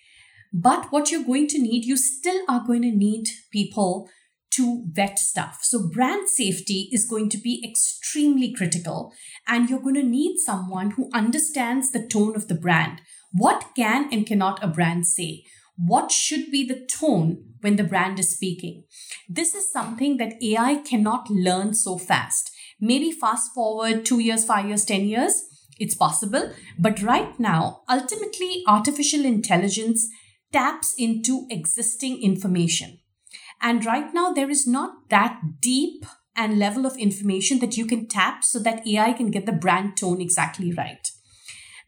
But 0.54 0.90
what 0.90 1.10
you're 1.10 1.22
going 1.22 1.48
to 1.48 1.60
need, 1.60 1.84
you 1.84 1.98
still 1.98 2.46
are 2.48 2.64
going 2.66 2.80
to 2.80 2.90
need 2.90 3.26
people 3.50 4.08
to 4.54 4.84
vet 4.90 5.18
stuff. 5.18 5.60
So 5.62 5.88
brand 5.88 6.28
safety 6.28 6.88
is 6.92 7.08
going 7.08 7.28
to 7.30 7.38
be 7.38 7.62
extremely 7.68 8.52
critical 8.52 9.12
and 9.46 9.68
you're 9.68 9.80
going 9.80 9.94
to 9.94 10.02
need 10.02 10.38
someone 10.38 10.92
who 10.92 11.10
understands 11.14 11.90
the 11.90 12.06
tone 12.06 12.36
of 12.36 12.48
the 12.48 12.54
brand. 12.54 13.00
What 13.32 13.70
can 13.74 14.12
and 14.12 14.26
cannot 14.26 14.62
a 14.62 14.68
brand 14.68 15.06
say? 15.06 15.44
What 15.76 16.12
should 16.12 16.50
be 16.50 16.66
the 16.66 16.86
tone 16.86 17.44
when 17.60 17.76
the 17.76 17.84
brand 17.84 18.18
is 18.18 18.34
speaking? 18.34 18.84
This 19.28 19.54
is 19.54 19.72
something 19.72 20.18
that 20.18 20.42
AI 20.42 20.76
cannot 20.76 21.30
learn 21.30 21.74
so 21.74 21.96
fast. 21.96 22.50
Maybe 22.78 23.10
fast 23.10 23.52
forward 23.54 24.04
two 24.04 24.18
years, 24.18 24.44
five 24.44 24.66
years, 24.66 24.84
10 24.84 25.06
years, 25.06 25.44
it's 25.78 25.94
possible. 25.94 26.52
But 26.78 27.02
right 27.02 27.38
now, 27.40 27.82
ultimately, 27.88 28.62
artificial 28.68 29.24
intelligence 29.24 30.08
taps 30.52 30.94
into 30.98 31.46
existing 31.50 32.22
information. 32.22 32.98
And 33.62 33.86
right 33.86 34.12
now, 34.12 34.32
there 34.32 34.50
is 34.50 34.66
not 34.66 35.08
that 35.08 35.40
deep 35.60 36.04
and 36.34 36.58
level 36.58 36.84
of 36.84 36.96
information 36.96 37.60
that 37.60 37.76
you 37.76 37.86
can 37.86 38.08
tap 38.08 38.42
so 38.42 38.58
that 38.58 38.86
AI 38.86 39.12
can 39.12 39.30
get 39.30 39.46
the 39.46 39.52
brand 39.52 39.96
tone 39.96 40.20
exactly 40.20 40.72
right. 40.72 41.08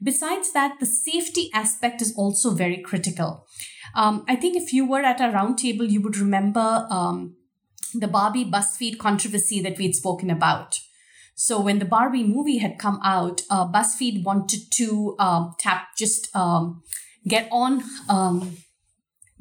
Besides 0.03 0.53
that, 0.53 0.79
the 0.81 0.87
safety 0.87 1.51
aspect 1.53 2.01
is 2.01 2.15
also 2.17 2.55
very 2.55 2.79
critical. 2.79 3.47
Um, 3.95 4.25
I 4.29 4.37
think 4.37 4.57
if 4.57 4.73
you 4.73 4.87
were 4.87 5.01
at 5.01 5.21
a 5.21 5.25
roundtable, 5.25 5.89
you 5.89 6.01
would 6.03 6.17
remember 6.17 6.87
um, 6.91 7.37
the 7.95 8.09
Barbie 8.09 8.45
BuzzFeed 8.45 8.99
controversy 8.99 9.61
that 9.63 9.79
we'd 9.79 9.95
spoken 9.95 10.31
about. 10.31 10.79
So 11.35 11.61
when 11.61 11.79
the 11.79 11.85
Barbie 11.85 12.25
movie 12.25 12.59
had 12.59 12.79
come 12.79 13.01
out, 13.03 13.43
uh, 13.51 13.67
BuzzFeed 13.67 14.25
wanted 14.25 14.71
to 14.75 15.17
um, 15.19 15.55
tap 15.59 15.89
just 15.97 16.35
um, 16.37 16.83
get 17.27 17.49
on 17.51 17.83
um, 18.09 18.57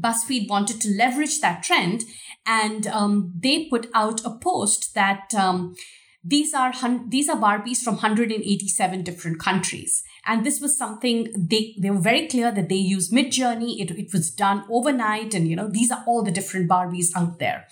BuzzFeed 0.02 0.50
wanted 0.50 0.82
to 0.82 0.90
leverage 0.90 1.40
that 1.42 1.64
trend, 1.64 2.04
and 2.46 2.88
um, 2.88 3.34
they 3.40 3.66
put 3.66 3.90
out 3.94 4.26
a 4.26 4.32
post 4.32 4.94
that 4.96 5.34
um, 5.36 5.76
these 6.24 6.54
are 6.54 6.72
hun- 6.72 7.10
these 7.10 7.30
are 7.30 7.38
Barbies 7.38 7.80
from 7.80 7.96
187 7.96 9.04
different 9.04 9.40
countries, 9.40 10.04
and 10.26 10.46
this 10.46 10.60
was 10.60 10.78
something 10.78 11.28
they 11.36 11.76
they 11.80 11.90
were 11.90 12.00
very 12.00 12.28
clear 12.28 12.52
that 12.52 12.70
they 12.70 12.76
use 12.76 13.12
Midjourney. 13.12 13.82
It 13.82 13.92
it 13.92 14.14
was 14.14 14.32
done 14.32 14.64
overnight, 14.70 15.34
and 15.34 15.48
you 15.48 15.56
know 15.56 15.70
these 15.70 15.92
are 15.92 16.04
all 16.08 16.24
the 16.24 16.32
different 16.32 16.70
Barbies 16.70 17.16
out 17.16 17.40
there, 17.40 17.68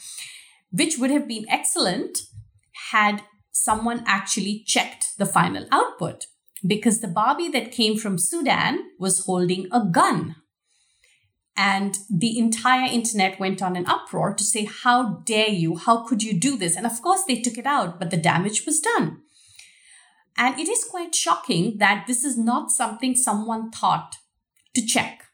which 0.71 0.97
would 0.97 1.11
have 1.11 1.27
been 1.27 1.45
excellent 1.49 2.19
had 2.91 3.23
someone 3.51 4.03
actually 4.05 4.63
checked 4.65 5.17
the 5.17 5.25
final 5.25 5.65
output 5.71 6.25
because 6.65 6.99
the 6.99 7.07
Barbie 7.07 7.49
that 7.49 7.71
came 7.71 7.97
from 7.97 8.17
Sudan 8.17 8.79
was 8.99 9.25
holding 9.25 9.67
a 9.71 9.83
gun. 9.85 10.35
And 11.63 11.99
the 12.09 12.39
entire 12.39 12.91
internet 12.91 13.39
went 13.39 13.61
on 13.61 13.75
an 13.75 13.85
uproar 13.85 14.33
to 14.33 14.43
say, 14.43 14.65
How 14.65 15.21
dare 15.25 15.49
you? 15.49 15.75
How 15.75 16.03
could 16.07 16.23
you 16.23 16.33
do 16.33 16.57
this? 16.57 16.75
And 16.75 16.87
of 16.87 16.99
course, 17.03 17.21
they 17.27 17.39
took 17.39 17.55
it 17.55 17.67
out, 17.67 17.99
but 17.99 18.09
the 18.09 18.17
damage 18.17 18.65
was 18.65 18.79
done. 18.79 19.21
And 20.35 20.57
it 20.59 20.67
is 20.67 20.83
quite 20.83 21.13
shocking 21.13 21.77
that 21.77 22.05
this 22.07 22.25
is 22.25 22.35
not 22.35 22.71
something 22.71 23.15
someone 23.15 23.69
thought 23.69 24.15
to 24.73 24.83
check. 24.83 25.25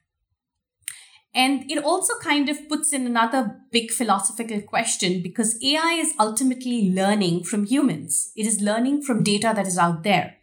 And 1.34 1.72
it 1.72 1.82
also 1.82 2.16
kind 2.22 2.50
of 2.50 2.68
puts 2.68 2.92
in 2.92 3.06
another 3.06 3.62
big 3.72 3.92
philosophical 3.92 4.60
question 4.60 5.22
because 5.22 5.58
AI 5.64 5.94
is 5.98 6.14
ultimately 6.20 6.92
learning 6.92 7.46
from 7.46 7.66
humans. 7.66 8.34
It 8.36 8.46
is 8.46 8.60
learning 8.60 9.04
from 9.04 9.24
data 9.24 9.54
that 9.56 9.68
is 9.68 9.78
out 9.78 10.04
there. 10.04 10.37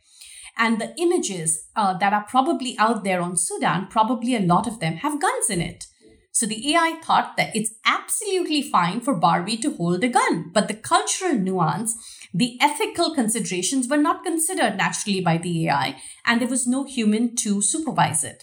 And 0.56 0.80
the 0.80 0.94
images 0.98 1.68
uh, 1.74 1.96
that 1.98 2.12
are 2.12 2.24
probably 2.28 2.76
out 2.78 3.04
there 3.04 3.20
on 3.20 3.36
Sudan, 3.36 3.88
probably 3.88 4.36
a 4.36 4.40
lot 4.40 4.66
of 4.66 4.80
them 4.80 4.94
have 4.96 5.20
guns 5.20 5.50
in 5.50 5.60
it. 5.60 5.86
So 6.34 6.46
the 6.46 6.74
AI 6.74 7.00
thought 7.00 7.36
that 7.36 7.54
it's 7.54 7.74
absolutely 7.86 8.60
fine 8.60 9.00
for 9.00 9.14
Barbie 9.14 9.56
to 9.58 9.76
hold 9.76 10.02
a 10.02 10.08
gun, 10.08 10.50
but 10.52 10.66
the 10.66 10.74
cultural 10.74 11.34
nuance, 11.34 11.96
the 12.34 12.58
ethical 12.60 13.14
considerations 13.14 13.88
were 13.88 13.96
not 13.96 14.24
considered 14.24 14.76
naturally 14.76 15.20
by 15.20 15.38
the 15.38 15.68
AI, 15.68 15.96
and 16.26 16.40
there 16.40 16.48
was 16.48 16.66
no 16.66 16.82
human 16.82 17.36
to 17.36 17.62
supervise 17.62 18.24
it. 18.24 18.42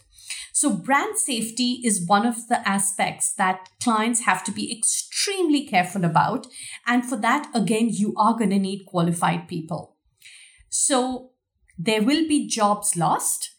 So, 0.53 0.69
brand 0.69 1.17
safety 1.17 1.81
is 1.83 2.07
one 2.07 2.25
of 2.25 2.47
the 2.47 2.65
aspects 2.67 3.33
that 3.33 3.67
clients 3.81 4.21
have 4.21 4.43
to 4.45 4.51
be 4.51 4.71
extremely 4.71 5.65
careful 5.65 6.05
about. 6.05 6.47
And 6.87 7.03
for 7.03 7.17
that, 7.17 7.49
again, 7.53 7.89
you 7.89 8.13
are 8.15 8.37
going 8.37 8.51
to 8.51 8.59
need 8.59 8.85
qualified 8.85 9.49
people. 9.49 9.97
So, 10.69 11.30
there 11.83 12.03
will 12.03 12.27
be 12.27 12.47
jobs 12.47 12.95
lost, 12.95 13.51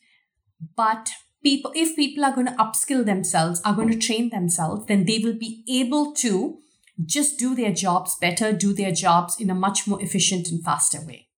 but 0.77 1.11
people, 1.43 1.73
if 1.75 1.97
people 1.97 2.25
are 2.25 2.35
going 2.35 2.47
to 2.47 2.53
upskill 2.53 3.05
themselves, 3.05 3.61
are 3.64 3.75
going 3.75 3.91
to 3.91 3.99
train 3.99 4.31
themselves, 4.31 4.87
then 4.87 5.05
they 5.07 5.18
will 5.18 5.37
be 5.37 5.64
able 5.68 6.12
to 6.14 6.59
just 7.05 7.39
do 7.39 7.55
their 7.55 7.73
jobs 7.73 8.16
better, 8.20 8.53
do 8.53 8.73
their 8.73 8.93
jobs 8.93 9.41
in 9.41 9.51
a 9.51 9.55
much 9.55 9.89
more 9.89 10.01
efficient 10.01 10.49
and 10.49 10.62
faster 10.64 11.05
way. 11.05 11.29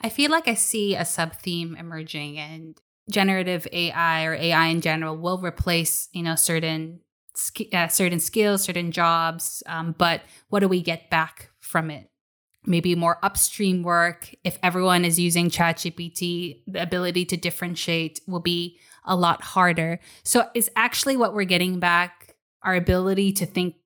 I 0.00 0.08
feel 0.08 0.30
like 0.30 0.46
I 0.46 0.54
see 0.54 0.94
a 0.94 1.04
sub 1.04 1.34
theme 1.34 1.76
emerging, 1.76 2.38
and 2.38 2.80
generative 3.10 3.66
AI 3.72 4.24
or 4.24 4.34
AI 4.34 4.66
in 4.66 4.80
general 4.80 5.16
will 5.16 5.38
replace, 5.38 6.08
you 6.12 6.22
know, 6.22 6.36
certain 6.36 7.00
uh, 7.72 7.88
certain 7.88 8.20
skills, 8.20 8.62
certain 8.62 8.92
jobs. 8.92 9.62
Um, 9.66 9.94
but 9.96 10.22
what 10.48 10.60
do 10.60 10.68
we 10.68 10.80
get 10.80 11.10
back 11.10 11.50
from 11.60 11.90
it? 11.90 12.09
Maybe 12.64 12.94
more 12.94 13.18
upstream 13.22 13.82
work. 13.82 14.34
If 14.44 14.58
everyone 14.62 15.04
is 15.04 15.18
using 15.18 15.50
ChatGPT, 15.50 16.62
the 16.66 16.82
ability 16.82 17.24
to 17.26 17.36
differentiate 17.36 18.20
will 18.26 18.40
be 18.40 18.78
a 19.04 19.16
lot 19.16 19.42
harder. 19.42 19.98
So, 20.22 20.48
is 20.54 20.70
actually 20.76 21.16
what 21.16 21.34
we're 21.34 21.44
getting 21.44 21.80
back 21.80 22.36
our 22.62 22.74
ability 22.74 23.32
to 23.32 23.46
think 23.46 23.76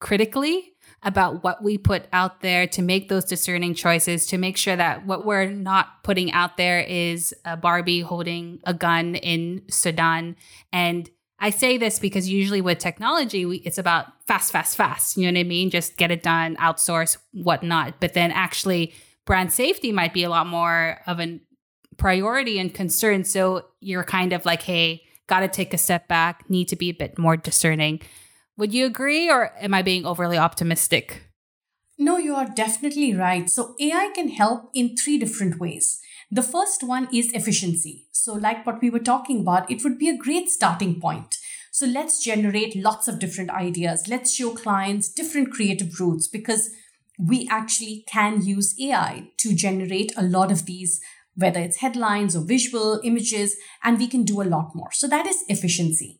critically 0.00 0.72
about 1.02 1.44
what 1.44 1.62
we 1.62 1.76
put 1.76 2.06
out 2.12 2.40
there 2.40 2.66
to 2.66 2.82
make 2.82 3.08
those 3.08 3.24
discerning 3.24 3.74
choices 3.74 4.26
to 4.26 4.38
make 4.38 4.56
sure 4.56 4.74
that 4.74 5.06
what 5.06 5.24
we're 5.24 5.46
not 5.46 6.02
putting 6.02 6.32
out 6.32 6.56
there 6.56 6.80
is 6.80 7.34
a 7.44 7.56
Barbie 7.56 8.00
holding 8.00 8.58
a 8.64 8.72
gun 8.72 9.14
in 9.14 9.62
Sudan 9.70 10.36
and 10.72 11.08
I 11.44 11.50
say 11.50 11.76
this 11.76 11.98
because 11.98 12.26
usually 12.26 12.62
with 12.62 12.78
technology, 12.78 13.44
we, 13.44 13.58
it's 13.58 13.76
about 13.76 14.06
fast, 14.26 14.50
fast, 14.50 14.78
fast. 14.78 15.18
You 15.18 15.30
know 15.30 15.38
what 15.38 15.44
I 15.44 15.46
mean? 15.46 15.68
Just 15.68 15.98
get 15.98 16.10
it 16.10 16.22
done, 16.22 16.56
outsource, 16.56 17.18
whatnot. 17.32 18.00
But 18.00 18.14
then 18.14 18.30
actually, 18.30 18.94
brand 19.26 19.52
safety 19.52 19.92
might 19.92 20.14
be 20.14 20.24
a 20.24 20.30
lot 20.30 20.46
more 20.46 21.02
of 21.06 21.20
a 21.20 21.38
priority 21.98 22.58
and 22.58 22.72
concern. 22.72 23.24
So 23.24 23.66
you're 23.80 24.04
kind 24.04 24.32
of 24.32 24.46
like, 24.46 24.62
hey, 24.62 25.02
got 25.26 25.40
to 25.40 25.48
take 25.48 25.74
a 25.74 25.78
step 25.78 26.08
back, 26.08 26.48
need 26.48 26.68
to 26.68 26.76
be 26.76 26.88
a 26.88 26.94
bit 26.94 27.18
more 27.18 27.36
discerning. 27.36 28.00
Would 28.56 28.72
you 28.72 28.86
agree, 28.86 29.28
or 29.28 29.52
am 29.60 29.74
I 29.74 29.82
being 29.82 30.06
overly 30.06 30.38
optimistic? 30.38 31.24
No, 31.98 32.16
you 32.16 32.34
are 32.34 32.48
definitely 32.48 33.14
right. 33.14 33.50
So 33.50 33.74
AI 33.78 34.12
can 34.14 34.30
help 34.30 34.70
in 34.72 34.96
three 34.96 35.18
different 35.18 35.60
ways. 35.60 36.00
The 36.34 36.42
first 36.42 36.82
one 36.82 37.06
is 37.14 37.32
efficiency. 37.32 38.08
So, 38.10 38.32
like 38.34 38.66
what 38.66 38.82
we 38.82 38.90
were 38.90 38.98
talking 38.98 39.38
about, 39.38 39.70
it 39.70 39.84
would 39.84 40.00
be 40.00 40.08
a 40.08 40.16
great 40.16 40.50
starting 40.50 41.00
point. 41.00 41.36
So, 41.70 41.86
let's 41.86 42.24
generate 42.24 42.74
lots 42.74 43.06
of 43.06 43.20
different 43.20 43.50
ideas. 43.50 44.08
Let's 44.08 44.34
show 44.34 44.50
clients 44.50 45.08
different 45.08 45.52
creative 45.52 46.00
routes 46.00 46.26
because 46.26 46.70
we 47.16 47.46
actually 47.48 48.04
can 48.08 48.44
use 48.44 48.74
AI 48.80 49.30
to 49.38 49.54
generate 49.54 50.12
a 50.16 50.24
lot 50.24 50.50
of 50.50 50.66
these, 50.66 51.00
whether 51.36 51.60
it's 51.60 51.76
headlines 51.76 52.34
or 52.34 52.44
visual 52.44 53.00
images, 53.04 53.54
and 53.84 53.96
we 53.96 54.08
can 54.08 54.24
do 54.24 54.42
a 54.42 54.50
lot 54.56 54.74
more. 54.74 54.90
So, 54.90 55.06
that 55.06 55.28
is 55.28 55.44
efficiency. 55.48 56.18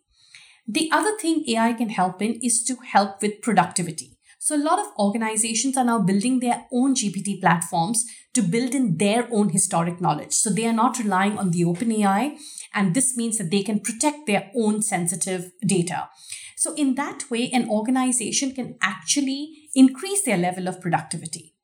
The 0.64 0.90
other 0.92 1.18
thing 1.18 1.42
AI 1.48 1.72
can 1.72 1.88
help 1.88 2.22
in 2.22 2.38
is 2.40 2.62
to 2.66 2.76
help 2.76 3.20
with 3.20 3.42
productivity. 3.42 4.13
So, 4.44 4.54
a 4.54 4.62
lot 4.62 4.78
of 4.78 4.92
organizations 4.98 5.74
are 5.78 5.86
now 5.86 6.00
building 6.00 6.40
their 6.40 6.66
own 6.70 6.94
GPT 6.94 7.40
platforms 7.40 8.04
to 8.34 8.42
build 8.42 8.74
in 8.74 8.98
their 8.98 9.26
own 9.32 9.48
historic 9.48 10.02
knowledge. 10.02 10.34
So, 10.34 10.50
they 10.50 10.66
are 10.66 10.72
not 10.74 10.98
relying 10.98 11.38
on 11.38 11.50
the 11.50 11.62
OpenAI, 11.62 12.36
and 12.74 12.92
this 12.92 13.16
means 13.16 13.38
that 13.38 13.50
they 13.50 13.62
can 13.62 13.80
protect 13.80 14.26
their 14.26 14.50
own 14.54 14.82
sensitive 14.82 15.50
data. 15.66 16.10
So, 16.58 16.74
in 16.74 16.94
that 16.96 17.30
way, 17.30 17.48
an 17.54 17.70
organization 17.70 18.52
can 18.52 18.76
actually 18.82 19.70
increase 19.74 20.26
their 20.26 20.36
level 20.36 20.68
of 20.68 20.78
productivity. 20.82 21.54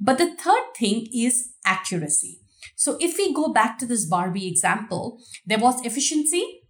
But 0.00 0.18
the 0.18 0.34
third 0.34 0.74
thing 0.76 1.06
is 1.14 1.52
accuracy. 1.64 2.40
So, 2.74 2.96
if 2.98 3.16
we 3.16 3.32
go 3.32 3.52
back 3.52 3.78
to 3.78 3.86
this 3.86 4.06
Barbie 4.06 4.48
example, 4.48 5.20
there 5.46 5.60
was 5.60 5.86
efficiency, 5.86 6.62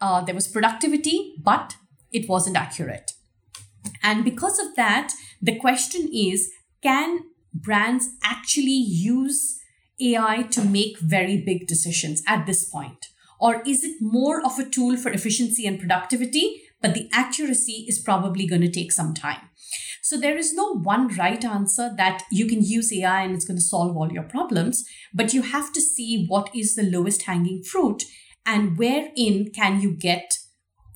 uh, 0.00 0.20
there 0.20 0.36
was 0.36 0.46
productivity, 0.46 1.34
but 1.42 1.74
it 2.12 2.28
wasn't 2.28 2.56
accurate. 2.56 3.10
And 4.02 4.24
because 4.24 4.58
of 4.58 4.74
that, 4.76 5.12
the 5.40 5.58
question 5.58 6.08
is 6.12 6.50
can 6.82 7.20
brands 7.52 8.10
actually 8.22 8.70
use 8.70 9.60
AI 10.00 10.42
to 10.50 10.64
make 10.64 10.98
very 10.98 11.42
big 11.42 11.66
decisions 11.66 12.22
at 12.26 12.46
this 12.46 12.64
point? 12.64 13.08
Or 13.38 13.62
is 13.66 13.84
it 13.84 13.96
more 14.00 14.44
of 14.44 14.58
a 14.58 14.68
tool 14.68 14.96
for 14.96 15.10
efficiency 15.10 15.66
and 15.66 15.78
productivity, 15.78 16.62
but 16.80 16.94
the 16.94 17.08
accuracy 17.12 17.84
is 17.88 17.98
probably 17.98 18.46
going 18.46 18.62
to 18.62 18.70
take 18.70 18.92
some 18.92 19.14
time? 19.14 19.48
So 20.02 20.16
there 20.16 20.36
is 20.36 20.54
no 20.54 20.74
one 20.74 21.08
right 21.16 21.44
answer 21.44 21.92
that 21.96 22.22
you 22.30 22.46
can 22.46 22.62
use 22.62 22.92
AI 22.92 23.22
and 23.22 23.34
it's 23.34 23.44
going 23.44 23.58
to 23.58 23.64
solve 23.64 23.96
all 23.96 24.10
your 24.10 24.22
problems, 24.22 24.84
but 25.14 25.32
you 25.32 25.42
have 25.42 25.72
to 25.72 25.80
see 25.80 26.26
what 26.26 26.50
is 26.54 26.74
the 26.74 26.82
lowest 26.82 27.22
hanging 27.22 27.62
fruit 27.62 28.04
and 28.46 28.78
wherein 28.78 29.50
can 29.54 29.80
you 29.80 29.92
get 29.92 30.38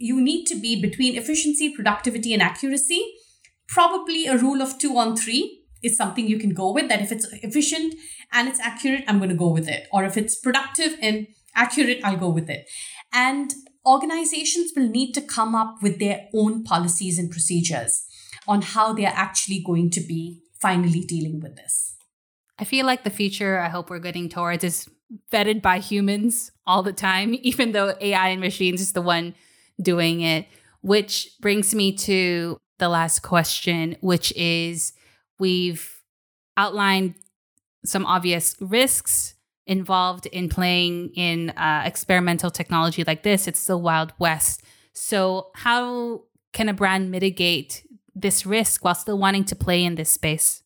you 0.05 0.21
need 0.21 0.45
to 0.45 0.55
be 0.55 0.79
between 0.81 1.17
efficiency, 1.17 1.75
productivity, 1.75 2.35
and 2.35 2.43
accuracy. 2.43 3.15
Probably 3.67 4.27
a 4.27 4.37
rule 4.37 4.61
of 4.61 4.79
two 4.79 4.99
on 4.99 5.17
three 5.17 5.65
is 5.83 5.97
something 5.97 6.29
you 6.29 6.39
can 6.39 6.51
go 6.51 6.71
with. 6.71 6.91
That 6.91 7.01
if 7.01 7.11
it's 7.11 7.27
efficient 7.43 7.95
and 8.31 8.47
it's 8.47 8.61
accurate, 8.61 9.05
I'm 9.09 9.17
going 9.17 9.31
to 9.31 9.35
go 9.35 9.49
with 9.49 9.67
it. 9.67 9.87
Or 9.91 10.05
if 10.05 10.19
it's 10.19 10.39
productive 10.39 10.99
and 11.01 11.27
accurate, 11.55 12.01
I'll 12.05 12.19
go 12.19 12.29
with 12.29 12.51
it. 12.51 12.67
And 13.15 13.55
organizations 13.87 14.73
will 14.77 14.91
need 14.91 15.15
to 15.15 15.23
come 15.23 15.55
up 15.55 15.77
with 15.83 15.99
their 15.99 16.29
own 16.35 16.65
policies 16.65 17.19
and 17.19 17.31
procedures 17.31 18.05
on 18.47 18.61
how 18.61 18.93
they're 18.93 19.09
actually 19.09 19.63
going 19.65 19.89
to 19.93 20.01
be 20.01 20.43
finally 20.61 21.01
dealing 21.01 21.41
with 21.41 21.57
this. 21.57 21.97
I 22.59 22.65
feel 22.65 22.85
like 22.85 23.05
the 23.05 23.11
future 23.11 23.59
I 23.59 23.71
hope 23.71 23.89
we're 23.89 24.01
getting 24.01 24.29
towards 24.29 24.65
is 24.65 24.87
vetted 25.33 25.63
by 25.63 25.79
humans 25.79 26.53
all 26.67 26.83
the 26.83 26.93
time, 26.93 27.35
even 27.43 27.73
though 27.73 27.97
AI 28.03 28.29
and 28.29 28.43
machines 28.43 28.83
is 28.83 28.93
the 28.93 29.01
one 29.01 29.35
doing 29.81 30.21
it. 30.21 30.47
Which 30.81 31.31
brings 31.41 31.75
me 31.75 31.97
to 31.99 32.59
the 32.79 32.89
last 32.89 33.21
question, 33.21 33.97
which 34.01 34.33
is 34.37 34.93
we've 35.39 35.91
outlined 36.57 37.15
some 37.85 38.07
obvious 38.07 38.57
risks 38.61 39.35
involved 39.67 40.27
in 40.27 40.49
playing 40.49 41.11
in 41.15 41.51
uh, 41.51 41.83
experimental 41.85 42.51
technology 42.51 43.05
like 43.05 43.23
this. 43.23 43.47
It's 43.49 43.67
the 43.67 43.79
Wild 43.79 44.13
West. 44.19 44.63
So, 44.93 45.51
how 45.55 46.25
can 46.53 46.69
a 46.69 46.75
brand 46.75 47.11
mitigate 47.11 47.87
this 48.15 48.47
risk 48.47 48.85
while 48.85 48.95
still 48.95 49.19
wanting 49.19 49.45
to 49.45 49.57
play 49.57 49.85
in 49.85 49.97
this 49.97 50.11
space? 50.11 50.63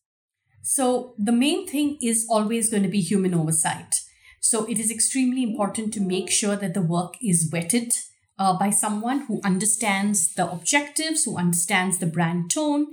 So, 0.61 1.15
the 1.17 1.31
main 1.31 1.67
thing 1.67 1.97
is 2.01 2.27
always 2.29 2.69
going 2.69 2.83
to 2.83 2.89
be 2.89 3.01
human 3.01 3.33
oversight. 3.33 4.01
So, 4.39 4.65
it 4.65 4.79
is 4.79 4.91
extremely 4.91 5.43
important 5.43 5.93
to 5.95 6.01
make 6.01 6.29
sure 6.29 6.55
that 6.55 6.73
the 6.73 6.81
work 6.81 7.15
is 7.21 7.49
vetted 7.51 7.93
uh, 8.39 8.57
by 8.57 8.69
someone 8.69 9.25
who 9.25 9.41
understands 9.43 10.33
the 10.33 10.49
objectives, 10.49 11.25
who 11.25 11.37
understands 11.37 11.99
the 11.99 12.07
brand 12.07 12.49
tone, 12.49 12.87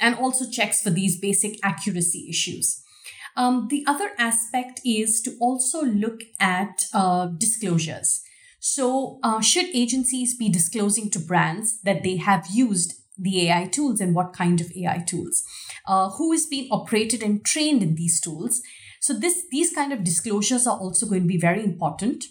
and 0.00 0.14
also 0.14 0.48
checks 0.50 0.80
for 0.80 0.90
these 0.90 1.20
basic 1.20 1.58
accuracy 1.62 2.26
issues. 2.30 2.82
Um, 3.36 3.68
the 3.70 3.84
other 3.86 4.10
aspect 4.18 4.80
is 4.84 5.20
to 5.22 5.36
also 5.40 5.84
look 5.84 6.22
at 6.40 6.86
uh, 6.92 7.26
disclosures. 7.26 8.22
So, 8.58 9.20
uh, 9.22 9.40
should 9.40 9.66
agencies 9.66 10.36
be 10.36 10.48
disclosing 10.48 11.10
to 11.10 11.20
brands 11.20 11.80
that 11.82 12.02
they 12.02 12.16
have 12.16 12.46
used 12.52 12.94
the 13.16 13.48
AI 13.48 13.66
tools 13.66 14.00
and 14.00 14.14
what 14.14 14.32
kind 14.32 14.60
of 14.60 14.72
AI 14.76 15.04
tools? 15.06 15.44
Uh, 15.86 16.10
who 16.10 16.32
is 16.32 16.46
being 16.46 16.68
operated 16.72 17.22
and 17.22 17.44
trained 17.44 17.82
in 17.82 17.94
these 17.94 18.20
tools? 18.20 18.60
So, 19.00 19.14
this 19.14 19.44
these 19.52 19.72
kind 19.72 19.92
of 19.92 20.02
disclosures 20.02 20.66
are 20.66 20.78
also 20.78 21.06
going 21.06 21.22
to 21.22 21.28
be 21.28 21.38
very 21.38 21.62
important. 21.62 22.24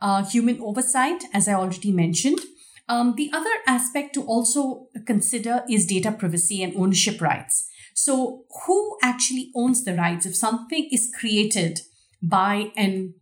Uh, 0.00 0.24
human 0.24 0.60
oversight, 0.60 1.24
as 1.32 1.48
I 1.48 1.54
already 1.54 1.90
mentioned. 1.90 2.40
Um, 2.88 3.14
the 3.16 3.30
other 3.32 3.50
aspect 3.66 4.14
to 4.14 4.22
also 4.22 4.88
consider 5.06 5.64
is 5.68 5.86
data 5.86 6.12
privacy 6.12 6.62
and 6.62 6.76
ownership 6.76 7.20
rights. 7.20 7.68
So, 7.94 8.44
who 8.66 8.98
actually 9.02 9.50
owns 9.56 9.84
the 9.84 9.94
rights? 9.94 10.26
If 10.26 10.36
something 10.36 10.88
is 10.92 11.12
created 11.18 11.80
by 12.22 12.72
an 12.76 13.14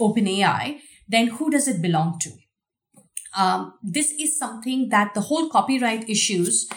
OpenAI, 0.00 0.80
then 1.06 1.28
who 1.28 1.50
does 1.50 1.68
it 1.68 1.82
belong 1.82 2.18
to? 2.20 2.30
Um, 3.36 3.74
this 3.82 4.12
is 4.12 4.38
something 4.38 4.88
that 4.88 5.14
the 5.14 5.20
whole 5.20 5.48
copyright 5.48 6.08
issues, 6.08 6.68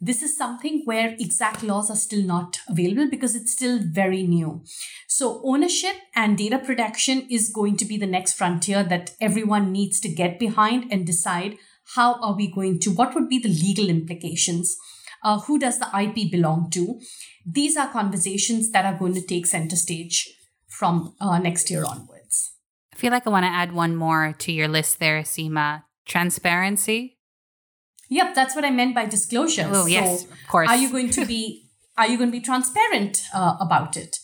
this 0.00 0.22
is 0.22 0.36
something 0.36 0.82
where 0.84 1.16
exact 1.18 1.62
laws 1.62 1.90
are 1.90 1.96
still 1.96 2.24
not 2.24 2.58
available 2.68 3.08
because 3.10 3.34
it's 3.34 3.52
still 3.52 3.80
very 3.82 4.22
new. 4.22 4.62
So, 5.08 5.40
ownership 5.44 5.96
and 6.14 6.38
data 6.38 6.58
protection 6.58 7.26
is 7.30 7.50
going 7.50 7.76
to 7.78 7.84
be 7.84 7.96
the 7.96 8.06
next 8.06 8.34
frontier 8.34 8.84
that 8.84 9.12
everyone 9.20 9.72
needs 9.72 10.00
to 10.00 10.08
get 10.08 10.38
behind 10.38 10.92
and 10.92 11.06
decide 11.06 11.58
how 11.96 12.14
are 12.20 12.36
we 12.36 12.52
going 12.52 12.78
to, 12.80 12.90
what 12.90 13.14
would 13.14 13.28
be 13.28 13.38
the 13.38 13.48
legal 13.48 13.88
implications? 13.88 14.76
Uh, 15.24 15.40
who 15.40 15.58
does 15.58 15.78
the 15.78 15.88
IP 15.98 16.30
belong 16.30 16.70
to? 16.70 17.00
These 17.44 17.76
are 17.76 17.90
conversations 17.90 18.70
that 18.70 18.84
are 18.84 18.98
going 18.98 19.14
to 19.14 19.26
take 19.26 19.46
center 19.46 19.74
stage 19.74 20.28
from 20.68 21.14
uh, 21.20 21.38
next 21.38 21.70
year 21.70 21.84
onwards. 21.84 22.52
I 22.92 22.96
feel 22.96 23.10
like 23.10 23.26
I 23.26 23.30
want 23.30 23.44
to 23.44 23.50
add 23.50 23.72
one 23.72 23.96
more 23.96 24.34
to 24.38 24.52
your 24.52 24.68
list 24.68 25.00
there, 25.00 25.22
Seema 25.22 25.82
transparency. 26.08 27.17
Yep, 28.08 28.34
that's 28.34 28.54
what 28.54 28.64
I 28.64 28.70
meant 28.70 28.94
by 28.94 29.06
disclosure. 29.06 29.68
Oh, 29.70 29.86
yes, 29.86 30.24
of 30.24 30.30
course. 30.48 30.68
Are 30.68 30.76
you 30.76 30.90
going 30.90 31.10
to 31.10 31.26
be 31.26 31.64
are 31.98 32.06
you 32.06 32.16
going 32.16 32.30
to 32.30 32.38
be 32.38 32.44
transparent 32.44 33.22
uh, 33.34 33.56
about 33.60 33.96
it? 33.96 34.18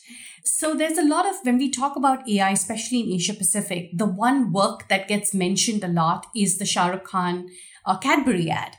So 0.45 0.75
there's 0.75 0.99
a 0.99 1.05
lot 1.05 1.27
of 1.27 1.37
when 1.43 1.59
we 1.59 1.71
talk 1.71 1.97
about 1.97 2.29
AI, 2.29 2.51
especially 2.51 3.01
in 3.01 3.13
Asia 3.13 3.35
Pacific, 3.35 3.91
the 3.93 4.07
one 4.07 4.53
work 4.53 4.89
that 4.89 5.09
gets 5.09 5.35
mentioned 5.35 5.83
a 5.83 5.89
lot 5.89 6.27
is 6.37 6.59
the 6.59 6.67
Shah 6.67 6.89
Rukh 6.89 7.05
Khan 7.05 7.49
uh, 7.85 7.99
Cadbury 7.99 8.51
ad. 8.51 8.77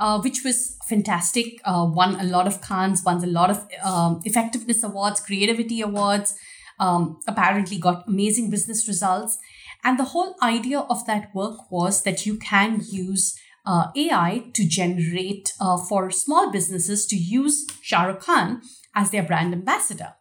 Uh, 0.00 0.20
which 0.20 0.44
was 0.44 0.76
fantastic. 0.88 1.60
Uh, 1.64 1.84
won 1.92 2.14
a 2.20 2.22
lot 2.22 2.46
of 2.46 2.62
Cannes, 2.62 3.02
won 3.04 3.22
a 3.24 3.26
lot 3.26 3.50
of 3.50 3.66
um, 3.82 4.20
effectiveness 4.24 4.84
awards, 4.84 5.18
creativity 5.18 5.80
awards. 5.80 6.36
Um, 6.78 7.18
apparently, 7.26 7.78
got 7.78 8.06
amazing 8.06 8.48
business 8.48 8.86
results. 8.86 9.38
And 9.82 9.98
the 9.98 10.04
whole 10.04 10.36
idea 10.40 10.78
of 10.78 11.04
that 11.06 11.34
work 11.34 11.68
was 11.68 12.04
that 12.04 12.26
you 12.26 12.36
can 12.36 12.80
use 12.88 13.36
uh, 13.68 13.88
AI 13.94 14.44
to 14.54 14.66
generate 14.66 15.52
uh, 15.60 15.76
for 15.76 16.10
small 16.10 16.50
businesses 16.50 17.06
to 17.06 17.16
use 17.16 17.66
Shah 17.82 18.04
Rukh 18.04 18.20
Khan 18.20 18.62
as 18.94 19.10
their 19.10 19.22
brand 19.22 19.52
ambassador. 19.52 20.14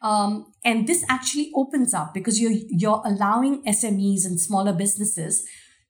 Um, 0.00 0.52
and 0.64 0.86
this 0.86 1.04
actually 1.08 1.50
opens 1.56 1.92
up 1.92 2.14
because 2.14 2.40
you're 2.40 2.60
you're 2.68 3.02
allowing 3.04 3.62
SMEs 3.64 4.24
and 4.24 4.40
smaller 4.40 4.72
businesses 4.72 5.44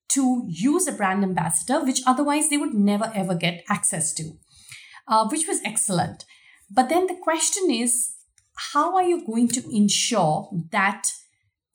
to 0.08 0.44
use 0.48 0.86
a 0.86 0.92
brand 0.92 1.22
ambassador, 1.22 1.84
which 1.84 2.00
otherwise 2.06 2.48
they 2.48 2.56
would 2.56 2.74
never 2.74 3.12
ever 3.14 3.34
get 3.34 3.64
access 3.68 4.14
to, 4.14 4.38
uh, 5.08 5.28
which 5.28 5.46
was 5.46 5.60
excellent. 5.64 6.24
But 6.70 6.88
then 6.88 7.06
the 7.06 7.18
question 7.22 7.70
is, 7.70 8.14
how 8.72 8.94
are 8.94 9.02
you 9.02 9.26
going 9.26 9.48
to 9.48 9.76
ensure 9.76 10.48
that 10.70 11.08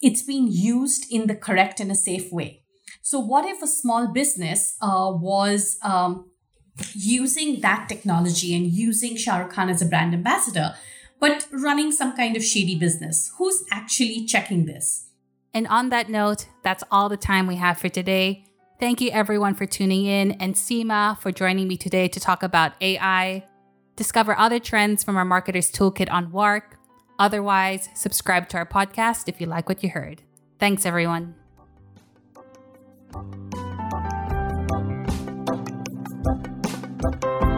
it's 0.01 0.23
being 0.23 0.47
used 0.49 1.05
in 1.11 1.27
the 1.27 1.35
correct 1.35 1.79
and 1.79 1.91
a 1.91 1.95
safe 1.95 2.31
way. 2.31 2.63
So, 3.09 3.19
what 3.19 3.43
if 3.45 3.63
a 3.63 3.67
small 3.67 4.07
business 4.07 4.77
uh, 4.83 5.11
was 5.11 5.79
um, 5.81 6.29
using 6.93 7.59
that 7.61 7.89
technology 7.89 8.55
and 8.55 8.67
using 8.67 9.15
Shah 9.17 9.39
Rukh 9.39 9.51
Khan 9.51 9.67
as 9.67 9.81
a 9.81 9.87
brand 9.87 10.13
ambassador, 10.13 10.75
but 11.19 11.47
running 11.51 11.91
some 11.91 12.15
kind 12.15 12.37
of 12.37 12.43
shady 12.43 12.77
business? 12.77 13.33
Who's 13.39 13.63
actually 13.71 14.27
checking 14.27 14.67
this? 14.67 15.07
And 15.55 15.65
on 15.69 15.89
that 15.89 16.07
note, 16.07 16.49
that's 16.61 16.83
all 16.91 17.09
the 17.09 17.17
time 17.17 17.47
we 17.47 17.55
have 17.55 17.79
for 17.79 17.89
today. 17.89 18.45
Thank 18.79 19.01
you 19.01 19.09
everyone 19.09 19.55
for 19.55 19.65
tuning 19.65 20.05
in 20.05 20.33
and 20.33 20.53
Seema 20.53 21.17
for 21.17 21.31
joining 21.31 21.67
me 21.67 21.77
today 21.77 22.09
to 22.09 22.19
talk 22.19 22.43
about 22.43 22.73
AI. 22.79 23.43
Discover 23.95 24.37
other 24.37 24.59
trends 24.59 25.03
from 25.03 25.17
our 25.17 25.25
Marketers 25.25 25.71
Toolkit 25.71 26.11
on 26.11 26.31
WARC 26.31 26.75
Otherwise, 27.17 27.89
subscribe 27.95 28.47
to 28.49 28.57
our 28.57 28.67
podcast 28.67 29.27
if 29.27 29.41
you 29.41 29.47
like 29.47 29.67
what 29.67 29.83
you 29.83 29.89
heard. 29.89 30.21
Thanks, 30.59 30.85
everyone. 30.85 31.38
Thank 33.11 33.33
you. 37.23 37.48